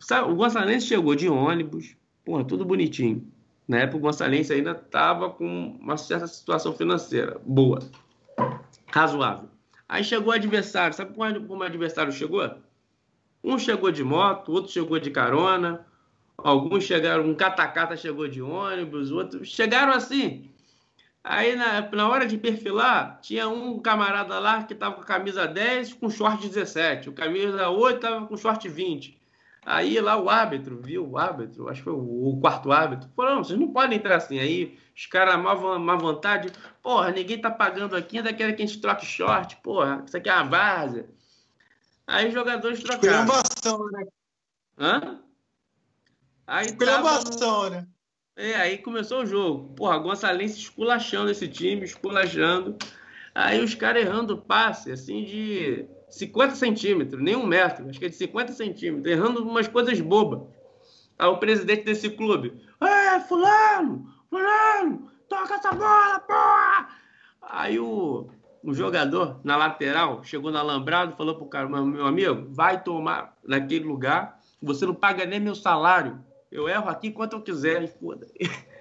[0.00, 1.94] sabe, o Gonçalense chegou de ônibus,
[2.24, 3.24] porra, tudo bonitinho.
[3.68, 7.78] Na época, o Gonçalense ainda estava com uma certa situação financeira boa,
[8.88, 9.48] razoável.
[9.88, 12.50] Aí chegou o adversário, sabe como o adversário chegou?
[13.44, 15.86] Um chegou de moto, outro chegou de carona,
[16.36, 20.50] alguns chegaram, um catacata chegou de ônibus, outros chegaram assim.
[21.28, 25.94] Aí na, na hora de perfilar, tinha um camarada lá que estava com camisa 10
[25.94, 29.20] com short 17, o camisa 8 estava com short 20.
[29.64, 31.04] Aí lá o árbitro, viu?
[31.04, 34.38] O árbitro, acho que foi o, quarto árbitro, falou: não, vocês não podem entrar assim.
[34.38, 38.66] Aí os caras, má, má vontade, porra, ninguém tá pagando aqui, ainda quer que a
[38.66, 41.10] gente troque short, porra, isso aqui é uma várzea.
[42.06, 43.24] Aí os jogadores trocaram.
[43.24, 44.06] Esculhambação, né?
[44.78, 45.20] Hã?
[46.46, 47.70] Aí Esculhambação, no...
[47.70, 47.88] né?
[48.36, 49.72] É, aí começou o jogo.
[49.74, 52.76] Porra, Gonçalense esculachando esse time, esculachando.
[53.34, 58.08] Aí os caras errando passe, assim, de 50 centímetros, nem um metro, acho que é
[58.08, 60.48] de 50 centímetros, errando umas coisas bobas.
[61.18, 66.88] Aí o presidente desse clube, é, fulano, fulano, toca essa bola, porra!
[67.42, 68.28] Aí o,
[68.62, 73.84] o jogador, na lateral, chegou no alambrado, falou pro cara, meu amigo, vai tomar naquele
[73.84, 76.24] lugar, você não paga nem meu salário,
[76.58, 78.26] eu erro aqui quanto eu quiser, foda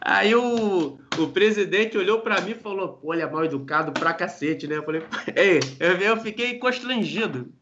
[0.00, 4.12] Aí o, o presidente olhou para mim e falou: Pô, ele é mal educado pra
[4.12, 4.76] cacete, né?
[4.76, 5.02] Eu falei:
[5.36, 5.60] Ei,
[6.04, 7.52] eu fiquei constrangido,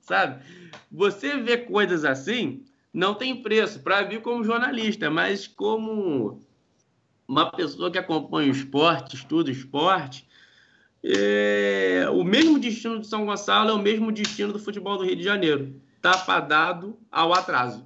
[0.00, 0.44] sabe?
[0.92, 6.40] Você vê coisas assim, não tem preço para vir como jornalista, mas como
[7.26, 10.28] uma pessoa que acompanha o esporte, estuda o esporte,
[11.02, 12.06] é...
[12.12, 15.24] o mesmo destino de São Gonçalo é o mesmo destino do futebol do Rio de
[15.24, 15.74] Janeiro.
[16.00, 17.84] Tá fadado ao atraso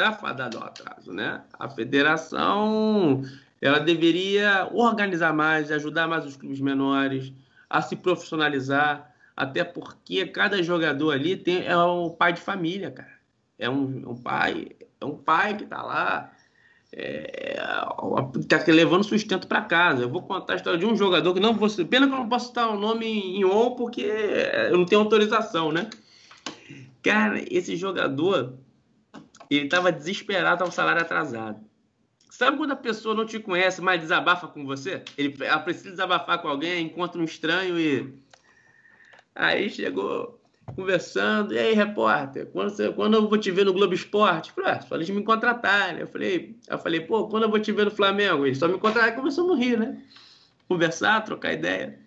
[0.00, 1.42] está fadado ao atraso, né?
[1.58, 3.22] A federação
[3.60, 7.32] ela deveria organizar mais, ajudar mais os clubes menores
[7.68, 13.20] a se profissionalizar, até porque cada jogador ali tem, é um pai de família, cara.
[13.58, 14.68] É um, um pai,
[15.00, 16.32] é um pai que está lá,
[16.92, 20.02] está é, levando sustento para casa.
[20.02, 22.28] Eu vou contar a história de um jogador que não vou, pena que eu não
[22.28, 24.02] posso citar o nome em on porque
[24.70, 25.88] eu não tenho autorização, né?
[27.02, 28.58] Cara, esse jogador
[29.56, 31.60] ele estava desesperado ao salário atrasado.
[32.30, 35.02] Sabe quando a pessoa não te conhece, mas desabafa com você?
[35.18, 38.14] Ele, ela precisa desabafar com alguém, encontra um estranho e.
[39.34, 40.40] Aí chegou
[40.74, 44.52] conversando, e aí, repórter, quando, você, quando eu vou te ver no Globo Esporte?
[44.52, 46.00] Falei, ah, só eles me contratarem.
[46.00, 48.46] Eu falei, eu falei, pô, quando eu vou te ver no Flamengo?
[48.46, 49.16] Eles só me contrataram.
[49.16, 50.00] Começou a rir, né?
[50.68, 51.98] Conversar, trocar ideia.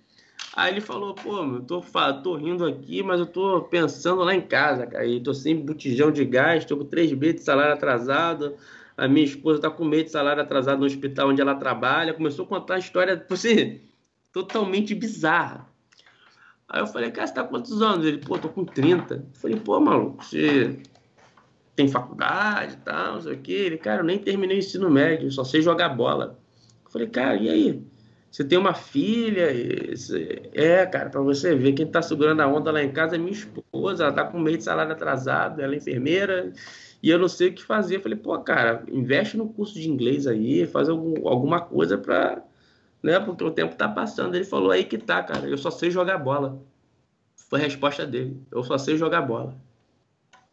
[0.55, 1.81] Aí ele falou, pô, eu tô,
[2.23, 5.05] tô rindo aqui, mas eu tô pensando lá em casa, cara.
[5.05, 8.55] E tô sem botijão de gás, tô com três meses de salário atrasado.
[8.95, 12.13] A minha esposa tá com medo de salário atrasado no hospital onde ela trabalha.
[12.13, 13.81] Começou a contar a história, tipo assim,
[14.31, 15.67] totalmente bizarra.
[16.69, 18.05] Aí eu falei, cara, você tá quantos anos?
[18.05, 19.15] Ele, pô, tô com 30.
[19.15, 20.79] Eu falei, pô, maluco, você
[21.75, 23.53] tem faculdade e tal, não sei o quê.
[23.53, 26.39] Ele, cara, eu nem terminei o ensino médio, só sei jogar bola.
[26.85, 27.92] Eu falei, cara, e aí?
[28.33, 29.47] Você tem uma filha,
[30.53, 33.31] é, cara, para você ver, quem tá segurando a onda lá em casa é minha
[33.31, 36.51] esposa, ela tá com meio de salário atrasado, ela é enfermeira,
[37.03, 37.97] e eu não sei o que fazer.
[37.97, 42.41] Eu falei, pô, cara, investe no curso de inglês aí, faz algum, alguma coisa pra,
[43.03, 44.33] né, porque o tempo tá passando.
[44.33, 46.59] Ele falou, aí que tá, cara, eu só sei jogar bola.
[47.35, 49.55] Foi a resposta dele, eu só sei jogar bola.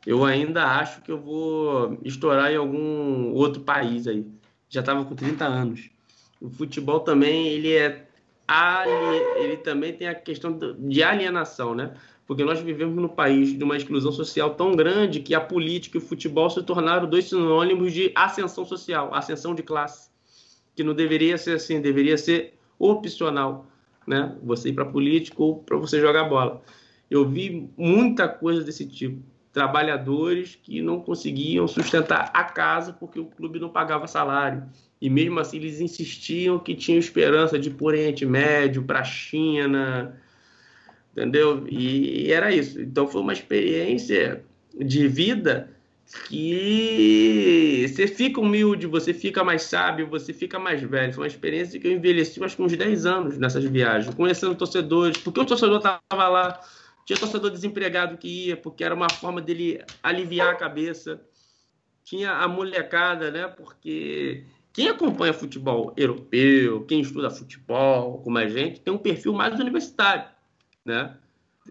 [0.07, 4.27] Eu ainda acho que eu vou estourar em algum outro país aí.
[4.69, 5.90] Já tava com 30 anos
[6.41, 8.07] o futebol também ele é
[9.37, 11.95] ele também tem a questão de alienação, né?
[12.27, 16.01] Porque nós vivemos num país de uma exclusão social tão grande que a política e
[16.01, 20.11] o futebol se tornaram dois sinônimos de ascensão social, ascensão de classe,
[20.75, 23.67] que não deveria ser assim, deveria ser opcional,
[24.07, 24.37] né?
[24.43, 26.62] Você ir para política ou para você jogar bola.
[27.09, 29.23] Eu vi muita coisa desse tipo.
[29.53, 34.63] Trabalhadores que não conseguiam sustentar a casa porque o clube não pagava salário
[35.01, 39.05] e mesmo assim eles insistiam que tinham esperança de ir por Oriente Médio, para a
[39.05, 40.15] China,
[41.13, 41.67] entendeu?
[41.69, 42.81] E, e, era isso.
[42.81, 44.45] Então foi uma experiência
[44.79, 45.71] de vida
[46.29, 51.15] que você fica humilde, você fica mais sábio, você fica mais velho.
[51.15, 55.17] Foi uma experiência que eu envelheci acho que uns 10 anos nessas viagens, conhecendo torcedores,
[55.17, 56.61] porque o torcedor estava lá,
[57.11, 61.20] tinha torcedor desempregado que ia, porque era uma forma dele aliviar a cabeça.
[62.05, 63.49] Tinha a molecada, né?
[63.49, 69.59] Porque quem acompanha futebol europeu, quem estuda futebol, como a gente, tem um perfil mais
[69.59, 70.24] universitário,
[70.85, 71.16] né?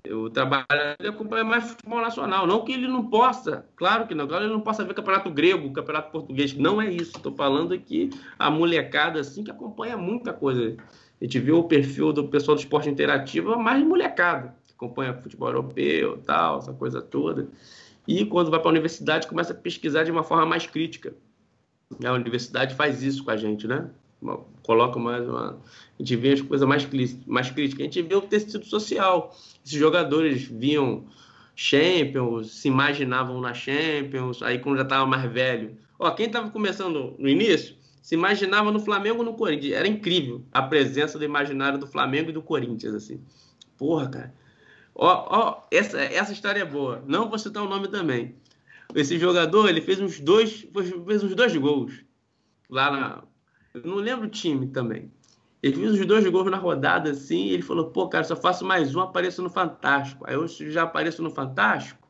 [0.10, 0.68] O trabalho
[1.08, 2.46] acompanha mais futebol nacional.
[2.46, 5.72] Não que ele não possa, claro que não, claro ele não possa ver campeonato grego,
[5.72, 6.54] campeonato português.
[6.54, 7.16] Não é isso.
[7.16, 10.76] Estou falando que a molecada assim que acompanha muita coisa.
[11.22, 15.50] A gente viu o perfil do pessoal do esporte interativo mais molecado, que acompanha futebol
[15.50, 17.50] europeu tal, essa coisa toda.
[18.08, 21.14] E quando vai para a universidade, começa a pesquisar de uma forma mais crítica.
[22.04, 23.90] A universidade faz isso com a gente, né?
[24.64, 25.60] Coloca mais uma.
[26.00, 26.88] A gente vê as coisas mais,
[27.28, 27.82] mais críticas.
[27.82, 29.36] A gente vê o tecido social.
[29.66, 31.06] Esses jogadores viam
[31.56, 35.78] Champions, se imaginavam na Champions, aí quando já estava mais velho.
[35.98, 39.74] Ó, quem estava começando no início, se imaginava no Flamengo ou no Corinthians.
[39.74, 43.22] Era incrível a presença do imaginário do Flamengo e do Corinthians, assim.
[43.78, 44.39] Porra, cara.
[44.96, 47.04] Ó, ó, essa, essa história é boa.
[47.08, 48.36] Não vou citar o nome também.
[48.94, 50.68] Esse jogador, ele fez uns dois,
[51.06, 52.04] fez uns dois gols
[52.70, 53.24] lá na,
[53.84, 55.12] não lembro o time também.
[55.62, 58.38] Ele fez os dois gols na rodada assim, e ele falou: pô, cara, se eu
[58.38, 60.26] faço mais um, apareço no Fantástico.
[60.28, 62.08] Aí eu já apareço no Fantástico,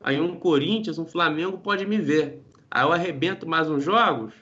[0.00, 2.42] aí um Corinthians, um Flamengo pode me ver.
[2.70, 4.34] Aí eu arrebento mais uns jogos,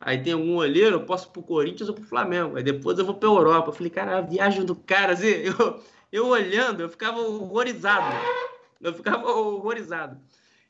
[0.00, 2.56] aí tem algum olheiro, eu posso pro Corinthians ou pro Flamengo.
[2.56, 3.68] Aí depois eu vou pra Europa.
[3.68, 5.82] Eu falei, cara, a viagem do cara, assim, eu,
[6.12, 8.16] eu olhando, eu ficava horrorizado.
[8.80, 10.18] Eu ficava horrorizado.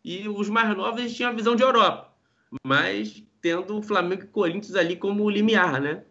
[0.05, 2.13] E os mais novos tinham a visão de Europa.
[2.67, 6.03] Mas tendo o Flamengo e Corinthians ali como limiar, né?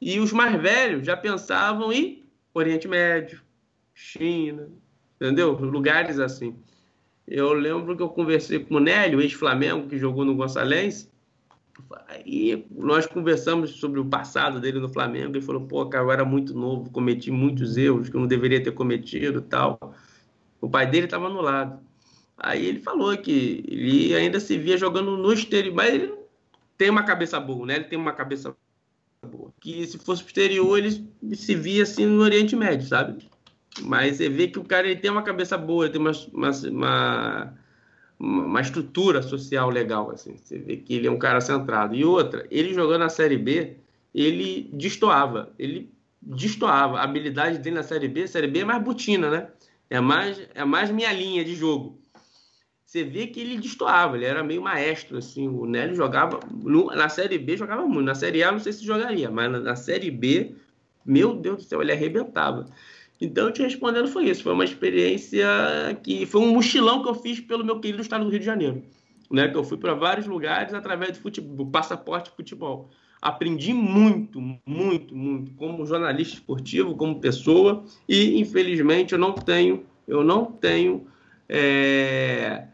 [0.00, 2.24] E os mais velhos já pensavam em
[2.54, 3.42] Oriente Médio,
[3.94, 4.68] China,
[5.16, 5.52] entendeu?
[5.52, 6.56] Lugares assim.
[7.26, 11.10] Eu lembro que eu conversei com o Nélio, ex-Flamengo, que jogou no Gonçalves,
[12.24, 15.36] e nós conversamos sobre o passado dele no Flamengo.
[15.36, 18.62] Ele falou: pô, cara, eu era muito novo, cometi muitos erros que eu não deveria
[18.62, 19.94] ter cometido tal.
[20.60, 21.78] O pai dele estava no lado.
[22.38, 26.14] Aí ele falou que ele ainda se via jogando no exterior, mas ele
[26.76, 27.76] tem uma cabeça boa, né?
[27.76, 28.54] Ele tem uma cabeça
[29.26, 29.52] boa.
[29.60, 33.26] Que se fosse exterior, ele se via assim no Oriente Médio, sabe?
[33.82, 36.50] Mas você vê que o cara ele tem uma cabeça boa, ele tem uma, uma,
[36.50, 37.54] uma,
[38.18, 40.36] uma, estrutura social legal, assim.
[40.36, 41.94] Você vê que ele é um cara centrado.
[41.94, 43.76] E outra, ele jogando na Série B,
[44.14, 45.52] ele destoava.
[45.58, 46.98] Ele destoava.
[46.98, 49.48] A habilidade dele na Série B, Série B é mais butina, né?
[49.88, 51.98] É mais, é mais minha linha de jogo
[52.86, 57.08] você vê que ele destoava, ele era meio maestro, assim, o Nélio jogava, no, na
[57.08, 60.10] Série B jogava muito, na Série A não sei se jogaria, mas na, na, Série
[60.10, 60.54] B,
[61.04, 62.64] meu Deus do céu, ele arrebentava.
[63.20, 65.46] Então, te respondendo foi isso, foi uma experiência
[66.02, 68.82] que, foi um mochilão que eu fiz pelo meu querido estado do Rio de Janeiro,
[69.30, 72.90] né, que eu fui para vários lugares através do, futebol, do passaporte de futebol.
[73.20, 80.22] Aprendi muito, muito, muito, como jornalista esportivo, como pessoa, e infelizmente eu não tenho, eu
[80.22, 81.06] não tenho
[81.48, 82.66] é,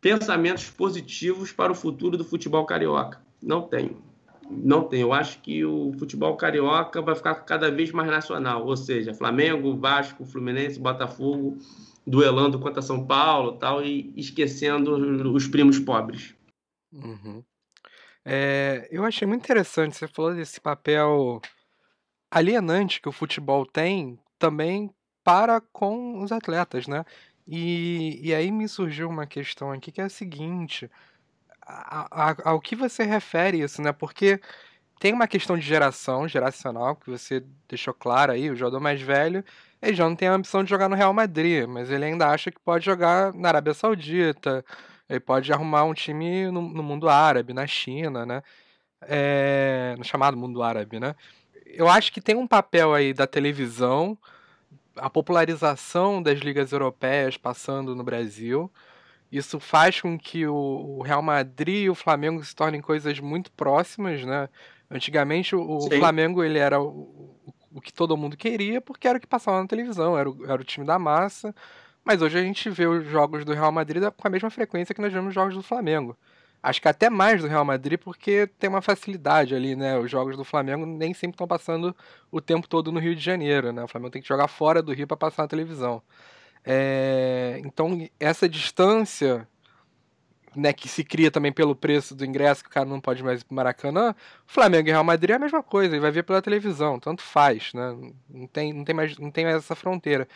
[0.00, 3.20] pensamentos positivos para o futuro do futebol carioca.
[3.40, 4.09] Não tenho.
[4.50, 5.02] Não tenho.
[5.02, 8.66] Eu acho que o futebol carioca vai ficar cada vez mais nacional.
[8.66, 11.58] Ou seja, Flamengo, Vasco, Fluminense, Botafogo,
[12.06, 14.94] duelando contra São Paulo tal, e esquecendo
[15.32, 16.34] os primos pobres.
[16.92, 17.42] Uhum.
[18.24, 19.96] É, eu achei muito interessante.
[19.96, 21.40] Você falou desse papel
[22.30, 24.90] alienante que o futebol tem também
[25.24, 27.04] para com os atletas, né?
[27.46, 30.90] E, e aí me surgiu uma questão aqui que é a seguinte:
[31.70, 33.92] a, a, ao que você refere isso, né?
[33.92, 34.40] Porque
[34.98, 39.44] tem uma questão de geração, geracional, que você deixou claro aí, o jogador mais velho,
[39.80, 42.50] ele já não tem a ambição de jogar no Real Madrid, mas ele ainda acha
[42.50, 44.64] que pode jogar na Arábia Saudita,
[45.08, 48.42] ele pode arrumar um time no, no mundo árabe, na China, né?
[49.02, 51.14] É, no chamado mundo árabe, né?
[51.64, 54.18] Eu acho que tem um papel aí da televisão,
[54.96, 58.70] a popularização das ligas europeias passando no Brasil.
[59.30, 64.24] Isso faz com que o Real Madrid e o Flamengo se tornem coisas muito próximas,
[64.24, 64.48] né?
[64.90, 65.98] Antigamente o Sim.
[65.98, 67.36] Flamengo ele era o,
[67.72, 70.60] o, que todo mundo queria porque era o que passava na televisão, era o, era
[70.60, 71.54] o time da massa.
[72.04, 75.00] Mas hoje a gente vê os jogos do Real Madrid com a mesma frequência que
[75.00, 76.16] nós vemos os jogos do Flamengo.
[76.62, 79.96] Acho que até mais do Real Madrid, porque tem uma facilidade ali, né?
[79.96, 81.96] Os jogos do Flamengo nem sempre estão passando
[82.30, 83.82] o tempo todo no Rio de Janeiro, né?
[83.84, 86.02] O Flamengo tem que jogar fora do Rio para passar na televisão.
[86.64, 87.60] É...
[87.64, 89.46] Então, essa distância
[90.54, 93.40] né, que se cria também pelo preço do ingresso, que o cara não pode mais
[93.40, 94.14] ir pro Maracanã,
[94.46, 97.72] Flamengo e Real Madrid é a mesma coisa, ele vai ver pela televisão, tanto faz,
[97.72, 97.96] né?
[98.28, 100.26] Não tem, não tem, mais, não tem mais essa fronteira.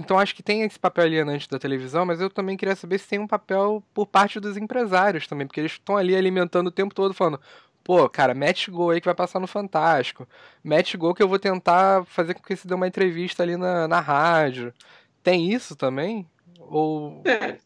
[0.00, 3.08] Então acho que tem esse papel alienante da televisão, mas eu também queria saber se
[3.08, 6.94] tem um papel por parte dos empresários também, porque eles estão ali alimentando o tempo
[6.94, 7.40] todo falando,
[7.84, 10.26] pô, cara, mete gol aí que vai passar no Fantástico,
[10.64, 13.86] mete gol que eu vou tentar fazer com que você dê uma entrevista ali na,
[13.86, 14.72] na rádio.
[15.22, 16.26] Tem isso também?
[16.58, 17.22] Ou...
[17.24, 17.58] É,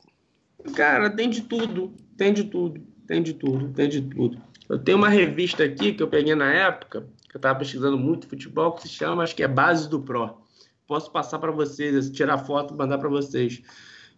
[0.75, 4.41] cara, tem de tudo, tem de tudo, tem de tudo, tem de tudo.
[4.69, 8.29] Eu tenho uma revista aqui que eu peguei na época, que eu estava pesquisando muito
[8.29, 10.47] futebol, que se chama, acho que é Base do Pro
[10.87, 13.63] posso passar para vocês, tirar foto e mandar para vocês.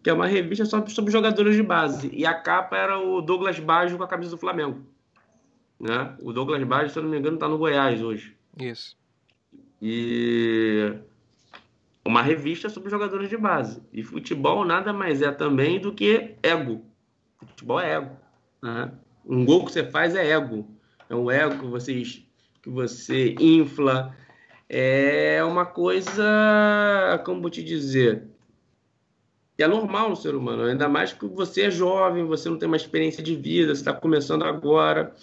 [0.03, 2.11] Que é uma revista só sobre jogadores de base.
[2.13, 4.81] E a capa era o Douglas Baggio com a camisa do Flamengo.
[5.81, 6.15] Né?
[6.23, 8.37] O Douglas Baggio, se eu não me engano, está no Goiás hoje.
[8.57, 8.97] Isso.
[9.83, 10.93] E
[12.09, 13.83] uma revista sobre jogadores de base.
[13.93, 16.83] E futebol nada mais é também do que ego.
[17.39, 18.17] Futebol é ego.
[18.63, 18.91] Né?
[19.27, 20.67] Um gol que você faz é ego.
[21.11, 22.03] É um ego que você,
[22.63, 24.17] que você infla.
[24.71, 28.27] É uma coisa, como te dizer,
[29.59, 32.77] é normal no ser humano, ainda mais que você é jovem, você não tem uma
[32.77, 35.15] experiência de vida, você está começando agora.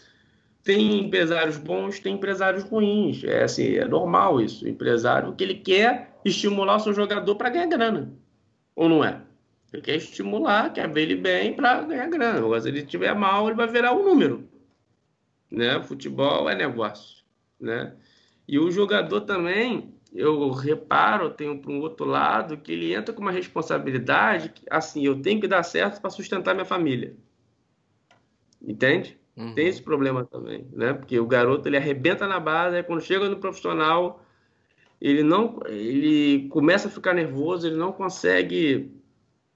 [0.66, 3.24] Tem empresários bons, tem empresários ruins.
[3.24, 4.66] É assim, é normal isso.
[4.66, 8.12] O empresário, que ele quer estimular o seu jogador para ganhar grana.
[8.76, 9.22] Ou não é?
[9.72, 12.40] Ele quer estimular, quer ver ele bem para ganhar grana.
[12.40, 14.50] Agora, se ele estiver mal, ele vai virar um número.
[15.52, 15.84] Né?
[15.84, 17.24] Futebol é negócio.
[17.60, 17.94] Né?
[18.48, 23.22] E o jogador também, eu reparo, tenho para um outro lado, que ele entra com
[23.22, 27.16] uma responsabilidade, que, assim, eu tenho que dar certo para sustentar minha família.
[28.60, 29.16] Entende?
[29.38, 29.54] Uhum.
[29.54, 30.94] Tem esse problema também, né?
[30.94, 34.24] Porque o garoto ele arrebenta na base, aí quando chega no profissional,
[35.02, 38.92] ele não, ele começa a ficar nervoso, ele não consegue,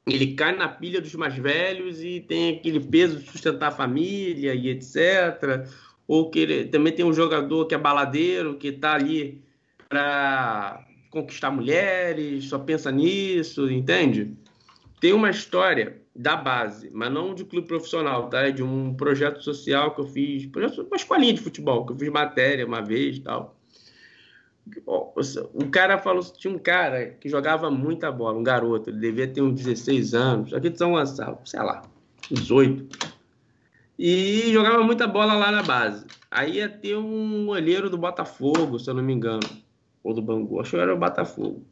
[0.05, 4.53] ele cai na pilha dos mais velhos e tem aquele peso de sustentar a família
[4.53, 5.65] e etc.
[6.05, 9.41] Ou que ele, também tem um jogador que é baladeiro, que está ali
[9.87, 14.33] para conquistar mulheres, só pensa nisso, entende?
[14.99, 18.41] Tem uma história da base, mas não de clube profissional, tá?
[18.41, 21.97] É de um projeto social que eu fiz, projeto, uma escolinha de futebol, que eu
[21.97, 23.55] fiz matéria uma vez e tal.
[24.85, 29.41] O cara falou, tinha um cara que jogava muita bola, um garoto, ele devia ter
[29.41, 31.83] uns 16 anos, aqui são, sei lá,
[32.29, 32.85] 18.
[33.97, 36.05] E jogava muita bola lá na base.
[36.29, 39.47] Aí ia ter um olheiro do Botafogo, se eu não me engano,
[40.03, 41.65] ou do Bangu, acho que era o Botafogo.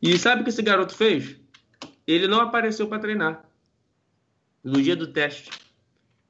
[0.00, 1.36] E sabe o que esse garoto fez?
[2.06, 3.46] Ele não apareceu para treinar
[4.66, 5.48] no dia do teste.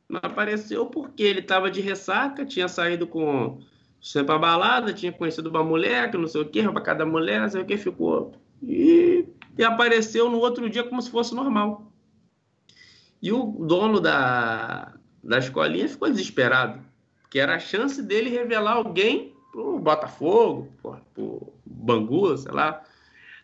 [0.07, 3.61] Não apareceu porque ele estava de ressaca, tinha saído com
[4.01, 7.41] sempre a balada, tinha conhecido uma mulher, que não sei o que, para cada mulher,
[7.41, 8.33] não sei o que, ficou.
[8.63, 9.25] E,
[9.57, 11.91] e apareceu no outro dia como se fosse normal.
[13.23, 14.93] E o dono da,
[15.25, 16.85] da escolinha ficou desesperado,
[17.23, 22.85] porque era a chance dele revelar alguém pro Botafogo, pro, pro Bangu, sei lá.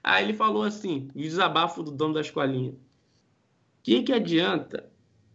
[0.04, 2.74] Aí ele falou assim, o desabafo do dono da escolinha
[3.82, 4.88] que, que adianta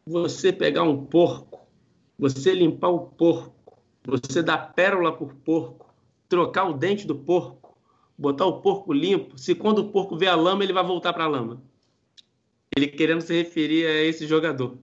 [0.06, 1.68] você pegar um porco,
[2.18, 5.94] você limpar o porco, você dar pérola por porco,
[6.30, 7.78] trocar o dente do porco,
[8.18, 11.26] botar o porco limpo, se quando o porco vê a lama, ele vai voltar para
[11.26, 11.62] a lama?
[12.76, 14.78] Ele querendo se referir a esse jogador.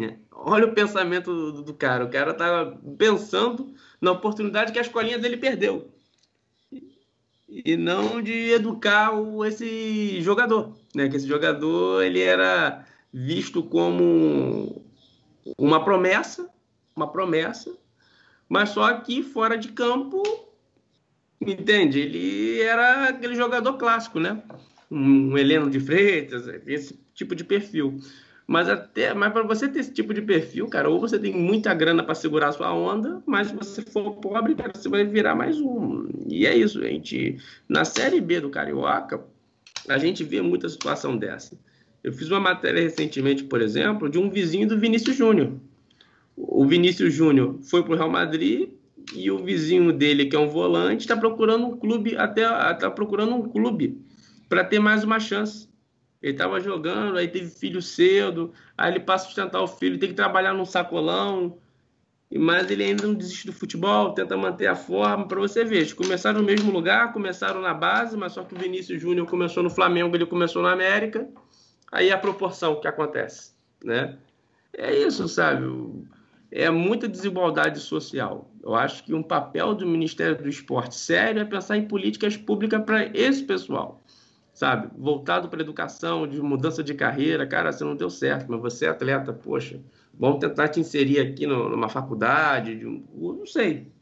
[0.00, 0.16] É.
[0.32, 2.04] Olha o pensamento do, do, cara.
[2.04, 5.88] O cara tá pensando na oportunidade que a escolinha dele perdeu.
[7.48, 11.08] E não de educar o, esse jogador né?
[11.08, 14.84] Que esse jogador ele era visto como
[15.58, 16.48] uma promessa,
[16.96, 17.72] uma promessa,
[18.48, 20.22] mas só que fora de campo,
[21.40, 22.00] entende?
[22.00, 24.42] Ele era aquele jogador clássico, né?
[24.90, 28.00] Um Heleno de Freitas, esse tipo de perfil.
[28.46, 31.72] Mas até, mas para você ter esse tipo de perfil, cara, ou você tem muita
[31.72, 35.34] grana para segurar a sua onda, mas se você for pobre, cara, você vai virar
[35.34, 36.06] mais um.
[36.28, 37.38] E é isso, gente.
[37.66, 39.24] Na série B do Carioca,
[39.88, 41.58] a gente vê muita situação dessa.
[42.02, 45.52] Eu fiz uma matéria recentemente, por exemplo, de um vizinho do Vinícius Júnior.
[46.36, 48.70] O Vinícius Júnior foi para o Real Madrid
[49.14, 52.42] e o vizinho dele, que é um volante, está procurando um clube, até
[52.72, 54.00] está procurando um clube
[54.48, 55.68] para ter mais uma chance.
[56.22, 60.08] Ele estava jogando, aí teve filho cedo, aí ele passa a sustentar o filho, tem
[60.08, 61.58] que trabalhar num sacolão,
[62.32, 65.28] mas ele ainda não desiste do futebol, tenta manter a forma.
[65.28, 68.58] Para você ver, eles começaram no mesmo lugar, começaram na base, mas só que o
[68.58, 71.28] Vinícius Júnior começou no Flamengo, ele começou na América.
[71.92, 73.52] Aí a proporção que acontece,
[73.84, 74.18] né?
[74.72, 75.64] É isso, sabe?
[76.50, 78.50] É muita desigualdade social.
[78.62, 82.82] Eu acho que um papel do Ministério do Esporte sério é pensar em políticas públicas
[82.84, 84.02] para esse pessoal
[84.54, 84.88] sabe?
[84.96, 88.88] Voltado para educação, de mudança de carreira, cara, você não deu certo, mas você é
[88.88, 89.80] atleta, poxa,
[90.18, 93.92] vamos tentar te inserir aqui no, numa faculdade, de um, não sei.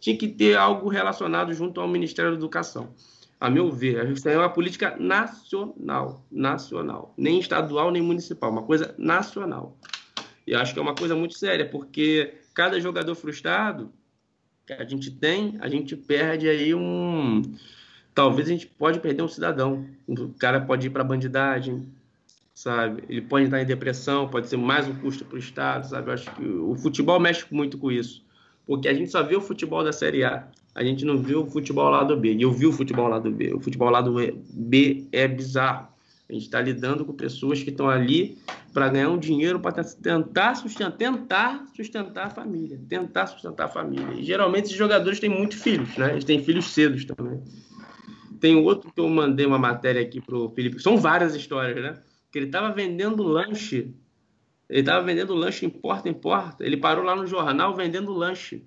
[0.00, 2.94] Tinha que ter algo relacionado junto ao Ministério da Educação.
[3.40, 8.94] A meu ver, isso é uma política nacional, nacional, nem estadual nem municipal, uma coisa
[8.96, 9.76] nacional.
[10.46, 13.92] E acho que é uma coisa muito séria, porque cada jogador frustrado
[14.64, 17.42] que a gente tem, a gente perde aí um
[18.14, 19.86] talvez a gente pode perder um cidadão.
[20.06, 21.88] O cara pode ir para bandidagem,
[22.62, 23.02] sabe?
[23.08, 26.08] Ele pode estar em depressão, pode ser mais um custo para o Estado, sabe?
[26.08, 28.24] Eu acho que o futebol mexe muito com isso.
[28.64, 30.46] Porque a gente só vê o futebol da Série A.
[30.72, 32.34] A gente não viu o futebol lá do B.
[32.34, 33.52] E eu vi o futebol lá do B.
[33.52, 34.14] O futebol lá do
[34.48, 35.88] B é bizarro.
[36.30, 38.38] A gente está lidando com pessoas que estão ali
[38.72, 44.14] para ganhar um dinheiro para tentar sustentar, tentar sustentar a família, tentar sustentar a família.
[44.14, 46.12] E geralmente esses jogadores têm muitos filhos, né?
[46.12, 47.42] Eles têm filhos cedos também.
[48.40, 50.80] Tem outro que eu mandei uma matéria aqui pro Felipe.
[50.80, 51.98] São várias histórias, né?
[52.32, 53.94] Que ele estava vendendo lanche.
[54.68, 56.64] Ele estava vendendo lanche em porta em porta.
[56.64, 58.64] Ele parou lá no jornal vendendo lanche,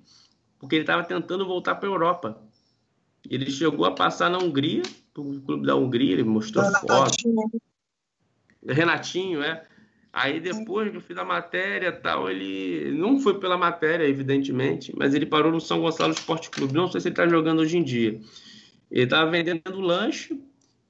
[0.59, 2.41] porque ele estava tentando voltar para a Europa.
[3.29, 4.83] Ele chegou a passar na Hungria,
[5.17, 7.15] o clube da Hungria, ele mostrou foto.
[8.67, 9.65] Renatinho, é.
[10.13, 15.13] Aí depois que eu fiz a matéria tal, ele não foi pela matéria, evidentemente, mas
[15.13, 16.73] ele parou no São Gonçalo Esporte Clube.
[16.73, 18.21] Não sei se ele está jogando hoje em dia.
[18.89, 20.39] Ele estava vendendo lanche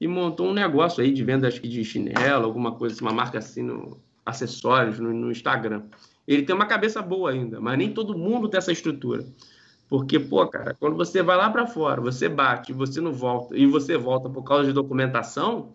[0.00, 3.38] e montou um negócio aí de venda, acho que de chinelo, alguma coisa, uma marca
[3.38, 5.84] assim, no, acessórios no, no Instagram.
[6.26, 9.24] Ele tem uma cabeça boa ainda, mas nem todo mundo tem essa estrutura.
[9.88, 13.66] Porque, pô, cara, quando você vai lá para fora, você bate, você não volta, e
[13.66, 15.72] você volta por causa de documentação,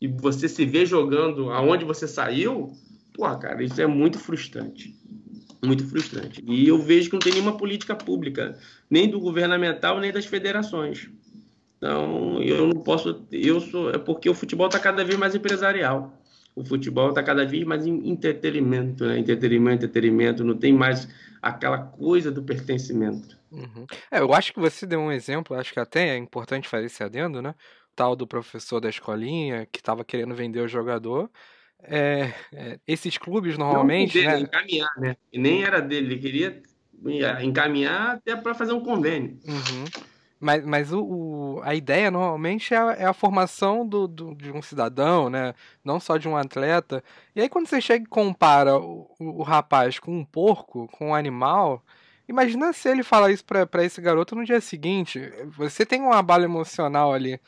[0.00, 2.72] e você se vê jogando aonde você saiu,
[3.12, 4.96] pô, cara, isso é muito frustrante.
[5.64, 6.42] Muito frustrante.
[6.46, 8.58] E eu vejo que não tem nenhuma política pública,
[8.90, 11.08] nem do governamental, nem das federações.
[11.82, 13.26] Então, eu não posso.
[13.32, 13.90] Eu sou.
[13.90, 16.16] É porque o futebol está cada vez mais empresarial.
[16.54, 19.18] O futebol está cada vez mais em entretenimento, né?
[19.18, 21.08] Entretenimento, entretenimento, não tem mais
[21.40, 23.36] aquela coisa do pertencimento.
[23.50, 23.84] Uhum.
[24.12, 27.02] É, eu acho que você deu um exemplo, acho que até é importante fazer esse
[27.02, 27.50] adendo, né?
[27.50, 31.28] O tal do professor da escolinha que estava querendo vender o jogador.
[31.82, 34.22] É, é, esses clubes normalmente.
[34.22, 34.48] Não dele, né?
[34.48, 35.16] encaminhar, né?
[35.32, 36.62] E nem era dele, ele queria
[37.42, 39.36] encaminhar até para fazer um convênio.
[39.44, 40.11] Uhum.
[40.42, 44.50] Mas, mas o, o, a ideia normalmente é a, é a formação do, do, de
[44.50, 45.54] um cidadão, né?
[45.84, 47.02] Não só de um atleta.
[47.36, 51.14] E aí quando você chega e compara o, o rapaz com um porco, com um
[51.14, 51.84] animal,
[52.28, 55.32] imagina se ele falar isso para esse garoto no dia seguinte.
[55.56, 57.40] Você tem um abalo emocional ali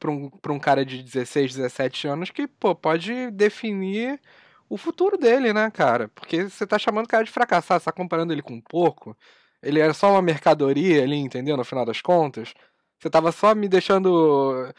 [0.00, 4.20] para um, um cara de 16, 17 anos que pô, pode definir
[4.68, 6.08] o futuro dele, né, cara?
[6.08, 9.16] Porque você tá chamando o cara de fracassar, você tá comparando ele com um porco.
[9.62, 11.56] Ele era só uma mercadoria ali, entendeu?
[11.56, 12.52] No final das contas.
[12.98, 14.72] Você tava só me deixando,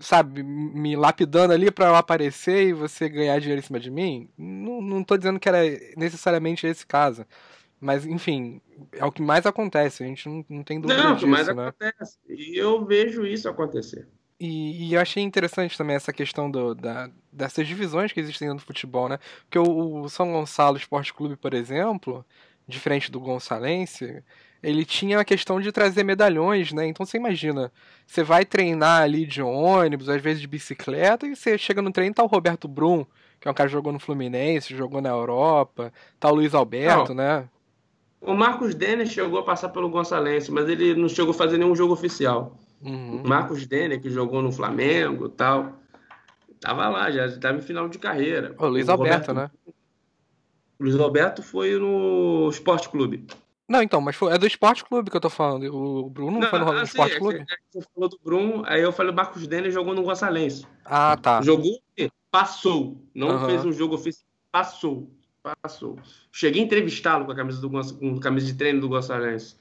[0.00, 4.28] sabe, me lapidando ali para eu aparecer e você ganhar dinheiro em cima de mim.
[4.36, 5.60] Não, não tô dizendo que era
[5.96, 7.24] necessariamente esse caso.
[7.80, 8.60] Mas, enfim,
[8.92, 11.52] é o que mais acontece, a gente não, não tem dúvida não, disso, mais né?
[11.52, 12.16] acontece.
[12.28, 14.06] E eu vejo isso acontecer.
[14.38, 18.58] E, e, eu achei interessante também essa questão do, da, dessas divisões que existem no
[18.58, 19.18] futebol, né?
[19.44, 22.24] Porque o, o São Gonçalo Esporte Clube, por exemplo,
[22.66, 24.22] diferente do Gonçalense,
[24.62, 26.86] ele tinha a questão de trazer medalhões, né?
[26.86, 27.72] Então você imagina,
[28.06, 32.14] você vai treinar ali de ônibus, às vezes de bicicleta, e você chega no treino
[32.14, 33.04] tá o Roberto Brum,
[33.40, 37.12] que é um cara que jogou no Fluminense, jogou na Europa, tá o Luiz Alberto,
[37.12, 37.24] não.
[37.24, 37.48] né?
[38.20, 41.74] O Marcos Denner chegou a passar pelo Gonçalense, mas ele não chegou a fazer nenhum
[41.74, 42.56] jogo oficial.
[42.80, 43.22] Uhum.
[43.24, 45.72] Marcos Denner, que jogou no Flamengo tal,
[46.60, 48.54] tava lá, já estava em final de carreira.
[48.58, 49.74] O Luiz o Alberto, Roberto, né?
[50.82, 53.24] Luiz Alberto foi no Esporte Clube.
[53.68, 55.64] Não, então, mas foi, é do Esporte Clube que eu tô falando.
[55.74, 57.38] O Bruno não, foi no assim, Esporte é Clube?
[57.38, 60.66] É você falou do Bruno, aí eu falei o Marcos Denner jogou no Gonçalense.
[60.84, 61.40] Ah, tá.
[61.40, 61.78] Jogou,
[62.30, 63.00] passou.
[63.14, 63.46] Não uhum.
[63.46, 65.10] fez um jogo oficial, passou.
[65.62, 65.98] Passou.
[66.30, 69.56] Cheguei a entrevistá-lo com a camisa, do, com a camisa de treino do Gonçalense.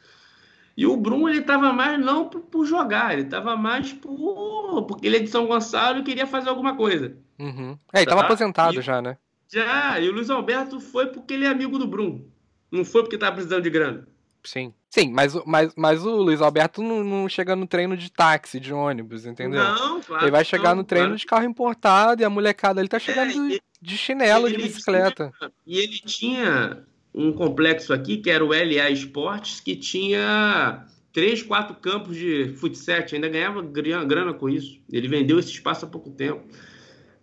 [0.75, 4.83] E o Bruno, ele tava mais não por, por, jogar, ele tava mais por.
[4.87, 7.15] Porque ele é de São Gonçalo e queria fazer alguma coisa.
[7.39, 7.77] Uhum.
[7.93, 8.27] É, ele tava tá?
[8.27, 9.17] aposentado e, já, né?
[9.51, 12.25] Já, e o Luiz Alberto foi porque ele é amigo do Bruno.
[12.71, 14.07] Não foi porque tava precisando de grana.
[14.43, 14.73] Sim.
[14.89, 18.73] Sim, mas, mas, mas o Luiz Alberto não, não chega no treino de táxi, de
[18.73, 19.63] ônibus, entendeu?
[19.63, 20.25] Não, claro.
[20.25, 21.19] Ele vai chegar não, no treino claro.
[21.19, 25.31] de carro importado e a molecada ele tá chegando é, de, de, chinelo, de bicicleta.
[25.37, 26.83] Tinha, e ele tinha
[27.13, 33.05] um complexo aqui, que era o LA Esportes, que tinha três, quatro campos de futsal,
[33.13, 34.77] ainda ganhava grana com isso.
[34.91, 36.45] Ele vendeu esse espaço há pouco tempo.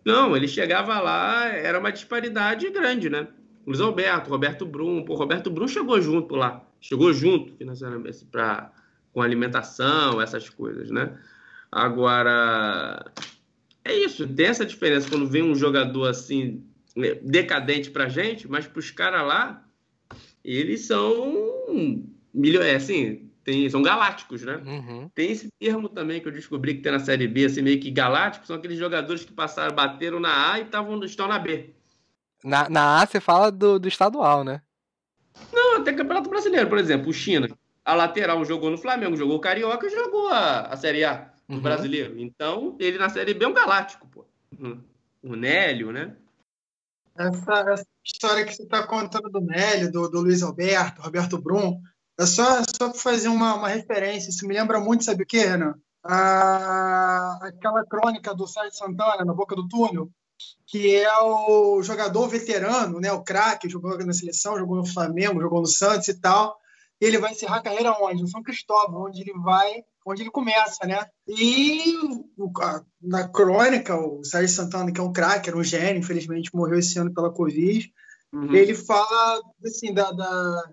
[0.09, 3.29] Não, ele chegava lá, era uma disparidade grande, né?
[3.67, 8.73] Luiz Alberto, Roberto Brum, pô, Roberto Brum chegou junto lá, chegou junto financeiramente para
[9.13, 11.15] com alimentação, essas coisas, né?
[11.71, 13.05] Agora
[13.85, 16.65] é isso, tem essa diferença quando vem um jogador assim
[17.23, 19.63] decadente pra gente, mas pros caras lá
[20.43, 22.09] eles são
[22.63, 24.57] é assim, tem, são galácticos, né?
[24.57, 25.09] Uhum.
[25.15, 27.91] Tem esse termo também que eu descobri que tem na Série B, assim, meio que
[27.91, 31.75] galácticos, são aqueles jogadores que passaram, bateram na A e tavam, estão na B.
[32.45, 34.61] Na, na A você fala do, do estadual, né?
[35.51, 37.49] Não, até Campeonato Brasileiro, por exemplo, o China.
[37.83, 41.55] A lateral jogou no Flamengo, jogou o Carioca e jogou a, a Série A do
[41.55, 41.63] uhum.
[41.63, 42.21] brasileiro.
[42.21, 44.27] Então, ele na Série B é um galáctico, pô.
[45.23, 46.15] O Nélio, né?
[47.17, 51.81] Essa, essa história que você está contando do Nélio, do, do Luiz Alberto, Roberto Brum,
[52.19, 54.31] é só, só para fazer uma, uma referência.
[54.31, 55.75] Isso me lembra muito, sabe o quê, Renan?
[56.05, 60.11] a, aquela crônica do Sérgio Santana, na boca do túnel,
[60.67, 65.61] que é o jogador veterano, né, o craque, jogou na seleção, jogou no Flamengo, jogou
[65.61, 66.57] no Santos e tal.
[67.01, 68.23] E ele vai encerrar a carreira onde?
[68.23, 71.07] No São Cristóvão, onde ele vai, onde ele começa, né?
[71.29, 71.95] E
[73.01, 76.99] na crônica, o Sérgio Santana, que é um craque, era um gênio, infelizmente morreu esse
[76.99, 77.93] ano pela Covid,
[78.33, 78.55] uhum.
[78.55, 80.65] ele fala assim, da, da,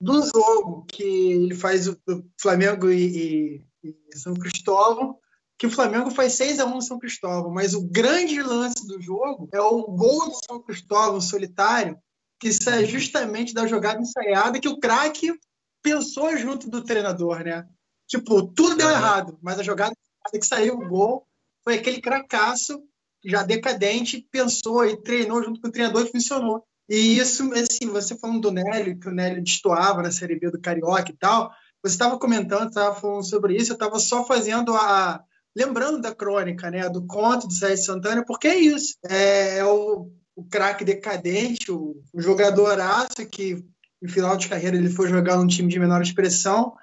[0.00, 1.96] do jogo que ele faz o
[2.40, 5.18] Flamengo e, e, e São Cristóvão,
[5.58, 9.00] que o Flamengo faz 6 a 1 no São Cristóvão, mas o grande lance do
[9.00, 11.98] jogo é o gol do São Cristóvão solitário,
[12.38, 15.38] que sai justamente da jogada ensaiada que o craque
[15.82, 17.68] pensou junto do treinador, né?
[18.08, 19.94] Tipo, tudo deu errado, mas a jogada
[20.32, 21.26] que saiu o gol
[21.62, 22.82] foi aquele cracaço
[23.22, 26.66] já decadente, pensou e treinou junto com o treinador e funcionou.
[26.90, 30.60] E isso, assim, você falando do Nélio, que o Nélio destoava na Série B do
[30.60, 35.22] Carioca e tal, você estava comentando, estava falando sobre isso, eu estava só fazendo a,
[35.56, 38.96] lembrando da crônica, né, do conto do Sérgio Santana, porque é isso.
[39.08, 43.64] É, é o, o craque decadente, o, o jogadoraço que,
[44.02, 46.74] no final de carreira, ele foi jogar num time de menor expressão,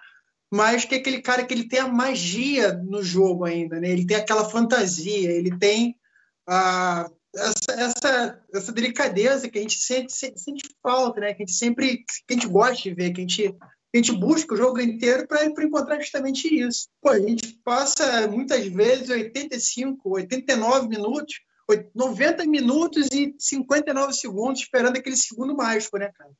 [0.49, 3.89] mas que é aquele cara que ele tem a magia no jogo ainda, né?
[3.89, 5.97] Ele tem aquela fantasia, ele tem
[6.47, 11.33] a, essa, essa, essa delicadeza que a gente sente, sente, sente falta, né?
[11.33, 11.97] Que a gente sempre
[12.27, 13.55] que a gente gosta de ver, que a gente
[13.93, 16.87] a gente busca o jogo inteiro para encontrar justamente isso.
[17.01, 21.35] Pô, a gente passa muitas vezes 85, 89 minutos,
[21.95, 26.31] 90 minutos e 59 segundos esperando aquele segundo mágico, né, cara?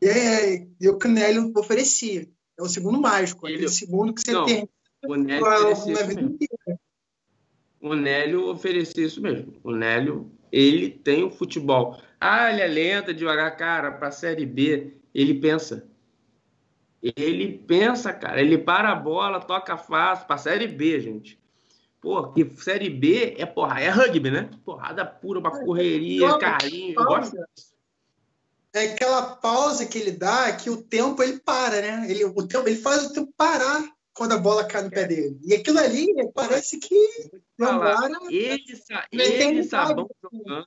[0.00, 2.28] E é, é o que o Nélio oferecia.
[2.58, 3.56] É o segundo mágico, Ele...
[3.56, 4.68] aquele segundo que você Não, tem.
[5.06, 6.38] O Nélio oferecia isso mesmo.
[7.84, 9.54] O Nélio oferecia isso mesmo.
[9.62, 12.00] O Nélio, ele tem o futebol.
[12.20, 15.86] Ah, ele é lenta, devagar, cara, para a Série B, ele pensa
[17.16, 21.38] ele pensa, cara, ele para a bola, toca fácil, pra Série B, gente.
[22.00, 24.48] Pô, que Série B é porra, é rugby, né?
[24.64, 27.36] Porrada pura, uma é, correria, é, carinho, eu gosto
[28.72, 32.06] É aquela pausa que ele dá que o tempo ele para, né?
[32.10, 35.38] Ele, o tempo, ele faz o tempo parar quando a bola cai no pé dele.
[35.44, 36.94] E aquilo ali parece que.
[38.30, 40.66] Ele, sa ele sabão jogando,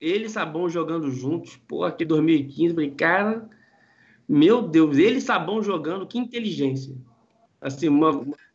[0.00, 3.50] ele sabão jogando juntos, pô, aqui 2015, falei, cara,
[4.28, 6.96] meu Deus, ele sabão jogando, que inteligência.
[7.60, 8.12] Assim, uma...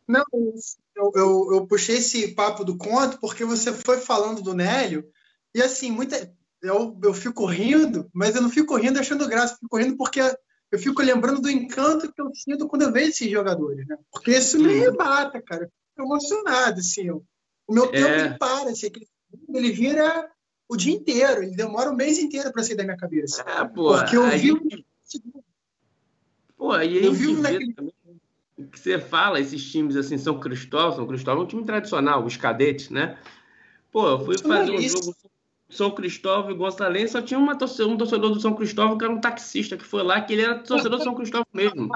[0.08, 5.06] Não, eu, eu, eu, puxei esse papo do conto porque você foi falando do Nélio,
[5.54, 6.32] e assim, muita,
[6.62, 10.20] eu, eu fico rindo, mas eu não fico rindo achando graça, eu fico rindo porque
[10.70, 13.96] eu fico lembrando do encanto que eu sinto quando eu vejo esses jogadores, né?
[14.10, 15.64] Porque isso me rebata, cara.
[15.64, 17.06] Eu fico emocionado, assim.
[17.06, 17.24] Eu,
[17.66, 18.36] o meu tempo é.
[18.38, 18.90] para, assim,
[19.52, 20.30] ele vira
[20.68, 23.42] o dia inteiro, ele demora o mês inteiro para sair da minha cabeça.
[23.42, 24.84] É, pô, porque eu vi
[26.56, 27.94] Pô, aí a gente vê também
[28.56, 32.24] o que você fala, esses times assim, São Cristóvão, São Cristóvão é um time tradicional,
[32.24, 33.18] os cadetes, né?
[33.90, 35.14] Pô, eu fui fazer um jogo
[35.68, 39.12] São Cristóvão e Gonçalves, só tinha uma torcedor, um torcedor do São Cristóvão que era
[39.12, 41.90] um taxista que foi lá, que ele era torcedor do São Cristóvão mesmo.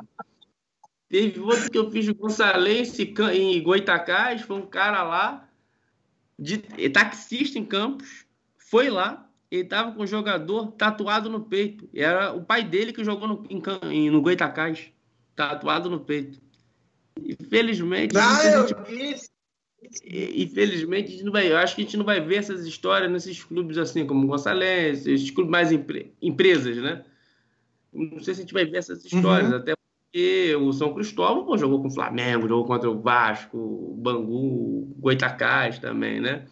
[1.09, 5.49] Teve outro que eu fiz de Gonçalves em Goitacás, foi um cara lá,
[6.39, 6.59] de
[6.91, 8.27] taxista em Campos,
[8.57, 11.89] foi lá, ele tava com o jogador tatuado no peito.
[11.95, 13.47] Era o pai dele que jogou no,
[13.91, 14.93] em, no Goitacás,
[15.35, 16.41] tatuado no peito.
[17.19, 18.17] Infelizmente.
[18.17, 19.31] Ah, eu gente,
[20.05, 23.11] Infelizmente, a gente não vai, eu acho que a gente não vai ver essas histórias
[23.11, 27.05] nesses clubes assim, como o Gonçalves, esses clubes mais empre, empresas, né?
[27.93, 29.57] Não sei se a gente vai ver essas histórias, uhum.
[29.57, 29.75] até
[30.11, 34.83] porque o São Cristóvão pô, jogou com o Flamengo, jogou contra o Vasco, o Bangu,
[34.83, 36.47] o Goitacás também, né?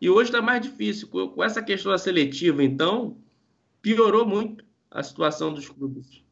[0.00, 1.08] E hoje está mais difícil.
[1.08, 3.16] Com essa questão da seletiva, então,
[3.80, 6.22] piorou muito a situação dos clubes.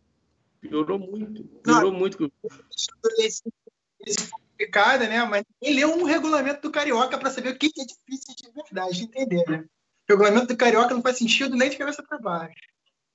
[0.61, 1.45] Piorou muito.
[1.63, 2.33] Piorou Não, muito.
[2.77, 5.25] Isso é complicada, né?
[5.25, 8.99] Mas ele leu um regulamento do Carioca para saber o que é difícil de verdade
[8.99, 9.65] de entender, né?
[10.09, 12.55] O regulamento do Carioca não faz sentido nem de cabeça para baixo.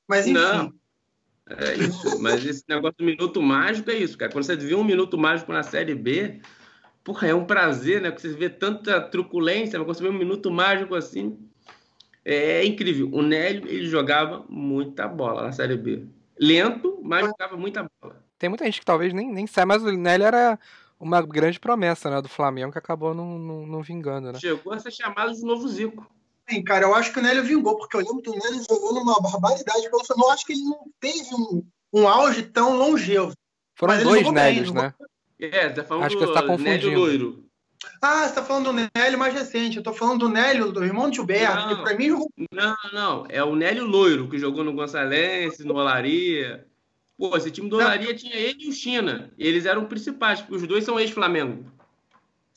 [0.07, 0.33] Mas enfim.
[0.33, 0.73] Não.
[1.47, 4.31] É isso, mas esse negócio do minuto mágico é isso, cara.
[4.31, 6.41] Quando você vê um minuto mágico na Série B,
[7.03, 8.09] porra, é um prazer, né?
[8.09, 11.37] Porque você vê tanta truculência, mas quando você vê um minuto mágico assim,
[12.23, 13.09] é incrível.
[13.11, 16.07] O Nélio, ele jogava muita bola na Série B.
[16.39, 18.25] Lento, mas jogava muita bola.
[18.39, 20.59] Tem muita gente que talvez nem, nem saiba, mas o Nélio era
[20.99, 24.39] uma grande promessa, né, do Flamengo, que acabou não, não, não vingando, né?
[24.39, 26.07] Chegou a ser chamado de novo Zico.
[26.49, 28.93] Sim, cara, eu acho que o Nélio vingou, porque eu lembro que o Nélio jogou
[28.93, 33.33] numa barbaridade, eu não acho que ele não teve um, um auge tão longevo.
[33.75, 34.93] Foram dois Nélios, né?
[35.39, 36.69] É, tá falando Acho que você tá confundindo.
[36.69, 37.45] Nélio Loiro.
[38.01, 39.77] Ah, você tá falando do Nélio mais recente.
[39.77, 42.31] Eu tô falando do Nélio, do irmão de Gilberto, não, que pra mim jogou.
[42.51, 43.25] Não, não.
[43.29, 46.65] É o Nélio Loiro, que jogou no Gonçalves, no Olaria.
[47.17, 49.31] Pô, esse time do Olaria tinha ele e o China.
[49.37, 51.65] Eles eram principais, porque os dois são ex-Flamengo.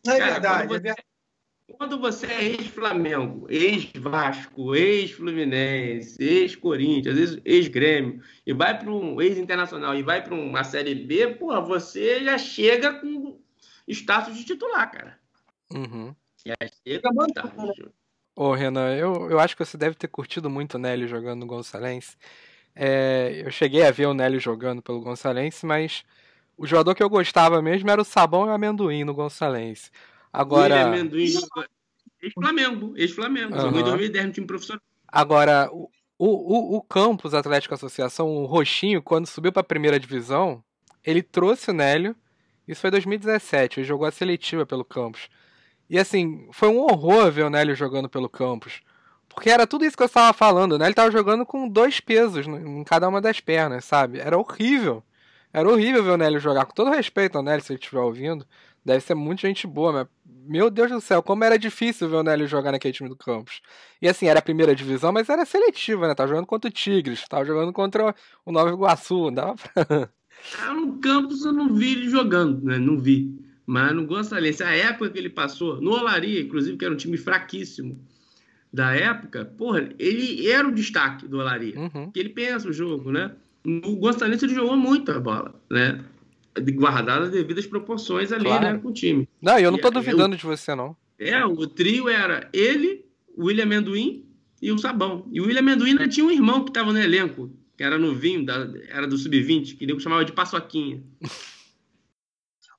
[0.05, 7.39] Não é Cara, verdade, quando é você, é Quando você é ex-Flamengo, ex-Vasco, ex-Fluminense, ex-Corinthians,
[7.45, 12.37] ex-Grêmio, e vai para um ex-internacional e vai para uma Série B, porra, você já
[12.37, 13.41] chega com
[13.87, 15.19] status de titular, cara.
[15.73, 16.15] Uhum.
[16.45, 16.55] Já
[16.85, 17.91] chega com status
[18.35, 21.47] Ô, Renan, eu, eu acho que você deve ter curtido muito o Nélio jogando no
[21.47, 22.17] Gonçalense.
[22.75, 26.05] É, eu cheguei a ver o Nélio jogando pelo Gonçalense, mas
[26.57, 29.91] o jogador que eu gostava mesmo era o Sabão e o Amendoim no Gonçalense.
[30.33, 30.75] Agora.
[30.75, 31.33] William Amendoim,
[32.23, 33.61] ex-Flamengo, ex-Flamengo, uhum.
[33.61, 34.83] jogou em 2010 no time profissional.
[35.07, 35.89] Agora, o,
[36.19, 40.63] o, o Campos Atlético Associação, o Roxinho, quando subiu para a primeira divisão,
[41.05, 42.15] ele trouxe o Nélio.
[42.67, 45.29] Isso foi em 2017, ele jogou a seletiva pelo Campos.
[45.89, 48.83] E assim, foi um horror ver o Nélio jogando pelo Campos.
[49.39, 50.87] Porque era tudo isso que eu estava falando, né?
[50.87, 54.19] Ele estava jogando com dois pesos em cada uma das pernas, sabe?
[54.19, 55.01] Era horrível.
[55.53, 56.67] Era horrível ver o Nélio jogar.
[56.67, 58.45] Com todo respeito ao Nélio, se ele estiver ouvindo.
[58.85, 60.09] Deve ser muita gente boa, mas.
[60.45, 63.61] Meu Deus do céu, como era difícil ver o Nélio jogar naquele time do Campos.
[64.03, 66.17] E assim, era a primeira divisão, mas era seletiva, né?
[66.17, 68.13] Tava jogando contra o Tigres, tava jogando contra
[68.45, 70.11] o Nova Iguaçu, dava pra.
[70.61, 72.77] Ah, no Campos eu não vi ele jogando, né?
[72.77, 73.39] Não vi.
[73.65, 77.17] Mas no Gonçalves, a época que ele passou, no Olaria, inclusive, que era um time
[77.17, 78.05] fraquíssimo
[78.73, 81.79] da época, porra, ele era o destaque do Olaria.
[81.79, 82.11] Uhum.
[82.11, 83.33] Que ele pensa o jogo, né?
[83.65, 86.05] No Gonçalves ele jogou muito a bola, né?
[86.75, 88.65] Guardadas as devidas proporções ali, claro.
[88.65, 89.29] né, com o time.
[89.41, 90.97] Não, eu não tô e, duvidando eu, de você, não.
[91.19, 93.05] É, o trio era ele,
[93.37, 94.25] o William Amendoim
[94.61, 95.27] e o Sabão.
[95.31, 98.45] E o William Amendoim ainda tinha um irmão que estava no elenco, que era novinho,
[98.45, 101.03] da, era do Sub-20, que ele chamava de Paçoquinha.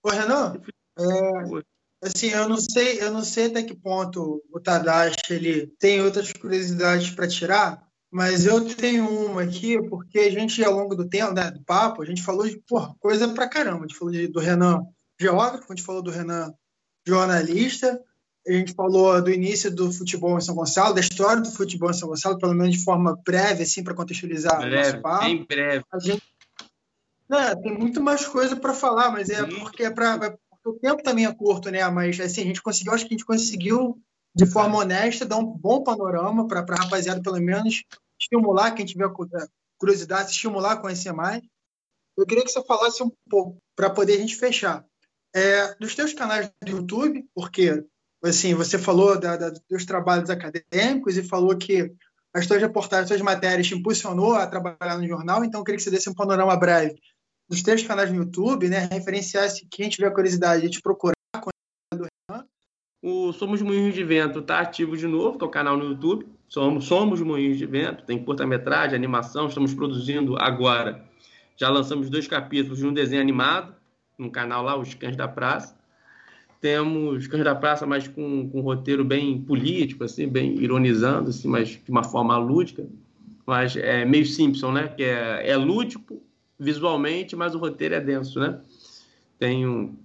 [0.03, 0.59] Ô, Renan,
[0.97, 1.63] é,
[2.01, 6.31] assim, eu não sei, eu não sei até que ponto o Tadashi ele tem outras
[6.31, 7.81] curiosidades para tirar,
[8.11, 12.01] mas eu tenho uma aqui porque a gente ao longo do tempo, né, do papo,
[12.01, 13.79] a gente falou de porra, coisa pra caramba.
[13.79, 14.81] A gente falou de, do Renan
[15.19, 16.53] geógrafo, a gente falou do Renan
[17.05, 18.01] jornalista,
[18.47, 21.93] a gente falou do início do futebol em São Gonçalo, da história do futebol em
[21.93, 25.25] São Gonçalo, pelo menos de forma breve, assim, para contextualizar breve, o nosso papo.
[25.25, 25.83] Bem breve.
[25.91, 26.23] A gente,
[27.29, 29.59] né, tem muito mais coisa para falar, mas é Sim.
[29.59, 30.35] porque é para
[30.65, 31.87] o tempo também é curto, né?
[31.89, 33.99] Mas assim, a gente conseguiu, acho que a gente conseguiu,
[34.35, 37.83] de forma honesta, dar um bom panorama para a rapaziada, pelo menos,
[38.19, 39.09] estimular quem tiver
[39.77, 41.41] curiosidade, estimular a conhecer mais.
[42.17, 44.85] Eu queria que você falasse um pouco, para poder a gente fechar.
[45.33, 47.85] É, dos teus canais do YouTube, porque
[48.23, 51.93] assim, você falou da, da, dos trabalhos acadêmicos e falou que
[52.33, 55.77] as tuas reportagens, as tuas matérias te impulsionou a trabalhar no jornal, então eu queria
[55.77, 56.99] que você desse um panorama breve
[57.49, 58.87] dos teus canais no YouTube, né?
[58.91, 61.13] Referenciar se quem tiver curiosidade de te procurar.
[63.01, 66.27] O Somos Moinhos de Vento está ativo de novo, que é o canal no YouTube.
[66.47, 71.05] Somos, Somos Moinhos de Vento, tem curta-metragem, animação, estamos produzindo agora.
[71.55, 73.73] Já lançamos dois capítulos de um desenho animado
[74.17, 75.77] no canal lá, Os Cães da Praça.
[76.59, 81.47] Temos Cães da Praça, mas com, com um roteiro bem político, assim, bem ironizando, assim,
[81.47, 82.85] mas de uma forma lúdica.
[83.45, 84.89] Mas é meio Simpson, né?
[84.89, 86.21] Que é, é lúdico,
[86.59, 88.59] visualmente, mas o roteiro é denso, né?
[89.37, 89.95] Tem um...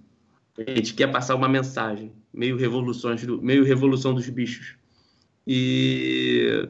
[0.57, 3.41] A gente quer passar uma mensagem, meio, revoluções do...
[3.41, 4.75] meio revolução dos bichos.
[5.45, 6.69] E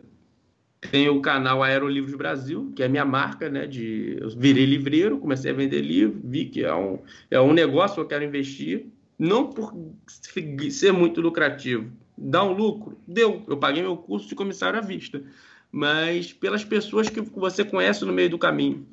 [0.90, 3.68] tem o canal Aerolivros Brasil, que é a minha marca, né?
[3.68, 4.18] De...
[4.20, 7.00] Eu virei livreiro, comecei a vender livro, vi que é um,
[7.30, 8.88] é um negócio que eu quero investir,
[9.20, 9.72] não por
[10.72, 11.92] ser muito lucrativo.
[12.18, 12.98] Dá um lucro?
[13.08, 13.44] Deu.
[13.48, 15.22] Eu paguei meu curso de comissário à vista.
[15.72, 18.86] Mas pelas pessoas que você conhece no meio do caminho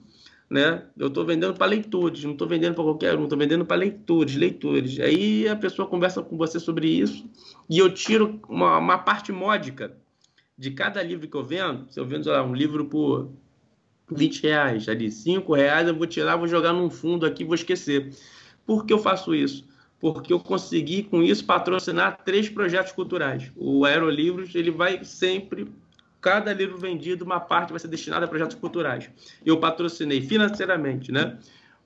[0.52, 0.82] né?
[0.98, 4.36] Eu estou vendendo para leitores, não estou vendendo para qualquer um, estou vendendo para leitores,
[4.36, 5.00] leitores.
[5.00, 7.24] Aí a pessoa conversa com você sobre isso
[7.70, 9.96] e eu tiro uma, uma parte módica
[10.58, 11.90] de cada livro que eu vendo.
[11.90, 13.30] Se eu vendo lá, um livro por
[14.10, 18.14] 20 reais, ali 5 reais, eu vou tirar, vou jogar num fundo aqui, vou esquecer.
[18.66, 19.66] Por que eu faço isso?
[19.98, 23.50] Porque eu consegui com isso patrocinar três projetos culturais.
[23.56, 25.66] O Aerolivros ele vai sempre
[26.22, 29.10] cada livro vendido, uma parte vai ser destinada a projetos culturais.
[29.44, 31.36] Eu patrocinei financeiramente, né?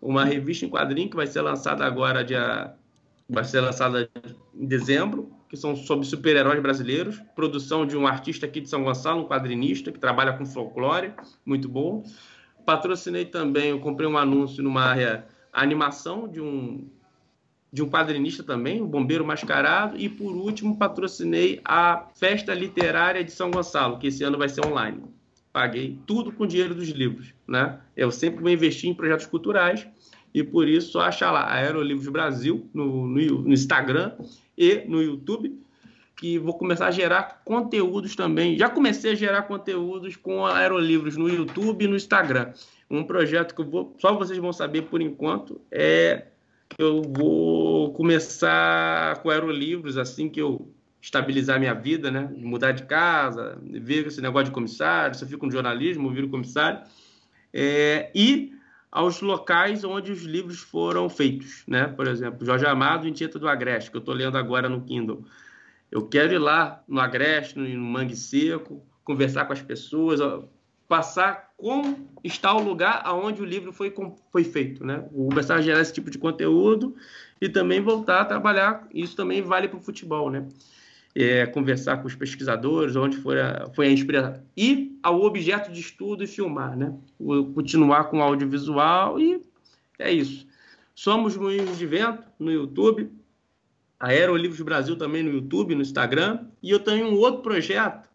[0.01, 2.75] Uma revista em quadrinho que vai ser lançada agora dia
[3.29, 4.09] vai ser lançada
[4.55, 9.23] em dezembro, que são sobre super-heróis brasileiros, produção de um artista aqui de São Gonçalo,
[9.23, 11.13] um quadrinista que trabalha com folclore,
[11.45, 12.05] muito bom.
[12.65, 16.89] Patrocinei também, eu comprei um anúncio numa área animação de um
[17.77, 23.31] de um quadrinista também, o Bombeiro Mascarado, e por último patrocinei a Festa Literária de
[23.31, 25.03] São Gonçalo, que esse ano vai ser online.
[25.53, 27.79] Paguei tudo com dinheiro dos livros, né?
[27.95, 29.87] Eu sempre vou investir em projetos culturais
[30.33, 34.13] e por isso só achar lá Aerolivros Brasil no, no, no Instagram
[34.57, 35.61] e no YouTube,
[36.17, 38.57] que vou começar a gerar conteúdos também.
[38.57, 42.55] Já comecei a gerar conteúdos com Aerolivros no YouTube e no Instagram.
[42.91, 46.29] Um projeto que vou, só vocês vão saber por enquanto é
[46.79, 52.29] eu vou começar com aerolivros assim que eu estabilizar minha vida, né?
[52.37, 56.81] Mudar de casa, ver esse negócio de comissário, se eu fico no jornalismo, viro comissário.
[57.53, 58.53] É, e
[58.91, 61.87] aos locais onde os livros foram feitos, né?
[61.87, 65.25] Por exemplo, Jorge Amado em Tinta do Agreste, que eu estou lendo agora no Kindle.
[65.91, 70.21] Eu quero ir lá no Agreste, no Mangue Seco, conversar com as pessoas,
[70.89, 73.93] passar como está o lugar aonde o livro foi,
[74.31, 75.05] foi feito, né?
[75.13, 76.95] O a gerar esse tipo de conteúdo
[77.41, 78.87] e também voltar a trabalhar.
[78.93, 80.47] Isso também vale para o futebol, né?
[81.17, 84.43] é, conversar com os pesquisadores, onde foi a, foi a inspiração.
[84.55, 86.95] E ao objeto de estudo e filmar, né?
[87.55, 89.43] Continuar com o audiovisual e
[89.99, 90.47] é isso.
[90.95, 93.11] Somos Moinhos de Vento no YouTube,
[93.99, 98.06] Aerolivros Brasil também no YouTube, no Instagram, e eu tenho um outro projeto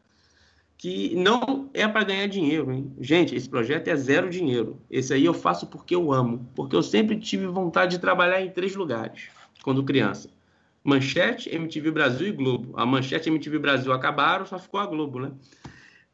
[0.81, 2.91] que não é para ganhar dinheiro, hein?
[2.99, 4.81] Gente, esse projeto é zero dinheiro.
[4.89, 8.49] Esse aí eu faço porque eu amo, porque eu sempre tive vontade de trabalhar em
[8.49, 9.29] três lugares
[9.63, 10.27] quando criança
[10.83, 12.73] Manchete, MTV Brasil e Globo.
[12.75, 15.31] A Manchete e MTV Brasil acabaram, só ficou a Globo, né?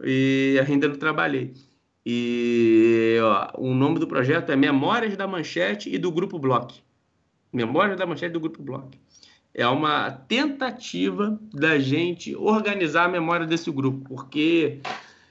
[0.03, 1.53] E ainda não trabalhei.
[2.06, 6.84] E ó, o nome do projeto é Memórias da Manchete e do Grupo Block.
[7.53, 8.99] Memórias da Manchete e do Grupo Block.
[9.58, 14.82] É uma tentativa da gente organizar a memória desse grupo, porque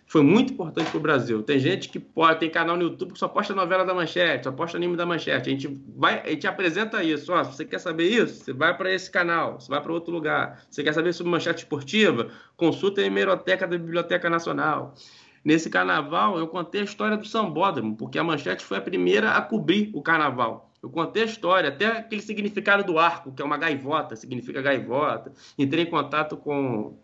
[0.04, 1.44] foi muito importante para o Brasil.
[1.44, 4.50] Tem gente que pode, tem canal no YouTube que só posta novela da manchete, só
[4.50, 5.48] posta anime da manchete.
[5.48, 7.32] A gente vai, a gente apresenta isso.
[7.32, 10.12] Ó, se você quer saber isso, você vai para esse canal, você vai para outro
[10.12, 10.60] lugar.
[10.68, 12.28] Você quer saber sobre manchete esportiva?
[12.56, 14.96] Consulta a hemeroteca da Biblioteca Nacional.
[15.44, 19.40] Nesse carnaval, eu contei a história do sambódromo, porque a manchete foi a primeira a
[19.40, 20.65] cobrir o carnaval.
[20.86, 25.32] Eu contei a história, até aquele significado do arco, que é uma gaivota, significa gaivota.
[25.58, 26.96] Entrei em contato com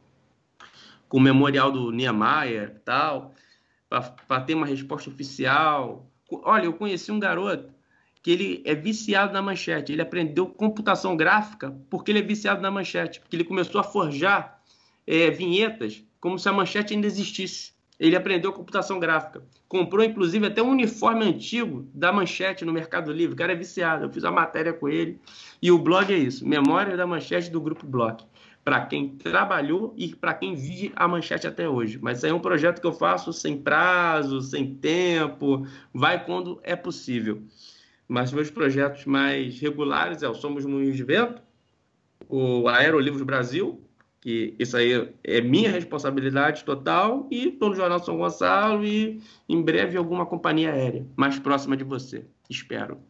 [1.08, 3.34] com o memorial do Niemeyer tal,
[4.26, 6.08] para ter uma resposta oficial.
[6.30, 7.70] Olha, eu conheci um garoto
[8.22, 9.90] que ele é viciado na manchete.
[9.92, 14.62] Ele aprendeu computação gráfica porque ele é viciado na manchete, porque ele começou a forjar
[15.04, 17.72] é, vinhetas como se a manchete ainda existisse.
[18.02, 19.44] Ele aprendeu computação gráfica.
[19.68, 23.34] Comprou, inclusive, até um uniforme antigo da manchete no Mercado Livre.
[23.34, 24.04] O cara é viciado.
[24.04, 25.20] Eu fiz a matéria com ele.
[25.62, 28.24] E o blog é isso: Memória da Manchete do Grupo Block
[28.64, 31.96] para quem trabalhou e para quem vive a manchete até hoje.
[32.02, 35.64] Mas é um projeto que eu faço sem prazo, sem tempo,
[35.94, 37.40] vai quando é possível.
[38.08, 41.40] Mas meus projetos mais regulares é o Somos Moinhos de Vento,
[42.28, 43.80] o Aerolivros Brasil,
[44.22, 49.60] que isso aí é minha responsabilidade total, e estou no Jornal São Gonçalo e em
[49.60, 52.24] breve alguma companhia aérea mais próxima de você.
[52.48, 53.00] Espero.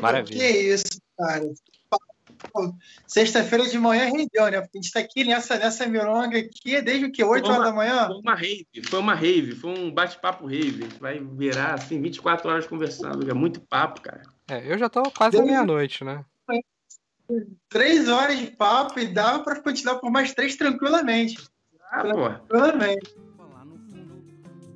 [0.00, 0.38] Maravilha.
[0.38, 1.50] Que isso, cara.
[3.06, 4.60] Sexta-feira de manhã rendeu, né?
[4.60, 7.24] Porque a gente está aqui nessa, nessa mironga aqui desde o que?
[7.24, 8.06] 8 horas da manhã?
[8.06, 10.84] Foi uma rave, foi uma rave, foi um bate-papo rave.
[10.84, 14.22] A gente vai virar assim 24 horas conversando, é muito papo, cara.
[14.48, 16.24] É, eu já tô quase meia-noite, né?
[17.68, 21.36] Três horas de papo e dava para continuar por mais três tranquilamente.
[21.90, 22.02] Ah.
[22.02, 23.14] Tranquilamente.
[23.36, 24.22] Bola no fundo,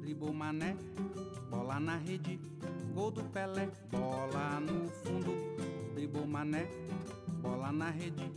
[0.00, 0.76] dribou mané,
[1.50, 2.40] bola na rede,
[2.94, 5.32] gol do Pelé, bola no fundo,
[5.94, 6.66] dribou mané
[7.46, 8.30] bola na rede,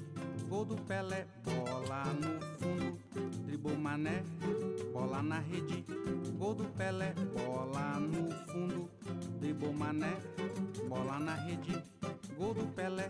[0.47, 2.97] gol do Pelé, bola no fundo,
[3.45, 4.23] dribou mané,
[4.93, 5.83] bola na rede,
[6.37, 8.89] gol do Pelé, bola no fundo,
[9.39, 10.13] dribou mané,
[10.87, 11.81] bola na rede,
[12.37, 13.09] gol do Pelé.